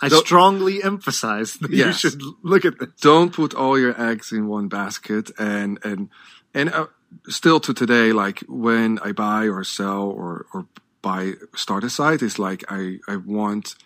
I 0.00 0.08
Don't- 0.08 0.24
strongly 0.26 0.82
emphasize 0.82 1.54
that 1.60 1.70
Yes. 1.70 1.86
you 1.86 2.10
should 2.10 2.22
look 2.42 2.64
at 2.64 2.78
this. 2.78 2.88
don't 3.00 3.32
put 3.32 3.54
all 3.54 3.78
your 3.78 3.94
eggs 4.00 4.32
in 4.32 4.46
one 4.48 4.68
basket 4.68 5.30
and 5.38 5.78
and 5.84 6.08
and 6.54 6.68
uh, 6.72 6.86
still 7.28 7.60
to 7.60 7.72
today 7.74 8.12
like 8.12 8.40
when 8.48 8.98
i 9.08 9.12
buy 9.12 9.42
or 9.48 9.62
sell 9.64 10.02
or 10.20 10.46
or 10.52 10.66
buy 11.02 11.34
start 11.54 11.84
a 11.84 11.90
site 11.90 12.22
it's 12.26 12.38
like 12.38 12.64
i 12.68 12.98
i 13.12 13.16
want 13.16 13.76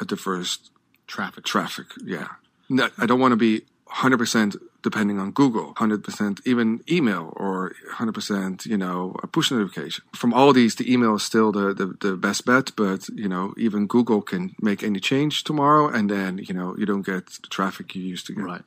a 0.00 0.04
diverse 0.04 0.58
Traffic. 1.06 1.44
traffic 1.44 1.86
yeah 2.04 2.28
no, 2.68 2.88
i 2.98 3.04
don't 3.06 3.20
want 3.20 3.32
to 3.32 3.36
be 3.36 3.62
100% 4.02 4.56
depending 4.82 5.18
on 5.18 5.30
google 5.30 5.74
100% 5.74 6.40
even 6.46 6.82
email 6.88 7.32
or 7.36 7.74
100% 7.92 8.66
you 8.66 8.76
know 8.76 9.16
a 9.22 9.26
push 9.26 9.50
notification 9.50 10.04
from 10.14 10.32
all 10.32 10.52
these 10.52 10.76
the 10.76 10.92
email 10.92 11.16
is 11.16 11.22
still 11.22 11.50
the, 11.52 11.74
the 11.74 11.86
the 12.00 12.16
best 12.16 12.46
bet 12.46 12.70
but 12.76 13.08
you 13.10 13.28
know 13.28 13.54
even 13.56 13.86
google 13.86 14.22
can 14.22 14.54
make 14.60 14.82
any 14.82 15.00
change 15.00 15.44
tomorrow 15.44 15.88
and 15.88 16.10
then 16.10 16.38
you 16.38 16.54
know 16.54 16.76
you 16.78 16.86
don't 16.86 17.06
get 17.06 17.26
the 17.26 17.48
traffic 17.48 17.94
you 17.94 18.02
used 18.02 18.26
to 18.26 18.32
get 18.32 18.44
Right. 18.44 18.62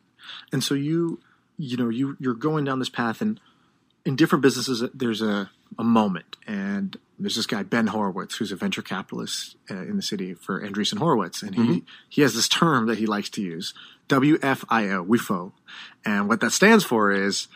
And 0.52 0.64
so 0.64 0.74
you, 0.74 1.20
you 1.58 1.78
know, 1.78 1.90
you 1.90 2.18
you're 2.20 2.34
going 2.34 2.66
down 2.66 2.80
this 2.80 2.90
path, 2.90 3.22
and 3.22 3.40
in 4.06 4.16
different 4.16 4.42
businesses, 4.42 4.84
there's 4.94 5.22
a 5.22 5.50
a 5.78 5.84
moment, 5.84 6.38
and 6.48 6.98
there's 7.20 7.36
this 7.36 7.46
guy 7.46 7.64
Ben 7.64 7.88
Horowitz, 7.88 8.36
who's 8.36 8.52
a 8.52 8.56
venture 8.56 8.82
capitalist 8.82 9.56
uh, 9.70 9.76
in 9.76 9.96
the 9.96 10.02
city 10.02 10.34
for 10.34 10.62
Andreessen 10.62 10.98
Horowitz, 10.98 11.44
and 11.44 11.56
he 11.56 11.84
he 12.10 12.22
has 12.22 12.34
this 12.34 12.48
term 12.48 12.88
that 12.88 12.98
he 12.98 13.06
likes 13.06 13.30
to 13.32 13.42
use, 13.42 13.74
WFIO, 14.10 15.06
WIFO, 15.08 15.52
and 16.04 16.28
what 16.28 16.42
that 16.42 16.52
stands 16.52 16.84
for 16.84 17.12
is 17.12 17.48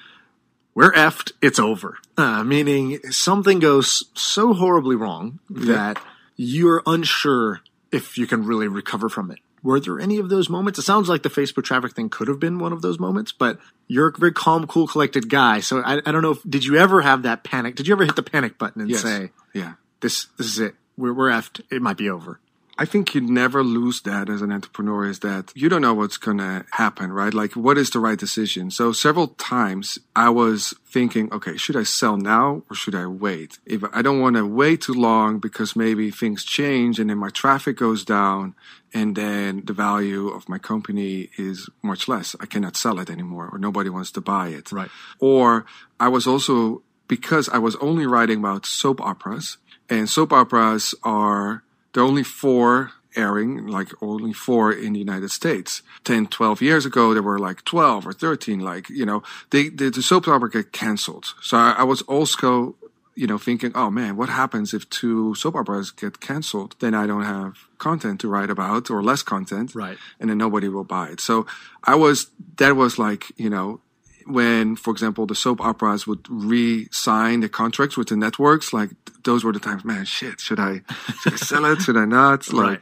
we're 0.75 0.91
effed, 0.91 1.31
it's 1.41 1.57
over. 1.57 1.97
Uh, 2.17 2.43
meaning 2.43 2.99
something 3.11 3.59
goes 3.59 4.03
so 4.13 4.53
horribly 4.53 4.95
wrong 4.95 5.39
that 5.49 5.97
you're 6.35 6.83
unsure 6.85 7.61
if 7.91 8.17
you 8.17 8.27
can 8.27 8.45
really 8.45 8.67
recover 8.67 9.07
from 9.07 9.31
it. 9.31 9.39
Were 9.65 9.79
there 9.79 9.99
any 9.99 10.19
of 10.19 10.29
those 10.29 10.47
moments? 10.47 10.77
It 10.77 10.83
sounds 10.83 11.09
like 11.09 11.23
the 11.23 11.29
Facebook 11.29 11.63
traffic 11.63 11.93
thing 11.93 12.07
could 12.07 12.27
have 12.27 12.39
been 12.39 12.59
one 12.59 12.71
of 12.71 12.83
those 12.83 12.99
moments, 12.99 13.31
but 13.31 13.57
you're 13.87 14.07
a 14.09 14.11
very 14.17 14.31
calm, 14.31 14.67
cool, 14.67 14.85
collected 14.87 15.27
guy. 15.27 15.59
So 15.59 15.79
I, 15.81 15.97
I 16.05 16.11
don't 16.11 16.21
know 16.21 16.31
if 16.33 16.43
did 16.47 16.63
you 16.65 16.77
ever 16.77 17.01
have 17.01 17.23
that 17.23 17.43
panic? 17.43 17.75
Did 17.75 17.87
you 17.87 17.95
ever 17.95 18.05
hit 18.05 18.15
the 18.15 18.21
panic 18.23 18.59
button 18.59 18.81
and 18.83 18.91
Yes. 18.91 19.01
say, 19.01 19.31
yeah 19.53 19.73
"This, 20.01 20.27
this 20.37 20.45
is 20.47 20.59
it. 20.59 20.75
We're, 20.97 21.13
we're 21.13 21.31
effed. 21.31 21.61
It 21.71 21.81
might 21.81 21.97
be 21.97 22.09
over." 22.11 22.39
I 22.77 22.85
think 22.85 23.15
you 23.15 23.21
never 23.21 23.63
lose 23.63 24.01
that 24.01 24.29
as 24.29 24.41
an 24.41 24.51
entrepreneur 24.51 25.05
is 25.05 25.19
that 25.19 25.51
you 25.55 25.69
don't 25.69 25.81
know 25.81 25.93
what's 25.93 26.17
going 26.17 26.39
to 26.39 26.65
happen, 26.71 27.11
right? 27.11 27.33
Like, 27.33 27.53
what 27.53 27.77
is 27.77 27.89
the 27.89 27.99
right 27.99 28.19
decision? 28.19 28.69
So 28.69 28.91
several 28.91 29.29
times 29.29 29.97
I 30.15 30.29
was 30.29 30.73
thinking, 30.85 31.31
okay, 31.31 31.55
should 31.55 31.77
I 31.77 31.83
sell 31.83 32.17
now 32.17 32.63
or 32.69 32.75
should 32.75 32.95
I 32.95 33.05
wait? 33.05 33.59
If 33.65 33.83
I 33.93 34.01
don't 34.01 34.19
want 34.19 34.35
to 34.35 34.45
wait 34.45 34.81
too 34.81 34.93
long 34.93 35.39
because 35.39 35.75
maybe 35.75 36.11
things 36.11 36.43
change 36.43 36.99
and 36.99 37.09
then 37.09 37.17
my 37.17 37.29
traffic 37.29 37.77
goes 37.77 38.03
down 38.03 38.55
and 38.93 39.15
then 39.15 39.63
the 39.65 39.73
value 39.73 40.27
of 40.27 40.49
my 40.49 40.57
company 40.57 41.29
is 41.37 41.69
much 41.81 42.07
less. 42.09 42.35
I 42.41 42.45
cannot 42.45 42.75
sell 42.75 42.99
it 42.99 43.09
anymore 43.09 43.49
or 43.51 43.57
nobody 43.57 43.89
wants 43.89 44.11
to 44.11 44.21
buy 44.21 44.49
it. 44.49 44.71
Right. 44.71 44.89
Or 45.19 45.65
I 45.99 46.09
was 46.09 46.27
also, 46.27 46.81
because 47.07 47.47
I 47.47 47.57
was 47.57 47.77
only 47.77 48.05
writing 48.05 48.39
about 48.39 48.65
soap 48.65 48.99
operas 48.99 49.57
and 49.89 50.09
soap 50.09 50.33
operas 50.33 50.95
are, 51.03 51.63
there 51.95 52.03
are 52.03 52.07
only 52.07 52.23
four 52.23 52.91
airing, 53.15 53.67
like 53.67 53.89
only 54.01 54.33
four 54.33 54.71
in 54.71 54.93
the 54.93 54.99
United 54.99 55.31
States. 55.31 55.81
10, 56.03 56.27
12 56.27 56.61
years 56.61 56.85
ago, 56.85 57.13
there 57.13 57.23
were 57.23 57.39
like 57.39 57.63
12 57.63 58.05
or 58.05 58.11
13, 58.11 58.59
like, 58.59 58.89
you 58.89 59.05
know, 59.05 59.23
they, 59.51 59.69
the, 59.69 59.89
the 59.89 60.03
soap 60.03 60.27
opera 60.27 60.49
get 60.49 60.73
canceled. 60.73 61.33
So 61.41 61.55
I, 61.57 61.75
I 61.79 61.83
was 61.83 62.01
also, 62.01 62.75
you 63.15 63.27
know, 63.27 63.37
thinking, 63.37 63.71
oh 63.75 63.89
man, 63.89 64.17
what 64.17 64.27
happens 64.27 64.73
if 64.73 64.89
two 64.89 65.35
soap 65.35 65.55
operas 65.55 65.89
get 65.89 66.19
canceled? 66.19 66.75
Then 66.81 66.93
I 66.93 67.07
don't 67.07 67.23
have 67.23 67.59
content 67.77 68.19
to 68.21 68.27
write 68.27 68.49
about 68.49 68.91
or 68.91 69.01
less 69.01 69.23
content. 69.23 69.73
Right. 69.73 69.97
And 70.19 70.29
then 70.29 70.37
nobody 70.37 70.67
will 70.67 70.83
buy 70.83 71.07
it. 71.07 71.21
So 71.21 71.45
I 71.85 71.95
was, 71.95 72.27
that 72.57 72.75
was 72.75 72.99
like, 72.99 73.31
you 73.37 73.49
know, 73.49 73.79
when, 74.25 74.75
for 74.75 74.91
example, 74.91 75.25
the 75.25 75.35
soap 75.35 75.61
operas 75.61 76.05
would 76.07 76.25
re-sign 76.29 77.39
the 77.41 77.49
contracts 77.49 77.95
with 77.97 78.07
the 78.09 78.15
networks, 78.17 78.73
like 78.73 78.91
those 79.23 79.43
were 79.43 79.53
the 79.53 79.59
times, 79.59 79.83
man, 79.85 80.05
shit, 80.05 80.39
should 80.39 80.59
I, 80.59 80.81
should 81.21 81.33
I 81.33 81.37
sell 81.37 81.65
it? 81.65 81.81
Should 81.81 81.97
I 81.97 82.05
not? 82.05 82.47
Like 82.53 82.65
Right. 82.67 82.81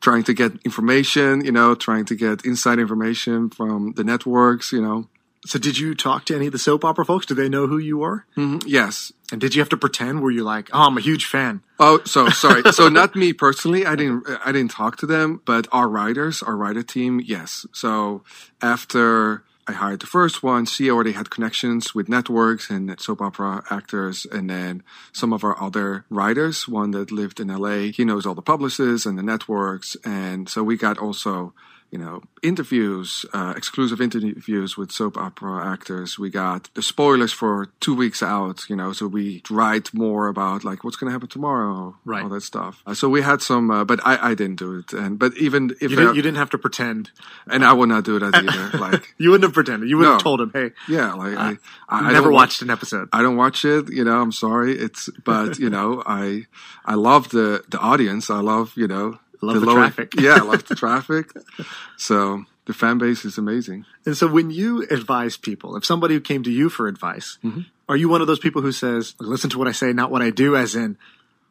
trying 0.00 0.24
to 0.24 0.34
get 0.34 0.52
information, 0.64 1.44
you 1.44 1.52
know, 1.52 1.74
trying 1.74 2.04
to 2.06 2.14
get 2.14 2.44
inside 2.44 2.78
information 2.78 3.50
from 3.50 3.92
the 3.96 4.04
networks, 4.04 4.72
you 4.72 4.80
know. 4.80 5.08
So 5.46 5.58
did 5.58 5.78
you 5.78 5.94
talk 5.94 6.26
to 6.26 6.36
any 6.36 6.46
of 6.46 6.52
the 6.52 6.58
soap 6.58 6.84
opera 6.84 7.04
folks? 7.04 7.24
Do 7.26 7.34
they 7.34 7.48
know 7.48 7.66
who 7.66 7.78
you 7.78 8.02
are? 8.02 8.26
Mhm, 8.36 8.62
Yes. 8.66 9.12
And 9.32 9.40
did 9.40 9.54
you 9.54 9.60
have 9.62 9.68
to 9.70 9.76
pretend? 9.76 10.20
Were 10.22 10.32
you 10.32 10.42
like, 10.42 10.68
"Oh, 10.72 10.82
I'm 10.88 10.98
a 10.98 11.00
huge 11.00 11.24
fan"? 11.24 11.62
Oh, 11.78 12.00
so 12.04 12.28
sorry. 12.30 12.62
so 12.72 12.88
not 13.00 13.14
me 13.14 13.32
personally. 13.32 13.86
I 13.86 13.94
didn't. 13.94 14.26
I 14.44 14.50
didn't 14.52 14.72
talk 14.72 14.96
to 14.98 15.06
them, 15.06 15.40
but 15.46 15.68
our 15.70 15.88
writers, 15.88 16.42
our 16.42 16.56
writer 16.56 16.82
team, 16.82 17.20
yes. 17.24 17.64
So 17.72 18.22
after 18.60 19.44
I 19.66 19.72
hired 19.72 20.00
the 20.00 20.06
first 20.06 20.42
one, 20.42 20.64
she 20.66 20.90
already 20.90 21.12
had 21.12 21.30
connections 21.30 21.94
with 21.94 22.08
networks 22.08 22.70
and 22.70 22.98
soap 23.00 23.20
opera 23.20 23.62
actors, 23.70 24.26
and 24.30 24.50
then 24.50 24.82
some 25.12 25.32
of 25.32 25.44
our 25.44 25.60
other 25.62 26.04
writers. 26.10 26.66
One 26.66 26.90
that 26.92 27.12
lived 27.12 27.40
in 27.40 27.48
LA, 27.48 27.92
he 27.92 28.04
knows 28.04 28.26
all 28.26 28.34
the 28.34 28.42
publicists 28.42 29.06
and 29.06 29.18
the 29.18 29.22
networks, 29.22 29.96
and 30.04 30.48
so 30.48 30.62
we 30.62 30.76
got 30.76 30.98
also. 30.98 31.52
You 31.90 31.98
know, 31.98 32.22
interviews, 32.42 33.24
uh, 33.32 33.52
exclusive 33.56 34.00
interviews 34.00 34.76
with 34.76 34.92
soap 34.92 35.16
opera 35.16 35.66
actors. 35.72 36.18
We 36.18 36.30
got 36.30 36.68
the 36.74 36.82
spoilers 36.82 37.32
for 37.32 37.54
two 37.80 37.94
weeks 37.96 38.22
out, 38.22 38.68
you 38.70 38.76
know, 38.76 38.92
so 38.92 39.06
we 39.08 39.42
write 39.50 39.92
more 39.92 40.28
about 40.28 40.62
like 40.62 40.84
what's 40.84 40.96
going 40.96 41.08
to 41.08 41.12
happen 41.12 41.28
tomorrow, 41.28 41.96
Right. 42.04 42.22
all 42.22 42.28
that 42.30 42.42
stuff. 42.42 42.82
Uh, 42.86 42.94
so 42.94 43.08
we 43.08 43.22
had 43.22 43.42
some, 43.42 43.70
uh, 43.72 43.84
but 43.84 43.98
I, 44.06 44.30
I 44.30 44.34
didn't 44.34 44.58
do 44.60 44.78
it. 44.78 44.92
And 44.92 45.18
but 45.18 45.36
even 45.36 45.70
if 45.80 45.90
You 45.90 45.96
didn't, 45.96 46.14
you 46.16 46.22
didn't 46.22 46.38
have 46.38 46.50
to 46.50 46.58
pretend. 46.58 47.10
and 47.48 47.64
I 47.64 47.72
will 47.72 47.88
not 47.88 48.04
do 48.04 48.18
that 48.20 48.34
either. 48.34 48.78
like 48.86 49.14
You 49.18 49.30
wouldn't 49.30 49.44
have 49.48 49.54
pretended. 49.54 49.88
You 49.90 49.96
would 49.98 50.06
have 50.06 50.22
told 50.22 50.40
him, 50.40 50.50
"Hey, 50.52 50.70
yeah, 50.88 51.12
like 51.14 51.36
I, 51.36 51.50
I, 51.88 52.08
I 52.08 52.12
never 52.12 52.30
watched 52.30 52.62
an 52.62 52.70
episode." 52.70 53.08
I 53.12 53.20
don't 53.22 53.36
watch 53.36 53.64
it. 53.64 53.90
You 53.92 54.04
know, 54.04 54.20
I'm 54.20 54.32
sorry. 54.32 54.78
It's 54.78 55.08
but 55.24 55.58
you 55.58 55.70
know, 55.70 56.02
I 56.22 56.46
I 56.84 56.94
love 56.94 57.30
the 57.30 57.64
the 57.68 57.78
audience. 57.78 58.30
I 58.30 58.40
love 58.40 58.72
you 58.76 58.86
know 58.86 59.18
Love 59.42 59.60
the 59.60 59.66
traffic. 59.74 60.12
yeah, 60.18 60.34
I 60.34 60.40
love 60.40 60.66
the 60.66 60.74
traffic. 60.84 61.30
So 61.96 62.44
the 62.66 62.74
fan 62.74 62.98
base 62.98 63.24
is 63.24 63.38
amazing. 63.38 63.84
And 64.06 64.16
so 64.16 64.26
when 64.26 64.50
you 64.50 64.82
advise 64.90 65.36
people, 65.36 65.76
if 65.76 65.84
somebody 65.84 66.18
came 66.20 66.42
to 66.44 66.50
you 66.50 66.68
for 66.68 66.86
advice, 66.88 67.38
Mm-hmm. 67.44 67.60
are 67.88 67.96
you 67.96 68.08
one 68.08 68.20
of 68.20 68.26
those 68.26 68.38
people 68.38 68.62
who 68.62 68.72
says, 68.72 69.14
listen 69.18 69.50
to 69.50 69.58
what 69.58 69.68
I 69.68 69.72
say, 69.72 69.92
not 69.92 70.10
what 70.10 70.22
I 70.22 70.30
do, 70.30 70.56
as 70.56 70.74
in, 70.76 70.96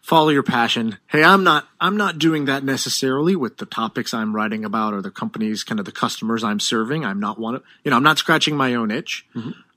follow 0.02 0.30
your 0.30 0.44
passion. 0.44 0.98
Hey, 1.08 1.24
I'm 1.24 1.44
not 1.44 1.68
I'm 1.82 1.98
not 1.98 2.18
doing 2.20 2.46
that 2.46 2.64
necessarily 2.64 3.36
with 3.36 3.58
the 3.58 3.66
topics 3.66 4.14
I'm 4.14 4.36
writing 4.36 4.64
about 4.64 4.94
or 4.94 5.02
the 5.02 5.12
companies, 5.12 5.64
kind 5.64 5.80
of 5.80 5.86
the 5.86 5.92
customers 5.92 6.44
I'm 6.44 6.60
serving. 6.60 7.04
I'm 7.06 7.20
not 7.20 7.38
one 7.40 7.56
of 7.56 7.64
you 7.84 7.92
know 7.92 7.98
I'm 7.98 8.04
not 8.04 8.18
scratching 8.18 8.56
my 8.56 8.76
own 8.76 8.92
itch. 8.92 9.26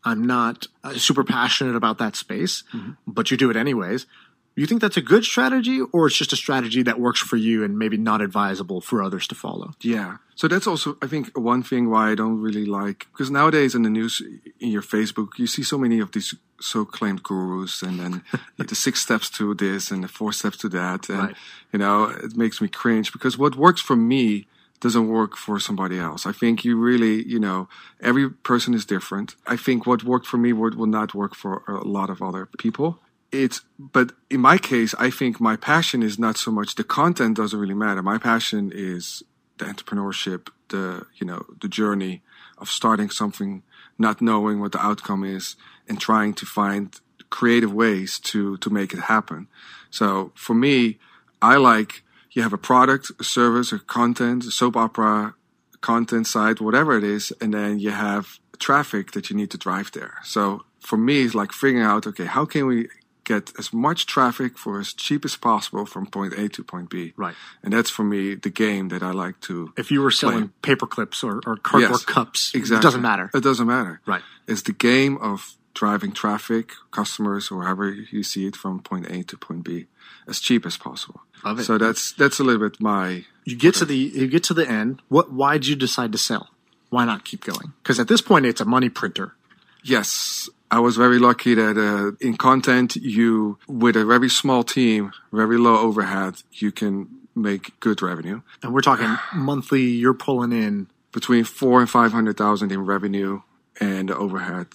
I'm 0.04 0.24
not 0.24 0.66
uh, 0.84 0.94
super 0.94 1.22
passionate 1.24 1.76
about 1.76 1.98
that 1.98 2.16
space, 2.16 2.64
but 3.06 3.30
you 3.30 3.36
do 3.36 3.50
it 3.50 3.56
anyways. 3.56 4.06
You 4.54 4.66
think 4.66 4.80
that's 4.82 4.98
a 4.98 5.02
good 5.02 5.24
strategy, 5.24 5.80
or 5.92 6.06
it's 6.06 6.16
just 6.16 6.32
a 6.32 6.36
strategy 6.36 6.82
that 6.82 7.00
works 7.00 7.20
for 7.20 7.36
you 7.36 7.64
and 7.64 7.78
maybe 7.78 7.96
not 7.96 8.20
advisable 8.20 8.80
for 8.82 9.02
others 9.02 9.26
to 9.28 9.34
follow? 9.34 9.72
Yeah. 9.80 10.18
So 10.34 10.46
that's 10.48 10.66
also, 10.66 10.96
I 11.00 11.06
think, 11.06 11.36
one 11.38 11.62
thing 11.62 11.88
why 11.90 12.10
I 12.10 12.14
don't 12.14 12.38
really 12.40 12.66
like, 12.66 13.06
because 13.12 13.30
nowadays 13.30 13.74
in 13.74 13.82
the 13.82 13.90
news, 13.90 14.20
in 14.60 14.68
your 14.68 14.82
Facebook, 14.82 15.38
you 15.38 15.46
see 15.46 15.62
so 15.62 15.78
many 15.78 16.00
of 16.00 16.12
these 16.12 16.34
so 16.60 16.84
claimed 16.84 17.22
gurus 17.22 17.82
and 17.82 17.98
then 17.98 18.22
the 18.58 18.74
six 18.74 19.00
steps 19.00 19.30
to 19.30 19.54
this 19.54 19.90
and 19.90 20.04
the 20.04 20.08
four 20.08 20.32
steps 20.32 20.58
to 20.58 20.68
that. 20.68 21.08
And, 21.08 21.18
Right. 21.18 21.36
you 21.72 21.78
know, 21.78 22.04
it 22.04 22.36
makes 22.36 22.60
me 22.60 22.68
cringe 22.68 23.12
because 23.12 23.38
what 23.38 23.56
works 23.56 23.80
for 23.80 23.96
me 23.96 24.46
doesn't 24.80 25.08
work 25.08 25.36
for 25.36 25.60
somebody 25.60 25.98
else. 25.98 26.26
I 26.26 26.32
think 26.32 26.64
you 26.64 26.76
really, 26.76 27.22
you 27.26 27.38
know, 27.38 27.68
every 28.00 28.28
person 28.28 28.74
is 28.74 28.84
different. 28.84 29.36
I 29.46 29.56
think 29.56 29.86
what 29.86 30.02
worked 30.04 30.26
for 30.26 30.38
me 30.38 30.52
would, 30.52 30.74
will 30.74 30.86
not 31.00 31.14
work 31.14 31.34
for 31.36 31.62
a 31.68 31.84
lot 31.86 32.10
of 32.10 32.20
other 32.20 32.48
people. 32.58 32.98
It's, 33.32 33.62
but 33.78 34.12
in 34.28 34.40
my 34.40 34.58
case, 34.58 34.94
I 34.98 35.10
think 35.10 35.40
my 35.40 35.56
passion 35.56 36.02
is 36.02 36.18
not 36.18 36.36
so 36.36 36.50
much 36.50 36.74
the 36.74 36.84
content 36.84 37.36
doesn't 37.36 37.58
really 37.58 37.74
matter. 37.74 38.02
My 38.02 38.18
passion 38.18 38.70
is 38.74 39.22
the 39.58 39.64
entrepreneurship, 39.64 40.48
the, 40.68 41.06
you 41.16 41.26
know, 41.26 41.46
the 41.60 41.68
journey 41.68 42.22
of 42.58 42.68
starting 42.68 43.08
something, 43.10 43.62
not 43.98 44.20
knowing 44.20 44.60
what 44.60 44.72
the 44.72 44.84
outcome 44.84 45.24
is 45.24 45.56
and 45.88 45.98
trying 45.98 46.34
to 46.34 46.46
find 46.46 47.00
creative 47.30 47.72
ways 47.72 48.18
to, 48.18 48.58
to 48.58 48.68
make 48.68 48.92
it 48.92 49.00
happen. 49.00 49.48
So 49.90 50.32
for 50.34 50.54
me, 50.54 50.98
I 51.40 51.56
like 51.56 52.02
you 52.32 52.42
have 52.42 52.52
a 52.52 52.58
product, 52.58 53.10
a 53.18 53.24
service, 53.24 53.72
a 53.72 53.78
content, 53.78 54.44
a 54.44 54.50
soap 54.50 54.76
opera, 54.76 55.34
content 55.80 56.26
site, 56.26 56.60
whatever 56.60 56.96
it 56.96 57.04
is, 57.04 57.32
and 57.40 57.52
then 57.52 57.78
you 57.78 57.90
have 57.90 58.38
traffic 58.58 59.12
that 59.12 59.28
you 59.28 59.36
need 59.36 59.50
to 59.50 59.58
drive 59.58 59.92
there. 59.92 60.18
So 60.22 60.64
for 60.80 60.96
me, 60.96 61.22
it's 61.22 61.34
like 61.34 61.52
figuring 61.52 61.84
out, 61.84 62.06
okay, 62.06 62.24
how 62.24 62.44
can 62.44 62.66
we 62.66 62.88
get 63.24 63.52
as 63.58 63.72
much 63.72 64.06
traffic 64.06 64.58
for 64.58 64.80
as 64.80 64.92
cheap 64.92 65.24
as 65.24 65.36
possible 65.36 65.86
from 65.86 66.06
point 66.06 66.34
A 66.34 66.48
to 66.50 66.64
point 66.64 66.90
B? 66.90 67.12
Right. 67.16 67.34
And 67.62 67.72
that's 67.72 67.90
for 67.90 68.04
me 68.04 68.34
the 68.34 68.50
game 68.50 68.88
that 68.88 69.02
I 69.02 69.10
like 69.10 69.40
to. 69.42 69.72
If 69.76 69.90
you 69.90 70.00
were 70.02 70.10
selling 70.10 70.52
paper 70.62 70.86
clips 70.86 71.22
or, 71.22 71.40
or 71.46 71.56
cardboard 71.56 71.90
Yes, 71.92 72.04
cups, 72.04 72.54
Exactly. 72.54 72.78
it 72.78 72.82
doesn't 72.82 73.02
matter. 73.02 73.30
It 73.34 73.42
doesn't 73.42 73.66
matter. 73.66 74.00
Right. 74.06 74.22
It's 74.46 74.62
the 74.62 74.72
game 74.72 75.18
of 75.18 75.54
driving 75.74 76.12
traffic, 76.12 76.72
customers, 76.90 77.50
or 77.50 77.64
however 77.64 77.90
you 77.90 78.22
see 78.22 78.46
it 78.46 78.56
from 78.56 78.80
point 78.80 79.06
A 79.10 79.22
to 79.24 79.36
point 79.36 79.64
B 79.64 79.86
as 80.28 80.38
cheap 80.38 80.66
as 80.66 80.76
possible. 80.76 81.22
Love 81.44 81.60
it. 81.60 81.64
So 81.64 81.78
that's 81.78 82.12
that's 82.12 82.38
a 82.38 82.44
little 82.44 82.68
bit 82.68 82.80
my 82.80 83.24
You 83.44 83.56
get 83.56 83.74
to 83.76 83.84
the 83.84 83.96
you 83.96 84.28
get 84.28 84.44
to 84.44 84.54
the 84.54 84.68
end. 84.68 85.00
What? 85.08 85.32
Why 85.32 85.54
did 85.54 85.66
you 85.66 85.76
decide 85.76 86.12
to 86.12 86.18
sell? 86.18 86.50
Why 86.90 87.04
not 87.04 87.24
keep 87.24 87.42
going? 87.44 87.72
Because 87.82 87.98
at 87.98 88.06
this 88.06 88.20
point, 88.20 88.44
it's 88.46 88.60
a 88.60 88.64
money 88.66 88.90
printer. 88.90 89.34
Yes, 89.82 90.48
I 90.72 90.80
was 90.80 90.96
very 90.96 91.18
lucky 91.18 91.54
that 91.54 91.76
uh, 91.76 92.16
in 92.26 92.38
content, 92.38 92.96
you 92.96 93.58
with 93.68 93.94
a 93.94 94.06
very 94.06 94.30
small 94.30 94.64
team, 94.64 95.12
very 95.30 95.58
low 95.58 95.76
overhead, 95.76 96.42
you 96.50 96.72
can 96.72 97.08
make 97.34 97.78
good 97.80 98.00
revenue. 98.00 98.40
And 98.62 98.72
we're 98.72 98.80
talking 98.80 99.18
monthly. 99.34 99.82
You're 99.82 100.14
pulling 100.14 100.52
in. 100.52 100.88
Between 101.12 101.44
four 101.44 101.78
and 101.78 101.90
five 101.90 102.12
hundred 102.12 102.38
thousand 102.38 102.72
in 102.72 102.86
revenue, 102.86 103.42
and 103.78 104.08
the 104.08 104.16
overhead 104.16 104.68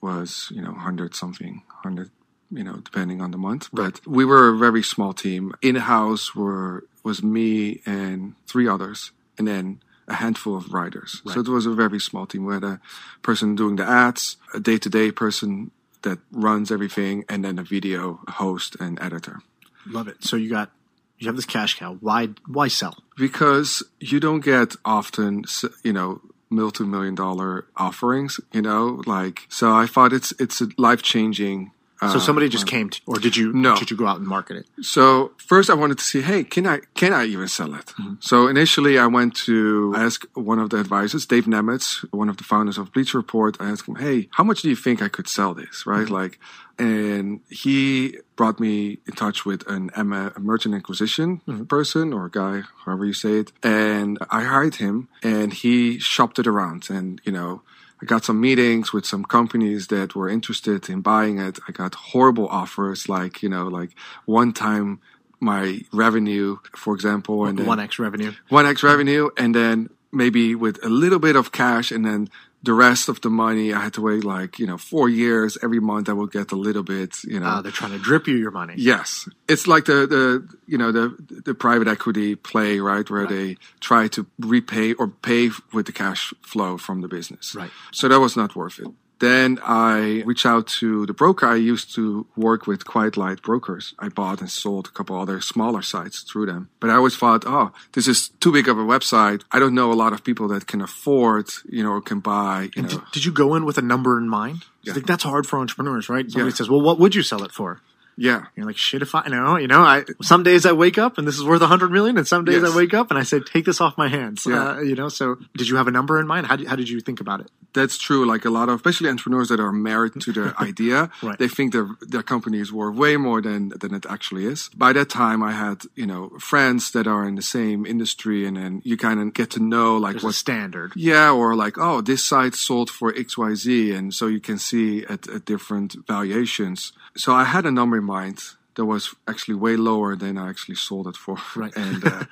was 0.00 0.48
you 0.50 0.60
know 0.60 0.72
hundred 0.72 1.14
something, 1.14 1.62
hundred 1.84 2.10
you 2.50 2.64
know 2.64 2.78
depending 2.78 3.20
on 3.20 3.30
the 3.30 3.38
month. 3.38 3.68
But 3.72 4.04
we 4.04 4.24
were 4.24 4.48
a 4.48 4.58
very 4.58 4.82
small 4.82 5.12
team. 5.12 5.54
In 5.62 5.76
house 5.76 6.34
were 6.34 6.84
was 7.04 7.22
me 7.22 7.80
and 7.86 8.34
three 8.48 8.66
others, 8.66 9.12
and 9.38 9.46
then 9.46 9.83
a 10.08 10.14
handful 10.14 10.56
of 10.56 10.72
writers. 10.72 11.22
So 11.32 11.40
it 11.40 11.48
was 11.48 11.66
a 11.66 11.72
very 11.72 12.00
small 12.00 12.26
team. 12.26 12.44
We 12.44 12.54
had 12.54 12.64
a 12.64 12.80
person 13.22 13.54
doing 13.54 13.76
the 13.76 13.84
ads, 13.84 14.36
a 14.52 14.60
day 14.60 14.78
to 14.78 14.88
day 14.88 15.10
person 15.12 15.70
that 16.02 16.18
runs 16.30 16.70
everything, 16.70 17.24
and 17.28 17.44
then 17.44 17.58
a 17.58 17.62
video 17.62 18.20
host 18.28 18.76
and 18.78 19.00
editor. 19.00 19.40
Love 19.86 20.08
it. 20.08 20.22
So 20.24 20.36
you 20.36 20.50
got 20.50 20.70
you 21.18 21.28
have 21.28 21.36
this 21.36 21.46
cash 21.46 21.78
cow. 21.78 21.96
Why 22.00 22.28
why 22.46 22.68
sell? 22.68 23.04
because 23.16 23.82
you 24.00 24.20
don't 24.20 24.40
get 24.40 24.74
often 24.84 25.44
you 25.82 25.92
know 25.92 26.20
multi-million 26.50 27.14
dollar 27.14 27.66
offerings 27.76 28.38
you 28.52 28.62
know 28.62 29.02
like 29.06 29.46
so 29.48 29.72
i 29.72 29.86
thought 29.86 30.12
it's 30.12 30.32
it's 30.38 30.60
a 30.60 30.68
life-changing 30.76 31.58
uh, 31.66 31.70
So 32.08 32.14
um, 32.14 32.20
somebody 32.20 32.48
just 32.48 32.66
came 32.66 32.90
to, 32.90 33.00
or 33.06 33.18
did 33.18 33.36
you? 33.36 33.52
No. 33.52 33.76
Did 33.76 33.90
you 33.90 33.96
go 33.96 34.06
out 34.06 34.18
and 34.18 34.26
market 34.26 34.56
it? 34.56 34.84
so 34.84 35.32
first 35.38 35.70
I 35.70 35.74
wanted 35.74 35.98
to 35.98 36.04
see, 36.04 36.22
hey, 36.22 36.44
can 36.44 36.66
I 36.66 36.80
can 36.94 37.12
I 37.12 37.24
even 37.24 37.48
sell 37.48 37.74
it? 37.74 37.86
Mm-hmm. 37.86 38.14
So 38.20 38.48
initially 38.48 38.98
I 38.98 39.06
went 39.06 39.34
to 39.46 39.94
ask 39.96 40.24
one 40.34 40.58
of 40.58 40.70
the 40.70 40.78
advisors, 40.80 41.26
Dave 41.26 41.44
Nemetz, 41.44 42.04
one 42.12 42.28
of 42.28 42.36
the 42.36 42.44
founders 42.44 42.78
of 42.78 42.92
Bleacher 42.92 43.18
Report. 43.18 43.56
I 43.60 43.70
asked 43.70 43.88
him, 43.88 43.96
hey, 43.96 44.28
how 44.32 44.44
much 44.44 44.62
do 44.62 44.68
you 44.68 44.76
think 44.76 45.02
I 45.02 45.08
could 45.08 45.28
sell 45.28 45.54
this? 45.54 45.86
Right, 45.86 46.04
mm-hmm. 46.04 46.14
like, 46.14 46.38
and 46.78 47.40
he 47.48 48.18
brought 48.36 48.58
me 48.58 48.98
in 49.06 49.14
touch 49.14 49.44
with 49.44 49.66
an 49.68 49.90
merchant 50.38 50.74
acquisition 50.74 51.40
mm-hmm. 51.46 51.64
person 51.64 52.12
or 52.12 52.28
guy, 52.28 52.62
however 52.84 53.04
you 53.04 53.12
say 53.12 53.38
it, 53.38 53.52
and 53.62 54.18
I 54.30 54.42
hired 54.42 54.76
him, 54.76 55.08
and 55.22 55.52
he 55.52 55.98
shopped 55.98 56.38
it 56.38 56.46
around, 56.46 56.88
and 56.90 57.20
you 57.24 57.32
know. 57.32 57.62
I 58.02 58.06
got 58.06 58.24
some 58.24 58.40
meetings 58.40 58.92
with 58.92 59.06
some 59.06 59.24
companies 59.24 59.86
that 59.88 60.14
were 60.14 60.28
interested 60.28 60.88
in 60.88 61.00
buying 61.00 61.38
it. 61.38 61.58
I 61.68 61.72
got 61.72 61.94
horrible 61.94 62.48
offers, 62.48 63.08
like 63.08 63.42
you 63.42 63.48
know, 63.48 63.66
like 63.68 63.90
one 64.26 64.52
time 64.52 65.00
my 65.40 65.80
revenue, 65.92 66.58
for 66.76 66.94
example, 66.94 67.44
and 67.46 67.66
One 67.66 67.80
X 67.80 67.98
revenue. 67.98 68.32
one 68.48 68.66
x 68.66 68.82
revenue, 68.82 69.30
and 69.36 69.54
then 69.54 69.90
maybe 70.12 70.54
with 70.54 70.82
a 70.84 70.88
little 70.88 71.18
bit 71.18 71.36
of 71.36 71.52
cash, 71.52 71.90
and 71.92 72.04
then 72.04 72.28
the 72.64 72.72
rest 72.72 73.08
of 73.08 73.20
the 73.20 73.30
money 73.30 73.72
I 73.72 73.80
had 73.80 73.92
to 73.94 74.00
wait 74.00 74.24
like 74.24 74.58
you 74.58 74.66
know 74.66 74.78
four 74.78 75.08
years. 75.08 75.58
Every 75.62 75.80
month 75.80 76.08
I 76.08 76.12
would 76.12 76.32
get 76.32 76.52
a 76.52 76.56
little 76.56 76.82
bit, 76.82 77.22
you 77.24 77.38
know. 77.40 77.46
Uh, 77.46 77.62
they're 77.62 77.72
trying 77.72 77.92
to 77.92 77.98
drip 77.98 78.26
you 78.26 78.36
your 78.36 78.50
money. 78.50 78.74
Yes, 78.76 79.28
it's 79.48 79.66
like 79.66 79.84
the 79.84 80.06
the 80.06 80.48
you 80.66 80.78
know 80.78 80.90
the 80.90 81.14
the 81.44 81.54
private 81.54 81.88
equity 81.88 82.34
play, 82.34 82.80
right, 82.80 83.08
where 83.08 83.26
they 83.26 83.56
try 83.80 84.08
to 84.08 84.26
repay 84.38 84.94
or 84.94 85.08
pay 85.08 85.50
with 85.72 85.86
the 85.86 85.92
cash 85.92 86.32
flow 86.42 86.78
from 86.78 87.02
the 87.02 87.08
business. 87.08 87.54
Right. 87.54 87.70
So 87.92 88.08
that 88.08 88.20
was 88.20 88.36
not 88.36 88.56
worth 88.56 88.78
it. 88.78 88.88
Then 89.20 89.58
I 89.64 90.22
reached 90.26 90.44
out 90.44 90.66
to 90.80 91.06
the 91.06 91.12
broker. 91.14 91.46
I 91.46 91.54
used 91.56 91.94
to 91.94 92.26
work 92.36 92.66
with 92.66 92.84
Quiet 92.84 93.16
Light 93.16 93.42
brokers. 93.42 93.94
I 93.98 94.08
bought 94.08 94.40
and 94.40 94.50
sold 94.50 94.88
a 94.88 94.90
couple 94.90 95.18
other 95.18 95.40
smaller 95.40 95.82
sites 95.82 96.20
through 96.22 96.46
them. 96.46 96.68
But 96.80 96.90
I 96.90 96.94
always 96.94 97.16
thought, 97.16 97.44
oh, 97.46 97.72
this 97.92 98.08
is 98.08 98.30
too 98.40 98.52
big 98.52 98.68
of 98.68 98.76
a 98.78 98.82
website. 98.84 99.42
I 99.52 99.58
don't 99.60 99.74
know 99.74 99.92
a 99.92 99.94
lot 99.94 100.12
of 100.12 100.24
people 100.24 100.48
that 100.48 100.66
can 100.66 100.80
afford, 100.80 101.48
you 101.68 101.82
know, 101.82 101.92
or 101.92 102.00
can 102.00 102.20
buy, 102.20 102.70
you 102.74 102.82
know. 102.82 102.88
Did, 102.88 103.00
did 103.12 103.24
you 103.24 103.32
go 103.32 103.54
in 103.54 103.64
with 103.64 103.78
a 103.78 103.82
number 103.82 104.18
in 104.18 104.28
mind? 104.28 104.64
I 104.88 104.92
think 104.92 105.06
that's 105.06 105.22
hard 105.24 105.46
for 105.46 105.58
entrepreneurs, 105.58 106.08
right? 106.08 106.30
Somebody 106.30 106.50
Yeah. 106.50 106.56
says, 106.56 106.68
"Well, 106.68 106.80
what 106.82 106.98
would 106.98 107.14
you 107.14 107.22
sell 107.22 107.42
it 107.44 107.52
for?" 107.52 107.80
Yeah. 108.16 108.44
You're 108.56 108.66
like, 108.66 108.76
"Shit, 108.76 109.02
if 109.02 109.14
I 109.14 109.26
know, 109.28 109.56
you 109.56 109.66
know, 109.68 109.80
I 109.82 110.04
some 110.22 110.42
days 110.42 110.64
I 110.66 110.72
wake 110.72 110.98
up 110.98 111.18
and 111.18 111.26
this 111.26 111.36
is 111.36 111.44
worth 111.44 111.62
a 111.62 111.66
hundred 111.66 111.90
million, 111.90 112.16
and 112.18 112.26
some 112.26 112.44
days 112.44 112.62
Yes. 112.62 112.72
I 112.72 112.76
wake 112.76 112.94
up 112.94 113.10
and 113.10 113.18
I 113.18 113.22
say, 113.24 113.40
take 113.40 113.64
this 113.64 113.80
off 113.80 113.96
my 113.98 114.08
hands." 114.08 114.46
Yeah. 114.46 114.72
Uh, 114.72 114.80
you 114.80 114.94
know, 114.94 115.08
so 115.08 115.36
did 115.56 115.68
you 115.68 115.76
have 115.76 115.88
a 115.88 115.90
number 115.90 116.18
in 116.20 116.26
mind? 116.26 116.46
How 116.46 116.56
did, 116.56 116.66
how 116.68 116.76
did 116.76 116.88
you 116.88 117.00
think 117.00 117.20
about 117.20 117.40
it? 117.40 117.50
That's 117.72 117.98
true. 117.98 118.24
Like 118.24 118.44
a 118.44 118.50
lot 118.50 118.68
of, 118.68 118.76
especially 118.76 119.08
entrepreneurs 119.08 119.48
that 119.48 119.58
are 119.58 119.72
married 119.72 120.12
to 120.20 120.32
their 120.32 120.54
idea, 120.62 121.10
Right. 121.22 121.38
they 121.38 121.48
think 121.48 121.72
their 121.72 121.88
their 122.00 122.22
company 122.22 122.58
is 122.60 122.72
worth 122.72 122.94
way 122.96 123.16
more 123.16 123.40
than 123.42 123.70
than 123.80 123.94
it 123.94 124.06
actually 124.08 124.44
is. 124.46 124.70
By 124.76 124.92
that 124.92 125.08
time, 125.10 125.42
I 125.42 125.52
had 125.52 125.82
you 125.96 126.06
know 126.06 126.30
friends 126.38 126.92
that 126.92 127.06
are 127.06 127.26
in 127.26 127.34
the 127.34 127.42
same 127.42 127.84
industry, 127.84 128.46
and 128.46 128.56
then 128.56 128.80
you 128.84 128.96
kind 128.96 129.20
of 129.20 129.34
get 129.34 129.50
to 129.52 129.60
know 129.60 129.96
like 129.96 130.12
There's 130.12 130.24
what. 130.24 130.34
standard. 130.34 130.92
Yeah, 130.94 131.32
or 131.32 131.56
like, 131.56 131.76
oh, 131.78 132.00
this 132.00 132.24
site 132.24 132.54
sold 132.54 132.90
for 132.90 133.12
X, 133.16 133.36
Y, 133.36 133.54
Z, 133.54 133.92
and 133.92 134.14
so 134.14 134.26
you 134.28 134.40
can 134.40 134.58
see 134.58 135.04
at, 135.06 135.28
at 135.28 135.44
different 135.44 135.96
valuations. 136.06 136.92
So 137.16 137.32
I 137.32 137.44
had 137.44 137.64
a 137.66 137.70
number 137.70 137.96
in 137.96 138.03
mind 138.04 138.42
that 138.76 138.84
was 138.84 139.14
actually 139.28 139.54
way 139.54 139.76
lower 139.76 140.16
than 140.16 140.36
I 140.36 140.48
actually 140.50 140.74
sold 140.74 141.06
it 141.06 141.16
for. 141.16 141.36
Right. 141.56 141.72
And 141.76 142.04
uh, 142.06 142.24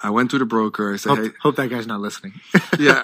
I 0.00 0.10
went 0.10 0.30
to 0.30 0.38
the 0.38 0.44
broker. 0.44 0.94
I 0.94 0.96
said, 0.96 1.10
Hope, 1.10 1.18
hey, 1.18 1.30
hope 1.40 1.56
that 1.56 1.68
guy's 1.68 1.86
not 1.86 2.00
listening. 2.00 2.34
yeah. 2.78 3.02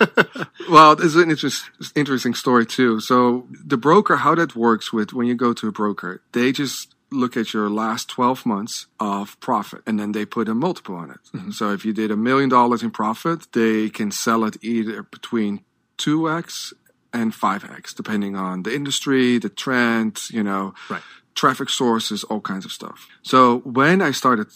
Well, 0.70 0.92
it's 0.92 1.16
an 1.16 1.30
interest, 1.30 1.70
interesting 1.94 2.34
story 2.34 2.66
too. 2.66 3.00
So 3.00 3.48
the 3.50 3.76
broker, 3.76 4.16
how 4.16 4.34
that 4.36 4.54
works 4.54 4.92
with 4.92 5.12
when 5.12 5.26
you 5.26 5.34
go 5.34 5.52
to 5.52 5.68
a 5.68 5.72
broker, 5.72 6.22
they 6.32 6.52
just 6.52 6.94
look 7.10 7.36
at 7.36 7.52
your 7.52 7.68
last 7.70 8.08
12 8.08 8.46
months 8.46 8.86
of 8.98 9.38
profit 9.40 9.82
and 9.86 9.98
then 9.98 10.12
they 10.12 10.24
put 10.24 10.48
a 10.48 10.54
multiple 10.54 10.96
on 10.96 11.10
it. 11.10 11.52
So 11.52 11.72
if 11.72 11.84
you 11.84 11.92
did 11.92 12.10
a 12.10 12.16
million 12.16 12.48
dollars 12.48 12.82
in 12.82 12.90
profit, 12.90 13.52
they 13.52 13.88
can 13.88 14.10
sell 14.10 14.44
it 14.44 14.56
either 14.62 15.02
between 15.02 15.64
2x 15.98 16.72
and 17.12 17.32
5x, 17.32 17.94
depending 17.94 18.34
on 18.34 18.64
the 18.64 18.74
industry, 18.74 19.38
the 19.38 19.48
trend, 19.48 20.20
you 20.30 20.42
know, 20.42 20.74
Right. 20.90 21.02
Traffic 21.34 21.68
sources, 21.68 22.24
all 22.24 22.40
kinds 22.40 22.64
of 22.64 22.72
stuff. 22.72 23.08
So 23.22 23.58
when 23.60 24.00
I 24.00 24.12
started 24.12 24.48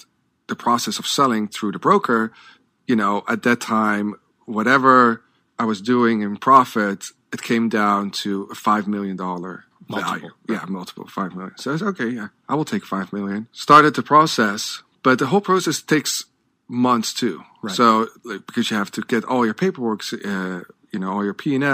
the 0.46 0.56
process 0.56 0.98
of 0.98 1.06
selling 1.06 1.48
through 1.48 1.72
the 1.72 1.78
broker, 1.78 2.32
you 2.86 2.96
know, 2.96 3.22
at 3.28 3.42
that 3.42 3.60
time, 3.60 4.14
whatever 4.46 5.22
I 5.58 5.64
was 5.64 5.80
doing 5.80 6.22
in 6.22 6.36
profit, 6.36 7.04
it 7.32 7.42
came 7.42 7.68
down 7.68 8.10
to 8.22 8.44
a 8.50 8.54
$5 8.54 8.86
million 8.86 9.16
value. 9.16 9.62
Multiple, 9.88 10.30
Yeah, 10.48 10.64
multiple 10.68 11.06
five 11.06 11.34
million. 11.34 11.56
So 11.56 11.72
I 11.72 11.76
said, 11.76 11.88
okay, 11.88 12.08
yeah, 12.08 12.28
I 12.48 12.54
will 12.54 12.64
take 12.64 12.84
five 12.84 13.12
million. 13.12 13.48
Started 13.52 13.94
the 13.94 14.02
process, 14.02 14.82
but 15.02 15.18
the 15.18 15.26
whole 15.26 15.40
process 15.40 15.80
takes 15.80 16.24
months 16.68 17.12
too. 17.14 17.42
Right. 17.62 17.74
So 17.74 18.08
like, 18.24 18.46
because 18.46 18.70
you 18.70 18.76
have 18.76 18.90
to 18.92 19.02
get 19.02 19.24
all 19.24 19.44
your 19.44 19.54
paperwork, 19.54 20.02
uh, 20.24 20.60
you 20.90 20.98
know, 20.98 21.12
all 21.12 21.24
your 21.24 21.34
P 21.34 21.54
and 21.54 21.64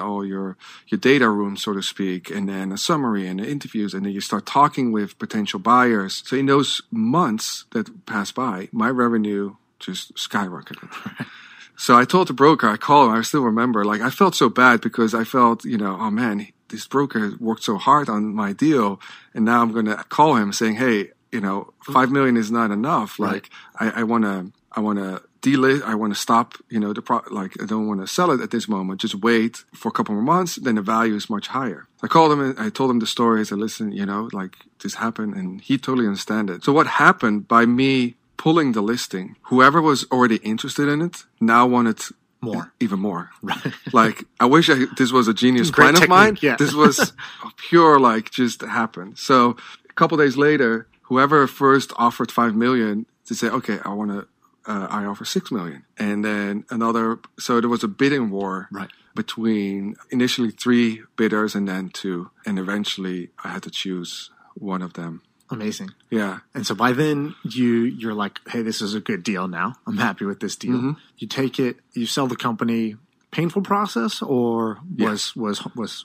all 0.00 0.24
your 0.24 0.56
your 0.88 0.98
data 0.98 1.28
room, 1.28 1.56
so 1.56 1.72
to 1.72 1.82
speak, 1.82 2.30
and 2.30 2.48
then 2.48 2.72
a 2.72 2.78
summary 2.78 3.26
and 3.26 3.40
interviews, 3.40 3.94
and 3.94 4.04
then 4.04 4.12
you 4.12 4.20
start 4.20 4.46
talking 4.46 4.92
with 4.92 5.18
potential 5.18 5.58
buyers. 5.58 6.22
So 6.26 6.36
in 6.36 6.46
those 6.46 6.82
months 6.90 7.64
that 7.72 8.06
pass 8.06 8.32
by, 8.32 8.68
my 8.72 8.90
revenue 8.90 9.56
just 9.78 10.14
skyrocketed. 10.14 11.26
So 11.80 11.96
I 11.96 12.04
told 12.04 12.28
the 12.28 12.34
broker, 12.34 12.68
I 12.68 12.76
called 12.76 13.08
him, 13.08 13.16
I 13.16 13.22
still 13.22 13.40
remember, 13.40 13.86
like 13.86 14.02
I 14.02 14.10
felt 14.10 14.34
so 14.34 14.50
bad 14.50 14.82
because 14.82 15.14
I 15.14 15.24
felt, 15.24 15.64
you 15.64 15.78
know, 15.78 15.96
oh 15.98 16.10
man, 16.10 16.46
this 16.68 16.86
broker 16.86 17.32
worked 17.40 17.62
so 17.62 17.78
hard 17.78 18.10
on 18.10 18.34
my 18.34 18.52
deal. 18.52 19.00
And 19.32 19.46
now 19.46 19.62
I'm 19.62 19.72
going 19.72 19.86
to 19.86 19.96
call 19.96 20.36
him 20.36 20.52
saying, 20.52 20.74
Hey, 20.74 21.12
you 21.32 21.40
know, 21.40 21.72
five 21.82 22.10
million 22.10 22.36
is 22.36 22.50
not 22.50 22.70
enough. 22.70 23.18
Like 23.18 23.48
I, 23.76 24.00
I 24.00 24.02
want 24.02 24.24
to, 24.24 24.52
I 24.70 24.80
want 24.80 24.98
to 24.98 25.22
delist, 25.42 25.82
I 25.82 25.94
want 25.94 26.12
to 26.14 26.18
stop, 26.18 26.54
you 26.68 26.78
know, 26.80 26.92
the 26.92 27.02
pro, 27.02 27.20
like 27.30 27.60
I 27.62 27.66
don't 27.66 27.86
want 27.86 28.00
to 28.00 28.06
sell 28.06 28.30
it 28.30 28.40
at 28.40 28.50
this 28.50 28.68
moment. 28.68 29.00
Just 29.00 29.14
wait 29.16 29.64
for 29.74 29.88
a 29.88 29.92
couple 29.92 30.14
more 30.14 30.22
months. 30.22 30.56
Then 30.56 30.74
the 30.76 30.82
value 30.82 31.14
is 31.14 31.28
much 31.30 31.48
higher. 31.48 31.86
I 32.02 32.06
called 32.08 32.32
him 32.32 32.40
and 32.40 32.58
I 32.58 32.68
told 32.70 32.90
him 32.90 32.98
the 32.98 33.06
story. 33.06 33.40
I 33.40 33.44
said, 33.44 33.58
listen, 33.58 33.92
you 33.92 34.06
know, 34.06 34.28
like 34.32 34.56
this 34.82 34.94
happened 34.94 35.34
and 35.34 35.60
he 35.60 35.78
totally 35.78 36.06
understand 36.06 36.50
it. 36.50 36.64
So 36.64 36.72
what 36.72 36.86
happened 36.86 37.48
by 37.48 37.66
me 37.66 38.16
pulling 38.36 38.72
the 38.72 38.80
listing, 38.82 39.36
whoever 39.42 39.82
was 39.82 40.04
already 40.10 40.36
interested 40.36 40.88
in 40.88 41.02
it 41.02 41.24
now 41.40 41.66
wanted 41.66 42.00
More. 42.40 42.72
even 42.80 42.98
more. 43.00 43.30
Right. 43.42 43.72
Like 43.92 44.24
I 44.38 44.46
wish 44.46 44.70
I, 44.70 44.86
this 44.96 45.12
was 45.12 45.28
a 45.28 45.34
genius 45.34 45.70
plan 45.70 45.96
of 46.02 46.08
mine. 46.08 46.38
yeah. 46.40 46.56
This 46.56 46.72
was 46.74 47.12
pure 47.68 47.98
like 48.00 48.30
just 48.30 48.62
happened. 48.62 49.18
So 49.18 49.56
a 49.88 49.92
couple 49.92 50.16
days 50.16 50.36
later, 50.36 50.86
whoever 51.02 51.46
first 51.46 51.92
offered 51.96 52.30
five 52.32 52.54
million 52.54 53.04
to 53.26 53.34
say, 53.34 53.48
okay, 53.48 53.78
I 53.84 53.90
want 53.90 54.10
to, 54.10 54.26
uh, 54.72 54.86
I 54.98 55.00
offer 55.10 55.24
six 55.24 55.50
million, 55.50 55.80
and 55.98 56.24
then 56.24 56.64
another. 56.70 57.18
So 57.38 57.60
there 57.60 57.68
was 57.76 57.84
a 57.84 57.88
bidding 57.88 58.30
war 58.30 58.68
Right. 58.70 58.90
between 59.14 59.96
initially 60.10 60.50
three 60.64 61.02
bidders 61.20 61.54
and 61.56 61.66
then 61.72 61.84
two, 61.90 62.30
and 62.46 62.54
eventually 62.58 63.18
I 63.44 63.48
had 63.54 63.62
to 63.64 63.70
choose 63.70 64.30
one 64.54 64.82
of 64.82 64.92
them. 64.92 65.22
Amazing. 65.52 65.90
Yeah. 66.10 66.34
And 66.54 66.64
so 66.68 66.74
by 66.84 66.92
then 66.92 67.34
you 67.42 67.82
you're 68.00 68.14
like, 68.24 68.38
hey, 68.52 68.62
this 68.62 68.80
is 68.80 68.94
a 68.94 69.00
good 69.00 69.22
deal 69.30 69.48
now. 69.48 69.74
I'm 69.86 69.98
happy 69.98 70.24
with 70.24 70.38
this 70.38 70.54
deal. 70.56 70.76
Mm-hmm. 70.78 70.92
You 71.18 71.26
take 71.26 71.58
it, 71.58 71.74
you 71.92 72.06
sell 72.06 72.28
the 72.28 72.36
company. 72.36 72.96
Painful 73.32 73.62
process 73.62 74.22
or 74.22 74.78
was 74.98 75.34
was 75.36 75.58
was 75.76 76.04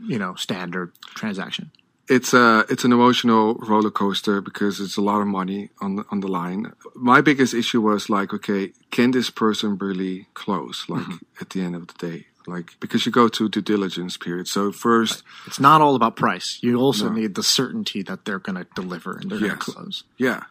you 0.00 0.18
know 0.18 0.34
standard 0.36 0.92
transaction? 1.14 1.70
It's 2.16 2.32
a 2.34 2.64
it's 2.68 2.84
an 2.84 2.92
emotional 2.92 3.54
roller 3.54 3.90
coaster 3.90 4.40
because 4.40 4.80
it's 4.84 4.96
a 4.98 5.00
lot 5.10 5.20
of 5.20 5.26
money 5.26 5.70
on 5.80 5.96
the, 5.96 6.04
on 6.10 6.20
the 6.20 6.28
line. 6.28 6.72
My 6.94 7.20
biggest 7.22 7.54
issue 7.54 7.80
was 7.80 8.08
like, 8.10 8.34
okay, 8.34 8.72
can 8.90 9.10
this 9.12 9.30
person 9.30 9.78
really 9.78 10.26
close? 10.34 10.84
Like 10.88 11.04
mm-hmm. 11.04 11.40
at 11.42 11.50
the 11.50 11.62
end 11.62 11.74
of 11.74 11.86
the 11.86 11.96
day, 12.08 12.26
like 12.46 12.68
because 12.80 13.06
you 13.06 13.12
go 13.12 13.28
to 13.28 13.48
due 13.48 13.62
diligence 13.62 14.16
period. 14.16 14.46
So 14.48 14.72
first, 14.72 15.22
It's 15.46 15.60
not 15.60 15.80
all 15.80 15.94
about 15.94 16.16
price. 16.16 16.58
You 16.62 16.76
also 16.76 17.08
No. 17.08 17.20
need 17.20 17.34
the 17.34 17.42
certainty 17.42 18.02
that 18.02 18.24
they're 18.24 18.44
going 18.46 18.58
to 18.62 18.66
deliver 18.74 19.16
and 19.16 19.30
they're 19.30 19.40
going 19.40 19.58
to 19.58 19.72
close. 19.72 20.04
yeah. 20.18 20.42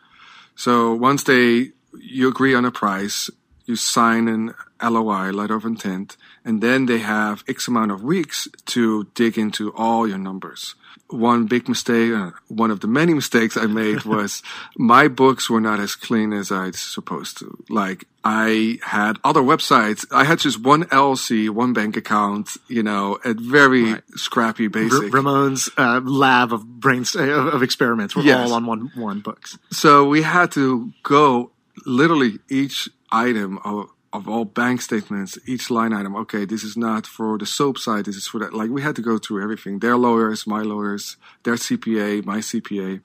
So 0.56 0.94
once 0.94 1.24
they 1.24 1.72
you 2.00 2.28
agree 2.28 2.56
on 2.56 2.66
a 2.66 2.72
price, 2.72 3.30
you 3.66 3.76
sign 3.76 4.28
an 4.28 4.54
LOI, 4.82 5.32
letter 5.32 5.56
of 5.56 5.66
intent, 5.66 6.18
and 6.46 6.62
then 6.62 6.86
they 6.86 7.00
have 7.00 7.44
X 7.48 7.68
amount 7.68 7.92
of 7.92 8.04
weeks 8.04 8.48
to 8.68 9.06
dig 9.16 9.38
into 9.38 9.74
all 9.74 10.08
your 10.08 10.18
numbers. 10.18 10.76
One 11.10 11.46
big 11.46 11.68
mistake, 11.68 12.14
uh, 12.14 12.32
one 12.48 12.72
of 12.72 12.80
the 12.80 12.88
many 12.88 13.14
mistakes 13.22 13.58
I 13.58 13.66
made 13.66 14.04
was 14.06 14.42
my 14.78 15.08
books 15.10 15.50
were 15.50 15.60
not 15.62 15.80
as 15.80 15.96
clean 15.96 16.32
as 16.34 16.52
I'd 16.52 16.76
supposed 16.76 17.38
to. 17.40 17.64
Like 17.70 18.06
I 18.24 18.80
had 18.84 19.18
other 19.24 19.42
websites. 19.42 20.06
I 20.12 20.24
had 20.24 20.40
just 20.40 20.64
one 20.64 20.86
LLC, 20.86 21.50
one 21.50 21.74
bank 21.74 21.98
account, 21.98 22.52
you 22.68 22.82
know, 22.84 23.20
at 23.26 23.36
very 23.38 23.96
scrappy 24.16 24.66
R- 24.66 24.70
basic. 24.70 25.14
Ramon's 25.14 25.70
uh, 25.78 26.00
lab 26.04 26.54
of 26.54 26.80
brains 26.80 27.14
of, 27.16 27.48
of 27.48 27.62
experiments 27.64 28.16
were 28.16 28.22
Yes. 28.24 28.50
all 28.50 28.56
on 28.56 28.66
one 28.66 28.92
one 28.96 29.20
books. 29.20 29.58
So 29.72 30.08
we 30.08 30.22
had 30.22 30.52
to 30.54 30.94
go 31.04 31.52
literally 31.86 32.40
each 32.50 32.88
item 33.12 33.58
of, 33.66 33.90
of 34.14 34.28
all 34.28 34.46
bank 34.46 34.82
statements, 34.82 35.38
each 35.46 35.70
line 35.70 35.94
item. 35.94 36.16
Okay, 36.16 36.46
this 36.46 36.64
is 36.64 36.76
not 36.76 37.08
for 37.08 37.38
the 37.38 37.46
soap 37.46 37.78
side. 37.78 38.06
This 38.06 38.16
is 38.16 38.28
for 38.28 38.40
that. 38.40 38.54
Like 38.54 38.70
we 38.70 38.82
had 38.82 38.96
to 38.98 39.02
go 39.02 39.18
through 39.18 39.42
everything. 39.42 39.80
Their 39.80 39.98
lawyers, 39.98 40.46
my 40.46 40.62
lawyers, 40.62 41.18
their 41.44 41.56
CPA, 41.56 42.26
my 42.26 42.40
CPA. 42.40 43.02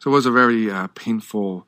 So 0.00 0.10
it 0.10 0.14
was 0.14 0.26
a 0.26 0.30
very 0.30 0.70
uh, 0.70 0.88
painful, 0.88 1.66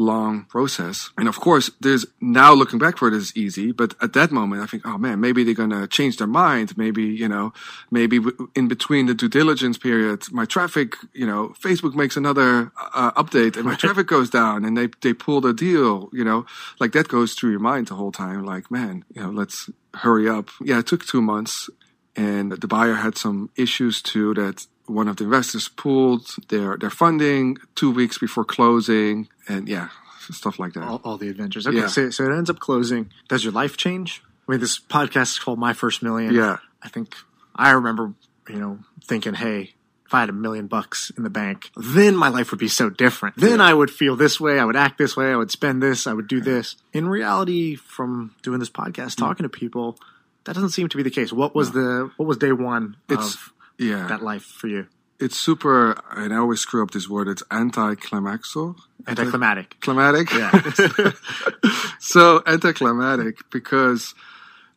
long 0.00 0.44
process. 0.44 1.10
And 1.18 1.28
of 1.28 1.38
course, 1.38 1.70
there's 1.80 2.06
now 2.20 2.52
looking 2.54 2.78
back 2.78 2.96
for 2.96 3.08
it 3.08 3.14
is 3.14 3.36
easy, 3.36 3.70
but 3.72 3.94
at 4.00 4.14
that 4.14 4.30
moment, 4.30 4.62
I 4.62 4.66
think, 4.66 4.86
oh 4.86 4.98
man, 4.98 5.20
maybe 5.20 5.44
they're 5.44 5.54
gonna 5.54 5.86
change 5.86 6.16
their 6.16 6.26
mind. 6.26 6.76
Maybe 6.76 7.02
you 7.04 7.28
know, 7.28 7.52
maybe 7.90 8.20
in 8.54 8.66
between 8.68 9.06
the 9.06 9.14
due 9.14 9.28
diligence 9.28 9.78
period, 9.78 10.24
my 10.32 10.46
traffic, 10.46 10.96
you 11.12 11.26
know, 11.26 11.54
Facebook 11.60 11.94
makes 11.94 12.16
another 12.16 12.72
uh, 12.94 13.12
update 13.12 13.56
and 13.56 13.64
my 13.64 13.74
traffic 13.74 14.06
goes 14.06 14.30
down, 14.30 14.64
and 14.64 14.76
they 14.76 14.88
they 15.02 15.12
pull 15.12 15.40
the 15.40 15.52
deal. 15.52 16.08
You 16.12 16.24
know, 16.24 16.46
like 16.80 16.92
that 16.92 17.08
goes 17.08 17.34
through 17.34 17.50
your 17.50 17.60
mind 17.60 17.88
the 17.88 17.94
whole 17.94 18.12
time. 18.12 18.44
Like, 18.44 18.70
man, 18.70 19.04
you 19.14 19.22
know, 19.22 19.30
let's 19.30 19.68
hurry 19.94 20.28
up. 20.28 20.48
Yeah, 20.62 20.78
it 20.78 20.86
took 20.86 21.04
two 21.04 21.20
months, 21.20 21.68
and 22.16 22.52
the 22.52 22.68
buyer 22.68 22.94
had 22.94 23.18
some 23.18 23.50
issues 23.56 24.00
too 24.00 24.34
that 24.34 24.66
one 24.90 25.08
of 25.08 25.16
the 25.16 25.24
investors 25.24 25.68
pulled 25.68 26.26
their 26.48 26.76
their 26.76 26.90
funding 26.90 27.56
two 27.74 27.90
weeks 27.90 28.18
before 28.18 28.44
closing, 28.44 29.28
and 29.48 29.68
yeah, 29.68 29.88
stuff 30.30 30.58
like 30.58 30.72
that. 30.74 30.84
All, 30.84 31.00
all 31.04 31.16
the 31.16 31.28
adventures. 31.28 31.66
Okay, 31.66 31.78
Yeah. 31.78 31.86
so, 31.88 32.10
so 32.10 32.24
it 32.24 32.32
ends 32.36 32.50
up 32.50 32.58
closing. 32.58 33.10
Does 33.28 33.44
your 33.44 33.52
life 33.52 33.76
change? 33.76 34.22
I 34.48 34.52
mean, 34.52 34.60
this 34.60 34.78
podcast 34.80 35.32
is 35.32 35.38
called 35.38 35.58
My 35.58 35.72
First 35.72 36.02
Million. 36.02 36.34
Yeah. 36.34 36.58
I 36.82 36.88
think 36.88 37.14
I 37.54 37.70
remember, 37.72 38.14
you 38.48 38.56
know, 38.58 38.78
thinking, 39.04 39.34
hey, 39.34 39.74
if 40.06 40.14
I 40.14 40.20
had 40.20 40.28
a 40.28 40.32
million 40.32 40.66
bucks 40.66 41.12
in 41.16 41.22
the 41.22 41.30
bank, 41.30 41.70
then 41.76 42.16
my 42.16 42.28
life 42.28 42.50
would 42.50 42.58
be 42.58 42.66
so 42.66 42.90
different. 42.90 43.36
Then 43.36 43.60
I 43.60 43.72
would 43.72 43.90
feel 43.92 44.16
this 44.16 44.40
way. 44.40 44.58
I 44.58 44.64
would 44.64 44.74
act 44.76 44.98
this 44.98 45.16
way. 45.16 45.30
I 45.32 45.36
would 45.36 45.52
spend 45.52 45.80
this. 45.80 46.06
I 46.08 46.12
would 46.14 46.26
do 46.26 46.40
this. 46.40 46.74
In 46.92 47.08
reality, 47.08 47.76
from 47.76 48.34
doing 48.42 48.58
this 48.58 48.70
podcast, 48.70 49.14
Mm. 49.14 49.18
talking 49.18 49.44
to 49.44 49.48
people, 49.48 49.98
that 50.44 50.54
doesn't 50.54 50.70
seem 50.70 50.88
to 50.88 50.96
be 50.96 51.04
the 51.04 51.10
case. 51.10 51.32
What 51.32 51.54
was 51.54 51.70
the 51.72 52.10
what 52.16 52.26
was 52.26 52.38
day 52.38 52.50
one 52.50 52.96
It's- 53.08 53.34
of 53.34 53.52
Yeah, 53.80 54.06
that 54.08 54.22
life 54.22 54.44
for 54.44 54.68
you? 54.68 54.86
it's 55.18 55.38
super, 55.38 56.00
and 56.12 56.32
I 56.32 56.36
always 56.38 56.60
screw 56.60 56.82
up 56.82 56.92
this 56.92 57.08
word. 57.08 57.28
It's 57.28 57.42
anticlimaxal, 57.50 58.76
Anticlimactic. 59.08 59.80
climatic. 59.80 60.32
Yeah. 60.32 61.10
so 61.98 62.42
anticlimactic 62.46 63.38
because 63.50 64.14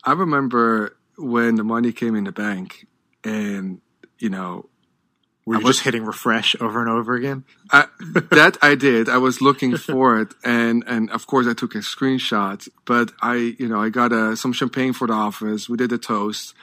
I 0.04 0.14
remember 0.14 0.98
when 1.18 1.56
the 1.56 1.64
money 1.64 1.92
came 1.92 2.16
in 2.16 2.24
the 2.26 2.32
bank, 2.32 2.88
and 3.24 3.80
you 4.20 4.30
know 4.30 4.70
Were 5.46 5.56
you 5.56 5.62
I 5.62 5.64
was- 5.64 5.76
just 5.78 5.86
hitting 5.86 6.06
refresh 6.06 6.56
over 6.60 6.80
and 6.82 6.90
over 6.90 7.14
again? 7.16 7.44
I, 7.72 7.88
that 8.32 8.58
I 8.62 8.76
did. 8.76 9.08
I 9.10 9.18
was 9.18 9.42
looking 9.42 9.78
for 9.78 10.20
it, 10.20 10.34
and 10.44 10.84
and 10.88 11.10
of 11.12 11.28
course 11.28 11.48
I 11.48 11.54
took 11.54 11.76
a 11.76 11.80
screenshot. 11.80 12.68
But 12.86 13.12
I, 13.22 13.56
you 13.60 13.68
know, 13.68 13.82
I 13.82 13.90
got 13.90 14.12
uh 14.12 14.36
some 14.36 14.54
champagne 14.54 14.94
for 14.94 15.08
the 15.08 15.14
office. 15.14 15.70
We 15.70 15.78
did 15.78 15.92
a 15.94 15.98
toast, 15.98 16.54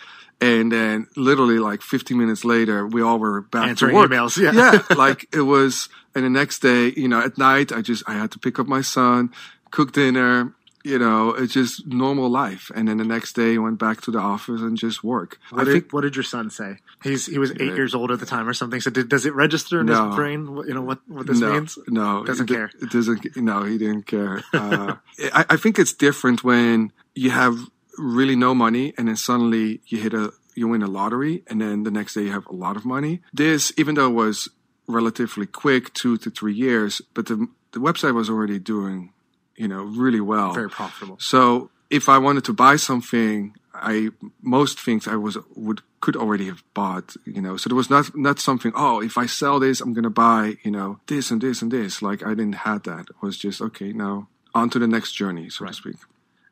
and 0.41 0.71
then 0.73 1.07
literally 1.17 1.59
like 1.59 1.83
15 1.83 2.17
minutes 2.19 2.45
later, 2.45 2.87
we 2.87 3.03
all 3.03 3.19
were 3.19 3.43
back 3.43 3.69
Answering 3.69 3.93
to 3.95 3.97
work. 4.01 4.11
emails, 4.11 4.37
yeah. 4.41 4.53
yeah, 4.53 4.97
like 4.97 5.27
it 5.35 5.43
was. 5.43 5.89
And 6.15 6.25
the 6.25 6.31
next 6.31 6.59
day, 6.61 6.93
you 6.97 7.09
know, 7.09 7.21
at 7.21 7.39
night, 7.39 7.71
I 7.73 7.83
just 7.83 8.03
I 8.09 8.15
had 8.15 8.31
to 8.33 8.39
pick 8.39 8.59
up 8.59 8.67
my 8.67 8.81
son, 8.81 9.31
cook 9.71 9.93
dinner. 9.93 10.55
You 10.83 10.99
know, 10.99 11.35
it's 11.35 11.53
just 11.53 11.87
normal 11.87 12.31
life. 12.31 12.71
And 12.75 12.89
then 12.89 12.97
the 12.97 13.05
next 13.05 13.35
day, 13.35 13.55
I 13.57 13.59
went 13.59 13.79
back 13.79 14.01
to 14.01 14.11
the 14.11 14.19
office 14.19 14.63
and 14.63 14.79
just 14.79 15.05
work. 15.05 15.39
What 15.51 15.61
I 15.61 15.65
did, 15.65 15.73
think 15.73 15.93
what 15.93 16.01
did 16.01 16.17
your 16.17 16.23
son 16.23 16.49
say? 16.49 16.79
He's 17.05 17.27
he 17.27 17.37
was 17.39 17.51
eight 17.53 17.61
Yeah. 17.61 17.75
years 17.75 17.95
old 17.95 18.11
at 18.11 18.19
the 18.19 18.25
time 18.25 18.49
or 18.49 18.55
something. 18.55 18.81
So 18.81 18.89
did, 18.91 19.11
does 19.11 19.27
it 19.27 19.35
register 19.35 19.81
in 19.81 19.87
No. 19.87 20.07
his 20.09 20.17
brain? 20.17 20.47
You 20.67 20.73
know 20.73 20.81
what 20.81 21.01
what 21.07 21.27
this 21.27 21.39
no, 21.39 21.53
means? 21.53 21.79
No, 21.87 22.25
Doesn't 22.25 22.51
it, 22.51 22.55
care. 22.55 22.71
It 22.81 22.89
doesn't. 22.91 23.37
No, 23.37 23.65
he 23.65 23.77
didn't 23.77 24.07
care. 24.07 24.43
Uh, 24.55 24.95
I, 25.35 25.45
I 25.51 25.57
think 25.59 25.79
it's 25.79 25.93
different 25.93 26.43
when 26.43 26.93
you 27.15 27.29
have 27.29 27.59
really 28.01 28.37
no 28.37 28.55
money 28.55 28.95
and 28.97 29.09
then 29.09 29.17
suddenly 29.17 29.81
you 29.87 29.99
hit 29.99 30.15
a 30.15 30.33
you 30.55 30.69
win 30.69 30.83
a 30.83 30.87
lottery 30.87 31.43
and 31.47 31.61
then 31.61 31.85
the 31.85 31.91
next 31.91 32.15
day 32.15 32.23
you 32.23 32.33
have 32.33 32.47
a 32.47 32.55
lot 32.55 32.77
of 32.77 32.85
money. 32.85 33.21
This, 33.33 33.73
even 33.77 33.95
though 33.95 34.09
it 34.09 34.15
was 34.15 34.49
relatively 34.87 35.47
quick, 35.47 35.93
two 35.95 36.17
to 36.19 36.31
three 36.31 36.55
years, 36.55 37.01
but 37.15 37.27
the 37.27 37.49
the 37.73 37.79
website 37.79 38.15
was 38.15 38.29
already 38.29 38.59
doing, 38.59 39.13
you 39.57 39.69
know, 39.69 39.83
really 39.83 40.21
well. 40.21 40.53
Very 40.53 40.71
profitable. 40.71 41.17
So 41.21 41.71
if 41.89 42.09
I 42.09 42.19
wanted 42.19 42.45
to 42.45 42.53
buy 42.53 42.77
something, 42.77 43.55
I 43.73 44.11
most 44.43 44.81
things 44.81 45.07
I 45.07 45.17
was 45.17 45.39
would 45.55 45.83
could 46.01 46.17
already 46.17 46.47
have 46.47 46.63
bought, 46.75 47.15
you 47.25 47.41
know. 47.41 47.57
So 47.57 47.69
there 47.69 47.77
was 47.77 47.91
not 47.91 48.17
not 48.17 48.39
something. 48.39 48.73
Oh, 48.75 49.01
if 49.01 49.17
I 49.17 49.27
sell 49.27 49.61
this, 49.61 49.81
I'm 49.81 49.93
gonna 49.93 50.11
buy, 50.11 50.57
you 50.65 50.71
know, 50.71 51.01
this 51.07 51.31
and 51.31 51.41
this 51.41 51.63
and 51.63 51.71
this. 51.71 52.03
Like 52.03 52.25
I 52.25 52.31
didn't 52.31 52.67
have 52.67 52.83
that. 52.85 53.11
It 53.11 53.23
was 53.23 53.39
just 53.39 53.61
okay. 53.61 53.93
Now 53.93 54.29
on 54.55 54.71
to 54.71 54.79
the 54.79 54.89
next 54.89 55.13
journey, 55.13 55.49
so 55.49 55.67
to 55.67 55.73
speak. 55.73 55.97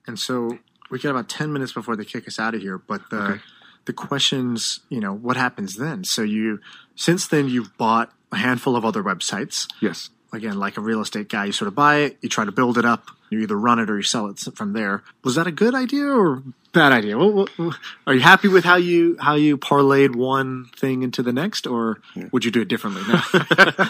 And 0.06 0.18
so 0.18 0.58
we 0.90 0.98
got 0.98 1.10
about 1.10 1.28
ten 1.28 1.52
minutes 1.52 1.72
before 1.72 1.96
they 1.96 2.04
kick 2.04 2.26
us 2.28 2.38
out 2.38 2.54
of 2.54 2.60
here. 2.62 2.78
But 2.78 3.08
the 3.10 3.22
Okay. 3.22 3.40
the 3.84 3.92
questions, 3.92 4.80
you 4.88 5.00
know, 5.00 5.12
what 5.14 5.36
happens 5.36 5.76
then? 5.76 6.04
So 6.04 6.22
you, 6.22 6.60
since 6.94 7.26
then, 7.26 7.48
you've 7.48 7.76
bought 7.78 8.12
a 8.32 8.36
handful 8.36 8.76
of 8.76 8.84
other 8.84 9.02
websites. 9.02 9.66
Yes. 9.80 10.10
Again, 10.30 10.58
like 10.58 10.76
a 10.76 10.82
real 10.82 11.00
estate 11.00 11.30
guy, 11.30 11.46
you 11.46 11.52
sort 11.52 11.68
of 11.68 11.74
buy 11.74 11.96
it, 12.00 12.18
you 12.20 12.28
try 12.28 12.44
to 12.44 12.52
build 12.52 12.76
it 12.76 12.84
up, 12.84 13.06
you 13.30 13.38
either 13.40 13.56
run 13.56 13.78
it 13.78 13.88
or 13.88 13.96
you 13.96 14.02
sell 14.02 14.26
it 14.28 14.38
from 14.54 14.74
there. 14.74 15.02
Was 15.24 15.36
that 15.36 15.46
a 15.46 15.50
good 15.50 15.74
idea 15.74 16.04
or 16.04 16.42
bad 16.74 16.92
idea? 16.92 17.16
What, 17.16 17.32
what, 17.32 17.58
what- 17.58 17.76
are 18.06 18.12
you 18.12 18.20
happy 18.20 18.46
with 18.48 18.62
how 18.62 18.76
you 18.76 19.16
how 19.18 19.36
you 19.36 19.56
parlayed 19.56 20.14
one 20.14 20.66
thing 20.76 21.02
into 21.02 21.22
the 21.22 21.32
next, 21.32 21.66
or 21.66 22.02
would 22.30 22.44
you 22.44 22.50
do 22.50 22.60
it 22.60 22.68
differently? 22.68 23.00
No. 23.08 23.20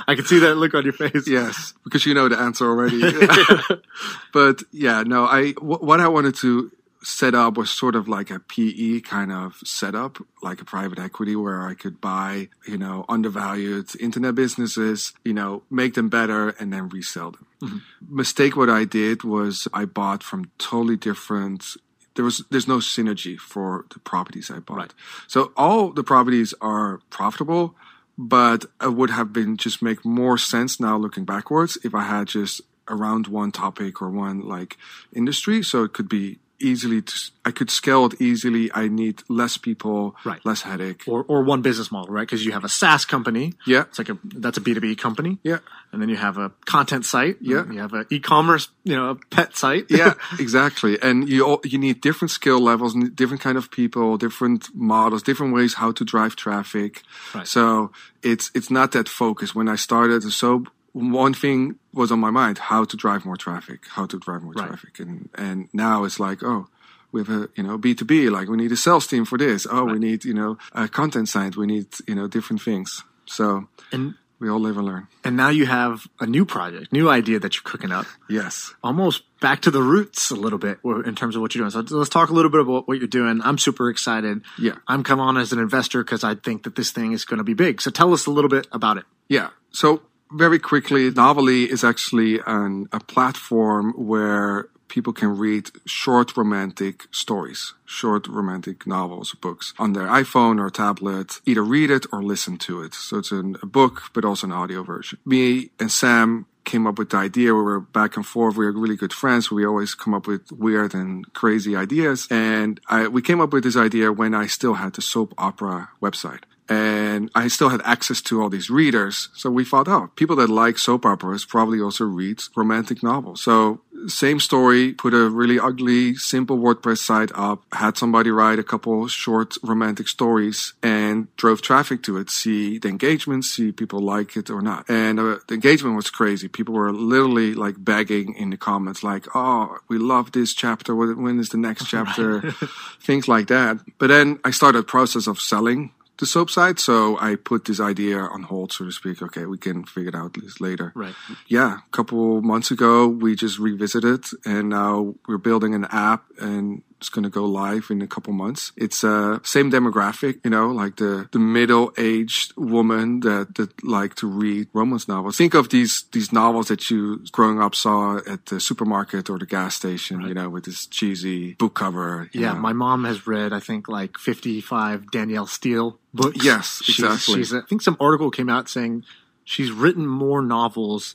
I 0.07 0.15
can 0.15 0.25
see 0.27 0.39
that 0.39 0.55
look 0.59 0.75
on 0.75 0.85
your 0.85 0.93
face. 0.93 1.27
Yes, 1.27 1.75
because 1.83 2.07
you 2.07 2.15
know 2.15 2.29
the 2.29 2.39
answer 2.39 2.67
already. 2.67 3.01
but 4.33 4.63
yeah, 4.71 5.03
no, 5.03 5.25
I 5.25 5.51
what 5.61 5.99
I 5.99 6.07
wanted 6.07 6.37
to 6.37 6.71
set 7.09 7.35
up 7.35 7.57
was 7.57 7.71
sort 7.71 7.97
of 7.97 8.07
like 8.07 8.31
a 8.31 8.39
PE 8.39 9.01
kind 9.01 9.33
of 9.33 9.57
setup, 9.65 10.19
like 10.43 10.61
a 10.61 10.65
private 10.65 10.99
equity 10.99 11.35
where 11.35 11.63
I 11.67 11.73
could 11.73 12.03
buy, 12.03 12.49
you 12.67 12.77
know, 12.77 13.07
undervalued 13.09 13.89
internet 13.99 14.35
businesses, 14.35 15.15
you 15.25 15.33
know, 15.33 15.63
make 15.71 15.95
them 15.95 16.11
better 16.11 16.51
and 16.61 16.71
then 16.71 16.91
resell 16.91 17.31
them. 17.31 17.47
Mm-hmm. 17.63 18.17
Mistake 18.17 18.57
what 18.57 18.69
I 18.69 18.85
did 18.85 19.25
was 19.25 19.67
I 19.73 19.87
bought 19.87 20.23
from 20.23 20.51
totally 20.59 20.97
different 20.97 21.77
there 22.15 22.25
was 22.25 22.45
there's 22.51 22.67
no 22.67 22.79
synergy 22.79 23.39
for 23.39 23.87
the 23.95 24.01
properties 24.01 24.51
I 24.51 24.59
bought. 24.59 24.93
So 25.29 25.53
all 25.57 25.93
the 25.93 26.03
properties 26.03 26.53
are 26.61 27.01
profitable, 27.11 27.77
but 28.19 28.65
it 28.83 28.93
would 28.93 29.11
have 29.11 29.33
been 29.33 29.57
just 29.57 29.81
make 29.83 30.05
more 30.05 30.37
sense 30.37 30.81
now 30.81 30.97
looking 30.99 31.25
backwards 31.25 31.79
if 31.85 31.95
I 31.95 32.03
had 32.03 32.27
just 32.27 32.61
around 32.89 33.29
one 33.29 33.53
topic 33.53 34.03
or 34.03 34.11
one 34.11 34.41
like 34.41 34.77
industry. 35.15 35.63
So 35.63 35.85
it 35.85 35.93
could 35.93 36.09
be 36.09 36.41
easily 36.61 37.03
to, 37.03 37.15
I 37.45 37.51
could 37.51 37.71
scale 37.71 38.07
it 38.07 38.21
easily. 38.21 38.71
I 38.75 38.89
need 38.89 39.23
less 39.29 39.57
people, 39.57 40.17
Right. 40.25 40.45
less 40.45 40.63
headache. 40.63 41.05
Or, 41.07 41.25
or 41.25 41.43
one 41.43 41.63
business 41.63 41.91
model, 41.93 42.13
right? 42.13 42.27
Because 42.27 42.45
you 42.45 42.53
have 42.53 42.65
a 42.65 42.69
SaaS 42.69 43.05
company. 43.05 43.55
Yeah. 43.67 43.83
It's 43.83 43.99
like 43.99 44.09
a 44.09 44.19
that's 44.25 44.59
a 44.59 44.61
B 44.61 44.75
two 44.75 44.81
B 44.81 44.95
company. 44.97 45.39
Yeah. 45.43 45.59
And 45.93 46.03
then 46.03 46.09
you 46.11 46.17
have 46.17 46.37
a 46.37 46.51
content 46.67 47.07
site. 47.07 47.37
Yeah. 47.41 47.65
You 47.71 47.79
have 47.81 47.95
an 47.95 48.07
e 48.11 48.21
commerce, 48.21 48.69
you 48.85 48.95
know, 48.95 49.11
a 49.11 49.15
pet 49.15 49.57
site. 49.57 49.87
yeah, 49.89 50.15
exactly. 50.39 50.99
And 51.01 51.29
you 51.29 51.47
all, 51.47 51.61
you 51.65 51.79
need 51.79 52.01
different 52.03 52.31
skill 52.31 52.61
levels, 52.61 52.95
different 53.15 53.41
kind 53.43 53.57
of 53.57 53.71
people, 53.71 54.19
different 54.19 54.69
models, 54.75 55.23
different 55.23 55.55
ways 55.55 55.75
how 55.75 55.93
to 55.93 56.05
drive 56.05 56.37
traffic. 56.37 57.03
Right. 57.35 57.47
So 57.47 57.91
it's 58.23 58.51
it's 58.55 58.71
not 58.71 58.93
that 58.93 59.09
focused. 59.09 59.55
When 59.55 59.69
I 59.69 59.77
started 59.77 60.23
the 60.23 60.31
soap, 60.31 60.69
one 60.93 61.35
thing 61.35 61.77
was 61.93 62.11
on 62.13 62.19
my 62.21 62.31
mind: 62.31 62.59
how 62.59 62.85
to 62.85 62.97
drive 62.97 63.25
more 63.25 63.37
traffic, 63.37 63.85
how 63.91 64.07
to 64.07 64.19
drive 64.19 64.43
more 64.43 64.53
Right. 64.53 64.69
traffic. 64.69 64.99
And 65.01 65.29
and 65.35 65.69
now 65.73 66.05
it's 66.05 66.19
like, 66.19 66.43
oh, 66.43 66.69
we 67.13 67.21
have 67.21 67.31
a 67.31 67.49
you 67.57 67.63
know 67.63 67.79
B 67.79 67.95
two 67.95 68.05
B. 68.05 68.29
Like 68.31 68.49
we 68.49 68.57
need 68.57 68.73
a 68.73 68.77
sales 68.77 69.07
team 69.07 69.25
for 69.25 69.39
this. 69.39 69.67
Oh, 69.71 69.85
we 69.85 69.99
need 69.99 70.25
you 70.25 70.35
know 70.35 70.59
a 70.73 70.89
content 70.89 71.29
site. 71.29 71.57
We 71.57 71.67
need 71.67 71.87
you 72.07 72.15
know 72.15 72.27
different 72.29 72.63
things. 72.63 73.05
So 73.27 73.69
and 73.93 74.15
we 74.41 74.49
all 74.49 74.61
live 74.61 74.77
and 74.77 74.87
learn. 74.87 75.09
and 75.25 75.37
now 75.37 75.49
you 75.49 75.67
have 75.67 76.07
a 76.21 76.27
new 76.27 76.45
project, 76.45 76.93
new 76.93 77.09
idea 77.11 77.41
that 77.41 77.57
you're 77.57 77.65
cooking 77.65 77.91
up. 77.91 78.07
Yes. 78.29 78.73
almost 78.85 79.25
back 79.41 79.61
to 79.63 79.71
the 79.71 79.83
roots 79.83 80.31
a 80.31 80.37
little 80.37 80.61
bit 80.61 80.79
in 81.05 81.15
terms 81.17 81.35
of 81.35 81.43
what 81.43 81.55
you're 81.55 81.69
doing. 81.69 81.71
So 81.89 81.97
let's 81.97 82.09
talk 82.11 82.31
a 82.31 82.33
little 82.33 82.51
bit 82.51 82.61
about 82.61 82.87
what 82.87 82.99
you're 82.99 83.09
doing. 83.09 83.41
I'm 83.43 83.59
super 83.59 83.91
excited. 83.91 84.43
Yeah. 84.57 84.77
I'm 84.87 85.03
come 85.03 85.19
on 85.21 85.37
as 85.37 85.53
an 85.53 85.59
investor 85.59 86.05
because 86.05 86.23
I 86.23 86.37
think 86.37 86.63
that 86.63 86.77
this 86.77 86.93
thing 86.93 87.11
is 87.13 87.25
going 87.25 87.39
to 87.39 87.45
be 87.45 87.55
big. 87.55 87.81
So 87.81 87.91
tell 87.91 88.13
us 88.13 88.27
a 88.27 88.31
little 88.31 88.49
bit 88.51 88.69
about 88.71 88.97
it. 88.97 89.05
Yeah. 89.29 89.49
So 89.73 90.03
very 90.33 90.59
quickly, 90.59 91.11
Novelly 91.11 91.65
is 91.65 91.85
actually 91.85 92.41
an, 92.47 92.89
a 92.93 93.01
platform 93.01 93.93
where 93.93 94.69
people 94.89 95.13
can 95.13 95.37
read 95.37 95.71
short 95.85 96.37
romantic 96.37 97.07
stories, 97.11 97.75
short 97.85 98.27
romantic 98.27 98.87
novels, 98.87 99.35
books 99.35 99.75
on 99.79 99.93
their 99.93 100.07
iPhone 100.07 100.61
or 100.61 100.71
tablet, 100.71 101.41
either 101.47 101.63
read 101.63 101.91
it 101.91 102.07
or 102.13 102.23
listen 102.23 102.57
to 102.59 102.83
it. 102.83 102.95
So 102.95 103.19
it's 103.19 103.31
an, 103.31 103.57
a 103.63 103.67
book, 103.67 104.05
but 104.15 104.25
also 104.25 104.47
an 104.47 104.53
audio 104.53 104.83
version. 104.83 105.19
Me 105.25 105.71
and 105.79 105.93
Sam 105.93 106.47
came 106.65 106.87
up 106.87 106.99
with 106.99 107.11
the 107.11 107.17
idea. 107.17 107.55
We 107.55 107.63
were 107.63 107.81
back 107.81 108.17
and 108.17 108.27
forth. 108.27 108.57
We 108.57 108.67
were 108.67 108.73
really 108.73 108.97
good 108.97 109.13
friends. 109.13 109.51
We 109.51 109.65
always 109.65 109.95
come 109.95 110.15
up 110.15 110.27
with 110.27 110.51
weird 110.53 110.95
and 110.95 111.33
crazy 111.33 111.75
ideas. 111.77 112.27
And 112.31 112.81
I, 112.89 113.09
we 113.09 113.23
came 113.23 113.41
up 113.41 113.53
with 113.53 113.65
this 113.65 113.77
idea 113.77 114.13
when 114.13 114.35
I 114.35 114.47
still 114.47 114.75
had 114.75 114.95
the 114.95 115.03
soap 115.03 115.33
opera 115.39 115.91
website 116.03 116.43
and 116.69 117.31
I 117.35 117.49
still 117.49 117.71
had 117.71 117.81
access 117.85 118.21
to 118.23 118.43
all 118.43 118.51
these 118.51 118.71
readers. 118.71 119.29
So 119.35 119.51
we 119.51 119.65
thought, 119.65 119.89
oh, 119.89 120.11
people 120.17 120.37
that 120.37 120.49
like 120.49 120.79
soap 120.79 121.07
operas 121.07 121.45
probably 121.45 121.81
also 121.81 122.05
read 122.05 122.43
romantic 122.57 123.03
novels. 123.03 123.43
So 123.43 123.81
same 124.07 124.39
story, 124.39 124.93
put 124.93 125.15
a 125.15 125.29
really 125.29 125.59
ugly, 125.59 126.15
simple 126.15 126.59
WordPress 126.59 126.99
site 126.99 127.31
up, 127.35 127.63
had 127.73 127.97
somebody 127.97 128.31
write 128.31 128.59
a 128.59 128.63
couple 128.63 129.09
short 129.09 129.57
romantic 129.63 130.09
stories 130.09 130.75
and 130.83 131.35
drove 131.37 131.63
traffic 131.63 132.03
to 132.05 132.19
it, 132.19 132.31
see 132.31 132.79
the 132.79 132.89
engagement, 132.89 133.45
see 133.45 133.73
people 133.73 134.01
like 134.01 134.37
it 134.37 134.51
or 134.51 134.63
not. 134.63 134.89
And 134.89 135.19
uh, 135.19 135.39
the 135.49 135.55
engagement 135.55 135.97
was 135.97 136.11
crazy. 136.11 136.49
People 136.49 136.75
were 136.75 136.93
literally 136.93 137.55
like 137.55 137.83
begging 137.83 138.35
in 138.35 138.51
the 138.51 138.57
comments, 138.57 139.03
like, 139.03 139.27
oh, 139.35 139.79
we 139.89 139.99
love 139.99 140.33
this 140.33 140.55
chapter. 140.55 140.95
When 140.95 141.21
when 141.23 141.41
is 141.41 141.49
the 141.49 141.59
next 141.59 141.87
chapter? 141.89 142.53
Things 143.01 143.27
like 143.27 143.49
that. 143.49 143.81
But 143.99 144.09
then 144.09 144.39
I 144.45 144.51
started 144.51 144.81
a 144.81 144.83
process 144.83 145.27
of 145.27 145.41
selling 145.41 145.93
the 146.19 146.27
soap 146.27 146.51
side. 146.51 146.79
So 146.79 147.19
I 147.19 147.37
put 147.37 147.65
this 147.65 147.81
idea 147.81 148.19
on 148.19 148.45
hold, 148.45 148.73
so 148.73 148.85
to 148.85 148.93
speak. 148.93 149.23
Okay, 149.23 149.47
we 149.47 149.59
can 149.59 149.85
figure 149.85 150.11
it 150.11 150.15
out 150.15 150.35
this 150.35 150.61
later. 150.61 150.93
Right. 150.95 151.15
Yeah, 151.47 151.79
a 151.79 151.91
couple 151.91 152.43
months 152.43 152.71
ago, 152.71 153.07
we 153.07 153.35
just 153.35 153.59
revisited, 153.59 154.25
and 154.45 154.69
now 154.69 155.15
we're 155.27 155.39
building 155.39 155.75
an 155.75 155.87
app, 155.91 156.25
and 156.39 156.83
it's 156.99 157.09
going 157.09 157.23
to 157.23 157.31
go 157.31 157.45
live 157.45 157.87
in 157.91 158.03
a 158.03 158.07
couple 158.09 158.33
months. 158.33 158.73
It's 158.77 159.05
uh 159.05 159.39
same 159.45 159.71
demographic, 159.71 160.41
you 160.45 160.51
know, 160.51 160.69
like 160.69 160.97
the 160.97 161.29
the 161.31 161.39
middle 161.39 161.93
aged 161.97 162.53
woman 162.57 163.21
that 163.21 163.55
that 163.55 163.71
like 163.85 164.17
to 164.17 164.27
read 164.27 164.69
romance 164.75 165.07
novels. 165.07 165.37
Think 165.37 165.55
of 165.55 165.69
these 165.69 166.05
these 166.13 166.33
novels 166.33 166.69
that 166.69 166.91
you 166.91 167.25
growing 167.31 167.61
up 167.63 167.75
saw 167.75 168.19
at 168.27 168.47
the 168.47 168.59
supermarket 168.59 169.31
or 169.31 169.39
the 169.39 169.47
gas 169.47 169.77
station, 169.77 170.23
you 170.23 170.35
know, 170.35 170.49
with 170.49 170.65
this 170.65 170.87
cheesy 170.87 171.55
book 171.55 171.75
cover. 171.75 172.29
Yeah. 172.33 172.55
know. 172.55 172.59
My 172.61 172.73
mom 172.73 173.05
has 173.05 173.27
read, 173.27 173.53
I 173.53 173.61
think, 173.61 173.89
like 173.89 174.19
55 174.19 175.11
Danielle 175.13 175.47
Steel 175.47 175.99
books. 176.13 176.45
Yes, 176.45 176.81
She's- 176.85 176.99
exactly. 176.99 177.37
She's, 177.37 177.55
I 177.55 177.61
think 177.69 177.83
some 177.83 177.97
article 178.01 178.31
came 178.31 178.49
out 178.49 178.69
saying 178.69 179.05
she's 179.45 179.71
written 179.71 180.07
more 180.07 180.43
novels 180.43 181.15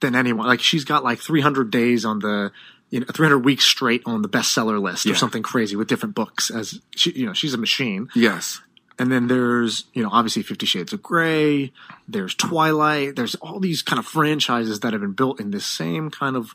than 0.00 0.14
anyone. 0.14 0.46
Like 0.46 0.60
she's 0.60 0.84
got 0.84 1.04
like 1.04 1.18
300 1.18 1.70
days 1.70 2.04
on 2.04 2.18
the, 2.20 2.52
you 2.90 3.00
know, 3.00 3.06
300 3.12 3.38
weeks 3.38 3.64
straight 3.64 4.02
on 4.06 4.22
the 4.22 4.28
bestseller 4.28 4.80
list 4.80 5.06
or 5.06 5.14
something 5.14 5.42
crazy 5.42 5.74
with 5.76 5.88
different 5.88 6.14
books. 6.14 6.50
As 6.50 6.80
she, 6.94 7.10
you 7.12 7.26
know, 7.26 7.32
she's 7.32 7.54
a 7.54 7.58
machine. 7.58 8.08
yes. 8.14 8.60
And 8.98 9.12
then 9.12 9.26
there's, 9.26 9.84
you 9.92 10.02
know, 10.02 10.08
obviously 10.10 10.42
Fifty 10.42 10.64
Shades 10.64 10.94
of 10.94 11.02
Grey. 11.02 11.70
There's 12.08 12.34
Twilight. 12.34 13.14
There's 13.14 13.34
all 13.34 13.60
these 13.60 13.82
kind 13.82 13.98
of 13.98 14.06
franchises 14.06 14.80
that 14.80 14.92
have 14.94 15.02
been 15.02 15.12
built 15.12 15.38
in 15.38 15.50
this 15.50 15.66
same 15.66 16.10
kind 16.10 16.34
of, 16.34 16.54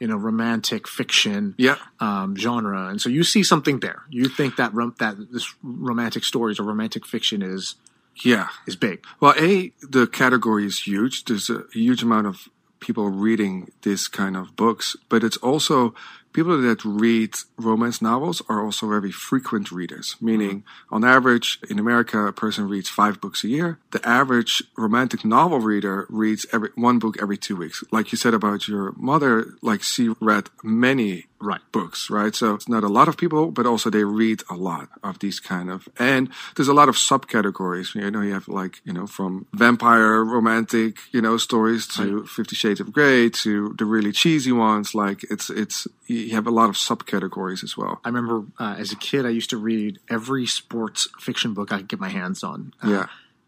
you 0.00 0.08
know, 0.08 0.16
romantic 0.16 0.88
fiction 0.88 1.54
Yeah. 1.58 1.76
um, 2.00 2.34
genre. 2.36 2.88
And 2.88 3.00
so 3.00 3.08
you 3.08 3.22
see 3.22 3.44
something 3.44 3.78
there. 3.78 4.02
You 4.10 4.28
think 4.28 4.56
that 4.56 4.74
rom- 4.74 4.96
that 4.98 5.30
this 5.30 5.54
romantic 5.62 6.24
stories 6.24 6.58
or 6.58 6.64
romantic 6.64 7.06
fiction 7.06 7.40
is 7.40 7.76
Yeah. 8.24 8.48
is 8.66 8.74
big. 8.74 9.04
Well, 9.20 9.34
A, 9.38 9.72
the 9.80 10.08
category 10.08 10.66
is 10.66 10.80
huge. 10.80 11.24
There's 11.26 11.48
a 11.50 11.66
huge 11.72 12.02
amount 12.02 12.26
of 12.26 12.48
people 12.80 13.08
reading 13.08 13.70
this 13.82 14.08
kind 14.08 14.36
of 14.36 14.56
books, 14.56 14.96
but 15.08 15.24
it's 15.24 15.36
also 15.38 15.94
people 16.36 16.60
that 16.60 16.84
read 16.84 17.34
romance 17.56 18.02
novels 18.02 18.42
are 18.46 18.62
also 18.62 18.86
very 18.86 19.10
frequent 19.10 19.72
readers, 19.72 20.16
meaning 20.20 20.60
mm-hmm. 20.60 20.94
on 20.94 21.02
average 21.02 21.58
in 21.70 21.78
America, 21.78 22.26
a 22.26 22.32
person 22.32 22.68
reads 22.68 22.90
five 22.90 23.18
books 23.22 23.42
a 23.42 23.48
year. 23.48 23.78
The 23.92 24.06
average 24.06 24.62
romantic 24.76 25.24
novel 25.24 25.60
reader 25.60 26.06
reads 26.10 26.44
every 26.52 26.70
one 26.74 26.98
book 26.98 27.16
every 27.22 27.38
two 27.38 27.56
weeks. 27.56 27.82
Like 27.90 28.12
you 28.12 28.18
said 28.18 28.34
about 28.34 28.68
your 28.68 28.92
mother, 28.96 29.54
like 29.62 29.82
she 29.82 30.14
read 30.20 30.50
many 30.62 31.24
Right. 31.40 31.60
books, 31.72 32.08
right? 32.10 32.34
So 32.34 32.54
it's 32.54 32.68
not 32.68 32.82
a 32.82 32.88
lot 32.88 33.08
of 33.08 33.16
people, 33.16 33.50
but 33.50 33.66
also 33.66 33.90
they 33.90 34.04
read 34.04 34.42
a 34.48 34.54
lot 34.54 34.88
of 35.02 35.18
these 35.18 35.38
kind 35.40 35.68
of, 35.70 35.88
and 35.98 36.28
there's 36.54 36.68
a 36.68 36.74
lot 36.74 36.88
of 36.88 36.96
subcategories. 36.96 37.94
You 37.94 38.10
know, 38.10 38.22
you 38.22 38.32
have 38.32 38.48
like, 38.48 38.80
you 38.84 38.92
know, 38.92 39.06
from 39.06 39.46
vampire 39.52 40.24
romantic, 40.24 40.96
you 41.12 41.20
know, 41.20 41.36
stories 41.36 41.86
to 41.88 42.24
Fifty 42.26 42.56
Shades 42.56 42.80
of 42.80 42.92
Grey 42.92 43.28
to 43.30 43.74
the 43.78 43.84
really 43.84 44.12
cheesy 44.12 44.52
ones. 44.52 44.94
Like 44.94 45.24
it's, 45.30 45.50
it's, 45.50 45.86
you 46.06 46.30
have 46.34 46.46
a 46.46 46.50
lot 46.50 46.68
of 46.68 46.76
subcategories 46.76 47.62
as 47.62 47.76
well. 47.76 48.00
I 48.04 48.08
remember 48.08 48.44
uh, 48.58 48.76
as 48.78 48.92
a 48.92 48.96
kid, 48.96 49.26
I 49.26 49.30
used 49.30 49.50
to 49.50 49.56
read 49.56 49.98
every 50.08 50.46
sports 50.46 51.08
fiction 51.20 51.52
book 51.54 51.72
I 51.72 51.78
could 51.78 51.88
get 51.88 52.00
my 52.00 52.08
hands 52.08 52.42
on. 52.42 52.72
Uh, 52.82 52.88
Yeah. 52.90 53.06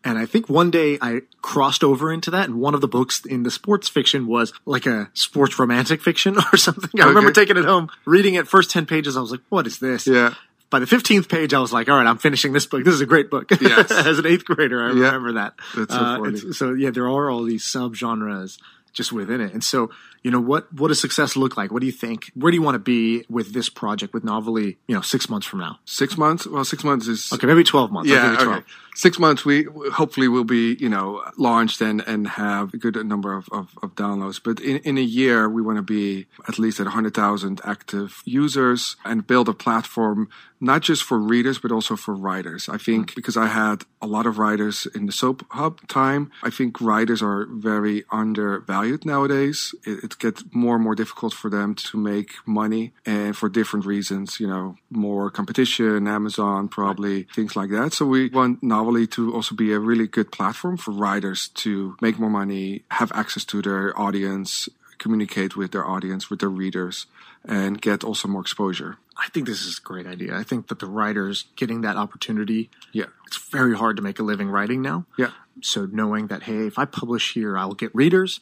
And 0.09 0.19
I 0.19 0.25
think 0.27 0.49
one 0.49 0.71
day 0.71 0.97
I 1.03 1.21
crossed 1.43 1.85
over 1.85 2.11
into 2.13 2.31
that, 2.31 2.49
and 2.49 2.59
one 2.61 2.75
of 2.75 2.81
the 2.81 2.89
books 2.89 3.25
in 3.27 3.43
the 3.43 3.51
sports 3.51 3.89
fiction 3.89 4.27
was 4.27 4.53
like 4.65 4.87
a 4.87 5.11
sports 5.13 5.59
romantic 5.59 6.03
fiction 6.03 6.37
or 6.53 6.57
something. 6.57 7.01
I 7.01 7.07
remember 7.07 7.31
taking 7.33 7.57
it 7.57 7.65
home, 7.65 7.91
reading 8.07 8.35
it 8.35 8.49
first 8.49 8.71
10 8.71 8.87
pages. 8.87 9.17
I 9.17 9.21
was 9.21 9.31
like, 9.31 9.41
what 9.51 9.67
is 9.67 9.79
this? 9.79 10.07
Yeah. 10.07 10.35
By 10.71 10.79
the 10.81 10.87
15th 10.87 11.29
page, 11.29 11.55
I 11.55 11.61
was 11.61 11.73
like, 11.73 11.89
all 11.89 11.97
right, 11.97 12.07
I'm 12.07 12.19
finishing 12.19 12.53
this 12.53 12.67
book. 12.67 12.85
This 12.85 12.95
is 12.95 13.01
a 13.01 13.07
great 13.07 13.31
book. 13.31 13.51
Yes. 13.61 13.91
As 14.07 14.19
an 14.19 14.27
eighth 14.27 14.45
grader, 14.45 14.83
I 14.83 14.89
Yeah. 14.93 15.07
remember 15.07 15.33
that. 15.35 15.55
That's 15.77 15.95
so 15.95 16.01
Uh, 16.01 16.19
funny. 16.19 16.53
so, 16.53 16.73
yeah, 16.75 16.91
there 16.91 17.05
are 17.09 17.31
all 17.31 17.43
these 17.43 17.65
subgenres. 17.65 18.59
just 18.95 19.13
within 19.13 19.41
it. 19.41 19.53
And 19.53 19.63
so, 19.63 19.91
you 20.25 20.31
know, 20.31 20.41
what 20.41 20.73
what 20.73 20.89
does 20.89 20.99
success 21.01 21.37
look 21.37 21.57
like? 21.57 21.71
What 21.71 21.81
do 21.81 21.87
you 21.87 21.93
think? 21.93 22.33
Where 22.35 22.51
do 22.51 22.57
you 22.57 22.63
want 22.63 22.75
to 22.75 22.81
be 22.81 23.25
with 23.29 23.53
this 23.53 23.69
project 23.69 24.13
with 24.13 24.25
Novelly? 24.25 24.77
You 24.89 24.95
know, 24.97 25.03
six 25.03 25.29
months 25.29 25.47
from 25.47 25.61
now. 25.61 25.79
Six 25.85 26.17
months? 26.19 26.47
Well, 26.49 26.65
six 26.65 26.83
months 26.83 27.07
is 27.07 27.33
Okay, 27.33 27.47
maybe 27.47 27.63
twelve 27.63 27.93
months. 27.93 28.11
Yeah. 28.11 28.33
give 28.33 28.41
you 28.41 28.53
Okay. 28.55 28.65
Six 28.99 29.17
months. 29.21 29.45
We 29.45 29.65
hopefully 29.93 30.27
will 30.27 30.43
be 30.43 30.77
you 30.81 30.89
know 30.89 31.23
launched 31.37 31.81
and 31.81 32.01
and 32.01 32.27
have 32.27 32.75
a 32.75 32.77
good 32.77 32.97
number 33.07 33.33
of, 33.37 33.49
of, 33.53 33.71
of 33.81 33.95
downloads. 33.95 34.41
But 34.43 34.59
in, 34.59 34.79
in 34.79 34.99
a 34.99 35.09
year, 35.21 35.49
we 35.49 35.63
want 35.63 35.77
to 35.79 35.83
be 35.83 36.27
at 36.49 36.59
least 36.59 36.81
at 36.81 36.89
hundred 36.89 37.15
thousand 37.15 37.61
active 37.65 38.23
users 38.25 38.97
and 39.05 39.25
build 39.25 39.49
a 39.49 39.55
platform 39.55 40.29
not 40.61 40.83
just 40.83 41.03
for 41.03 41.19
readers 41.19 41.59
but 41.59 41.73
also 41.73 41.97
for 41.97 42.15
writers. 42.15 42.69
I 42.69 42.79
think 42.79 43.13
mm. 43.13 43.15
because 43.15 43.37
I 43.37 43.47
had 43.47 43.85
a 44.01 44.07
lot 44.07 44.27
of 44.27 44.39
writers 44.39 44.87
in 44.95 45.07
the 45.07 45.13
Soap 45.13 45.45
Hub 45.51 45.87
time, 45.89 46.31
I 46.43 46.51
think 46.51 46.81
writers 46.81 47.23
are 47.23 47.47
very 47.51 48.05
undervalued 48.11 49.05
nowadays. 49.05 49.75
It, 49.85 50.05
it 50.05 50.19
gets 50.19 50.45
more 50.53 50.75
and 50.75 50.85
more 50.85 50.95
difficult 50.95 51.35
for 51.35 51.51
them 51.51 51.75
to 51.75 51.99
make 51.99 52.33
money, 52.47 52.93
and 53.07 53.37
for 53.37 53.49
different 53.49 53.87
reasons. 53.87 54.41
You 54.41 54.49
know, 54.49 54.77
more 54.91 55.31
competition, 55.31 56.09
Amazon, 56.09 56.69
probably 56.69 57.25
things 57.35 57.57
like 57.57 57.71
that. 57.71 57.93
So 57.93 58.07
we 58.07 58.29
want 58.29 58.63
Novelly 58.89 59.07
to 59.09 59.35
also 59.35 59.55
be 59.55 59.73
a 59.73 59.79
really 59.79 60.07
good 60.07 60.33
platform 60.33 60.79
for 60.79 60.93
writers 60.93 61.49
to 61.57 61.95
make 62.01 62.19
more 62.19 62.31
money, 62.31 62.85
have 62.91 63.13
access 63.13 63.45
to 63.45 63.61
their 63.61 63.93
audience, 64.01 64.67
communicate 64.97 65.57
with 65.57 65.73
their 65.73 65.87
audience, 65.87 66.31
with 66.31 66.41
their 66.41 66.49
readers, 66.49 67.05
and 67.45 67.83
get 67.83 68.03
also 68.03 68.29
more 68.29 68.41
exposure. 68.41 68.97
I 69.19 69.29
think 69.29 69.47
this 69.47 69.67
is 69.67 69.77
a 69.79 69.83
great 69.83 70.07
idea. 70.07 70.35
I 70.35 70.43
think 70.43 70.69
that 70.69 70.79
the 70.79 70.87
writers 70.87 71.45
getting 71.55 71.83
that 71.83 71.97
opportunity, 71.97 72.71
Yeah. 72.93 73.07
it's 73.27 73.37
very 73.51 73.77
hard 73.77 73.97
to 73.99 74.03
make 74.03 74.19
a 74.19 74.23
living 74.23 74.49
writing 74.49 74.81
now. 74.81 75.05
Yeah. 75.19 75.33
So 75.61 75.85
knowing 75.85 76.29
that, 76.29 76.45
hey, 76.45 76.67
if 76.67 76.79
I 76.79 76.87
publish 76.87 77.35
here, 77.35 77.59
I'll 77.59 77.75
get 77.75 77.95
readers 77.95 78.41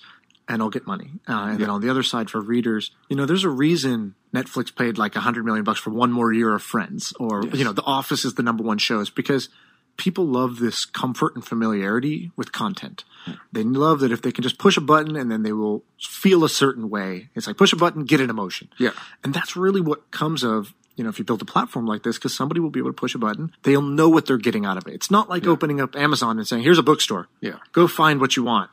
and 0.48 0.62
I'll 0.62 0.70
get 0.70 0.86
money. 0.86 1.10
Uh, 1.28 1.48
and 1.50 1.58
then 1.58 1.70
on 1.70 1.80
the 1.80 1.90
other 1.90 2.04
side 2.04 2.30
for 2.30 2.40
readers, 2.40 2.92
you 3.08 3.16
know, 3.16 3.26
there's 3.26 3.42
a 3.42 3.48
reason 3.50 4.14
Netflix 4.32 4.72
paid 4.74 4.96
like 4.96 5.16
a 5.16 5.20
hundred 5.20 5.44
million 5.44 5.64
bucks 5.64 5.80
for 5.80 5.90
one 5.90 6.12
more 6.12 6.32
year 6.32 6.54
of 6.54 6.62
Friends, 6.62 7.12
or 7.18 7.42
Yes. 7.46 7.56
you 7.56 7.64
know, 7.64 7.72
The 7.72 7.82
Office 7.82 8.24
is 8.24 8.34
the 8.34 8.44
number 8.44 8.62
one 8.62 8.78
show. 8.78 9.00
Is 9.00 9.10
because 9.10 9.48
people 9.96 10.26
love 10.26 10.58
this 10.58 10.84
comfort 10.84 11.34
and 11.34 11.44
familiarity 11.44 12.30
with 12.36 12.52
content. 12.52 13.04
They 13.52 13.64
love 13.64 14.00
that 14.00 14.12
if 14.12 14.22
they 14.22 14.30
can 14.30 14.42
just 14.42 14.58
push 14.58 14.76
a 14.76 14.80
button 14.80 15.16
and 15.16 15.30
then 15.30 15.42
they 15.42 15.52
will 15.52 15.82
feel 15.98 16.44
a 16.44 16.48
certain 16.48 16.88
way. 16.88 17.28
It's 17.34 17.46
like 17.46 17.56
push 17.56 17.72
a 17.72 17.76
button, 17.76 18.04
get 18.04 18.20
an 18.20 18.30
emotion. 18.30 18.68
Yeah. 18.78 18.92
And 19.24 19.34
that's 19.34 19.56
really 19.56 19.80
what 19.80 20.10
comes 20.12 20.44
of, 20.44 20.74
you 20.94 21.02
know, 21.02 21.10
if 21.10 21.18
you 21.18 21.24
build 21.24 21.42
a 21.42 21.46
platform 21.46 21.86
like 21.86 22.04
this, 22.04 22.16
because 22.16 22.34
somebody 22.34 22.60
will 22.60 22.70
be 22.70 22.80
able 22.80 22.90
to 22.90 22.94
push 22.96 23.14
a 23.14 23.18
button, 23.18 23.52
they'll 23.64 23.82
know 23.82 24.08
what 24.08 24.26
they're 24.26 24.38
getting 24.38 24.64
out 24.64 24.76
of 24.76 24.86
it. 24.86 24.94
It's 24.94 25.10
not 25.10 25.28
like 25.28 25.46
opening 25.46 25.80
up 25.80 25.96
Amazon 25.96 26.38
and 26.38 26.46
saying, 26.46 26.62
here's 26.62 26.78
a 26.78 26.82
bookstore. 26.82 27.28
Yeah. 27.40 27.58
Go 27.72 27.88
find 27.88 28.20
what 28.20 28.36
you 28.36 28.44
want. 28.44 28.70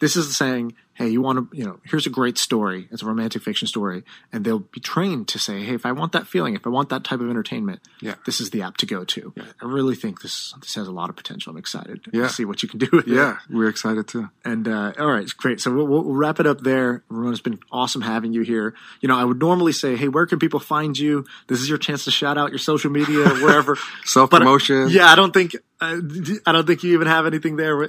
This 0.00 0.16
is 0.16 0.36
saying, 0.36 0.74
hey, 0.94 1.08
you 1.08 1.20
want 1.22 1.50
to, 1.50 1.56
you 1.56 1.64
know, 1.64 1.80
here's 1.84 2.06
a 2.06 2.10
great 2.10 2.36
story. 2.36 2.88
It's 2.90 3.02
a 3.02 3.06
romantic 3.06 3.42
fiction 3.42 3.66
story. 3.66 4.02
And 4.32 4.44
they'll 4.44 4.58
be 4.60 4.80
trained 4.80 5.28
to 5.28 5.38
say, 5.38 5.62
hey, 5.64 5.74
if 5.74 5.86
I 5.86 5.92
want 5.92 6.12
that 6.12 6.26
feeling, 6.26 6.54
if 6.54 6.66
I 6.66 6.70
want 6.70 6.88
that 6.90 7.04
type 7.04 7.20
of 7.20 7.30
entertainment, 7.30 7.80
Yeah. 8.00 8.14
this 8.26 8.40
is 8.40 8.50
the 8.50 8.62
app 8.62 8.76
to 8.78 8.86
go 8.86 9.04
to. 9.04 9.32
I 9.62 9.66
really 9.66 9.94
think 9.94 10.20
this 10.22 10.52
this 10.60 10.74
has 10.74 10.86
a 10.88 10.92
lot 10.92 11.10
of 11.10 11.16
potential. 11.16 11.50
I'm 11.52 11.56
excited 11.56 12.00
Yeah. 12.12 12.22
to 12.24 12.28
see 12.28 12.44
what 12.44 12.62
you 12.62 12.68
can 12.68 12.78
do 12.80 12.88
with 12.92 13.06
it. 13.08 13.14
Yeah. 13.14 13.38
We're 13.50 13.68
excited 13.68 14.06
too. 14.08 14.30
And 14.44 14.68
uh, 14.68 14.92
all 14.98 15.06
right, 15.10 15.28
great. 15.36 15.60
So 15.60 15.72
we'll, 15.72 15.86
we'll 15.86 16.04
wrap 16.04 16.38
it 16.40 16.46
up 16.46 16.60
there. 16.60 17.02
Ramon, 17.08 17.32
it's 17.32 17.40
been 17.40 17.58
awesome 17.72 18.02
having 18.02 18.32
you 18.32 18.42
here. 18.42 18.74
You 19.00 19.08
know, 19.08 19.16
I 19.16 19.24
would 19.24 19.38
normally 19.40 19.72
say, 19.72 19.96
hey, 19.96 20.08
where 20.08 20.26
can 20.26 20.38
people 20.38 20.60
find 20.60 20.98
you? 20.98 21.24
This 21.48 21.60
is 21.60 21.68
your 21.68 21.78
chance 21.78 22.04
to 22.04 22.10
shout 22.10 22.36
out 22.36 22.50
your 22.50 22.58
social 22.58 22.90
media, 22.90 23.28
wherever. 23.28 23.76
Self 24.04 24.30
promotion. 24.30 24.88
yeah, 24.90 25.06
I 25.06 25.14
don't 25.16 25.32
think 25.32 25.54
uh, 25.80 25.98
I 26.46 26.52
don't 26.52 26.66
think 26.66 26.82
you 26.82 26.92
even 26.94 27.06
have 27.08 27.26
anything 27.26 27.56
there. 27.56 27.88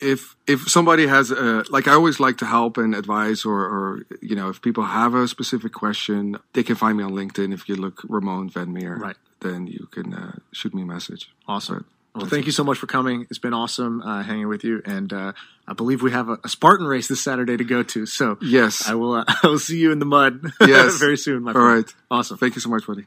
if 0.00 0.36
if 0.46 0.68
somebody 0.68 1.06
has 1.06 1.30
a 1.30 1.64
like 1.70 1.88
I 1.88 1.92
always 1.94 2.20
like 2.20 2.38
to 2.38 2.46
help 2.46 2.76
and 2.78 2.94
advise 2.94 3.44
or 3.44 3.60
or 3.64 4.02
you 4.22 4.36
know 4.36 4.48
if 4.48 4.62
people 4.62 4.84
have 4.84 5.14
a 5.14 5.26
specific 5.28 5.72
question 5.72 6.36
they 6.52 6.62
can 6.62 6.76
find 6.76 6.96
me 6.98 7.04
on 7.04 7.12
LinkedIn 7.12 7.52
if 7.52 7.68
you 7.68 7.74
look 7.74 8.02
Ramon 8.08 8.48
Van 8.50 8.72
Meer 8.72 8.96
Right. 8.96 9.16
then 9.40 9.66
you 9.66 9.88
can 9.90 10.14
uh, 10.14 10.32
shoot 10.52 10.72
me 10.74 10.82
a 10.82 10.86
message 10.86 11.30
awesome. 11.48 11.84
Well, 12.14 12.26
thank 12.26 12.46
you 12.46 12.52
so 12.52 12.64
much 12.64 12.78
for 12.78 12.88
coming. 12.88 13.26
It's 13.30 13.38
been 13.38 13.54
awesome 13.54 14.02
uh, 14.02 14.24
hanging 14.24 14.48
with 14.48 14.64
you, 14.64 14.82
and 14.84 15.12
uh, 15.12 15.32
I 15.68 15.72
believe 15.74 16.02
we 16.02 16.10
have 16.10 16.28
a, 16.28 16.38
a 16.42 16.48
Spartan 16.48 16.84
race 16.86 17.06
this 17.06 17.22
Saturday 17.22 17.56
to 17.56 17.62
go 17.64 17.84
to. 17.84 18.06
So 18.06 18.38
yes 18.42 18.88
I 18.88 18.94
will. 18.94 19.12
Uh, 19.14 19.24
I 19.42 19.46
will 19.46 19.58
see 19.60 19.78
you 19.78 19.92
in 19.92 19.98
the 20.00 20.06
mud. 20.06 20.40
Yes. 20.60 20.96
very 20.98 21.16
soon. 21.18 21.42
My 21.42 21.50
all 21.52 21.60
friend. 21.60 21.84
right 21.84 21.94
Awesome. 22.10 22.36
thank 22.38 22.54
you 22.54 22.60
so 22.60 22.70
much 22.70 22.86
buddy 22.86 23.06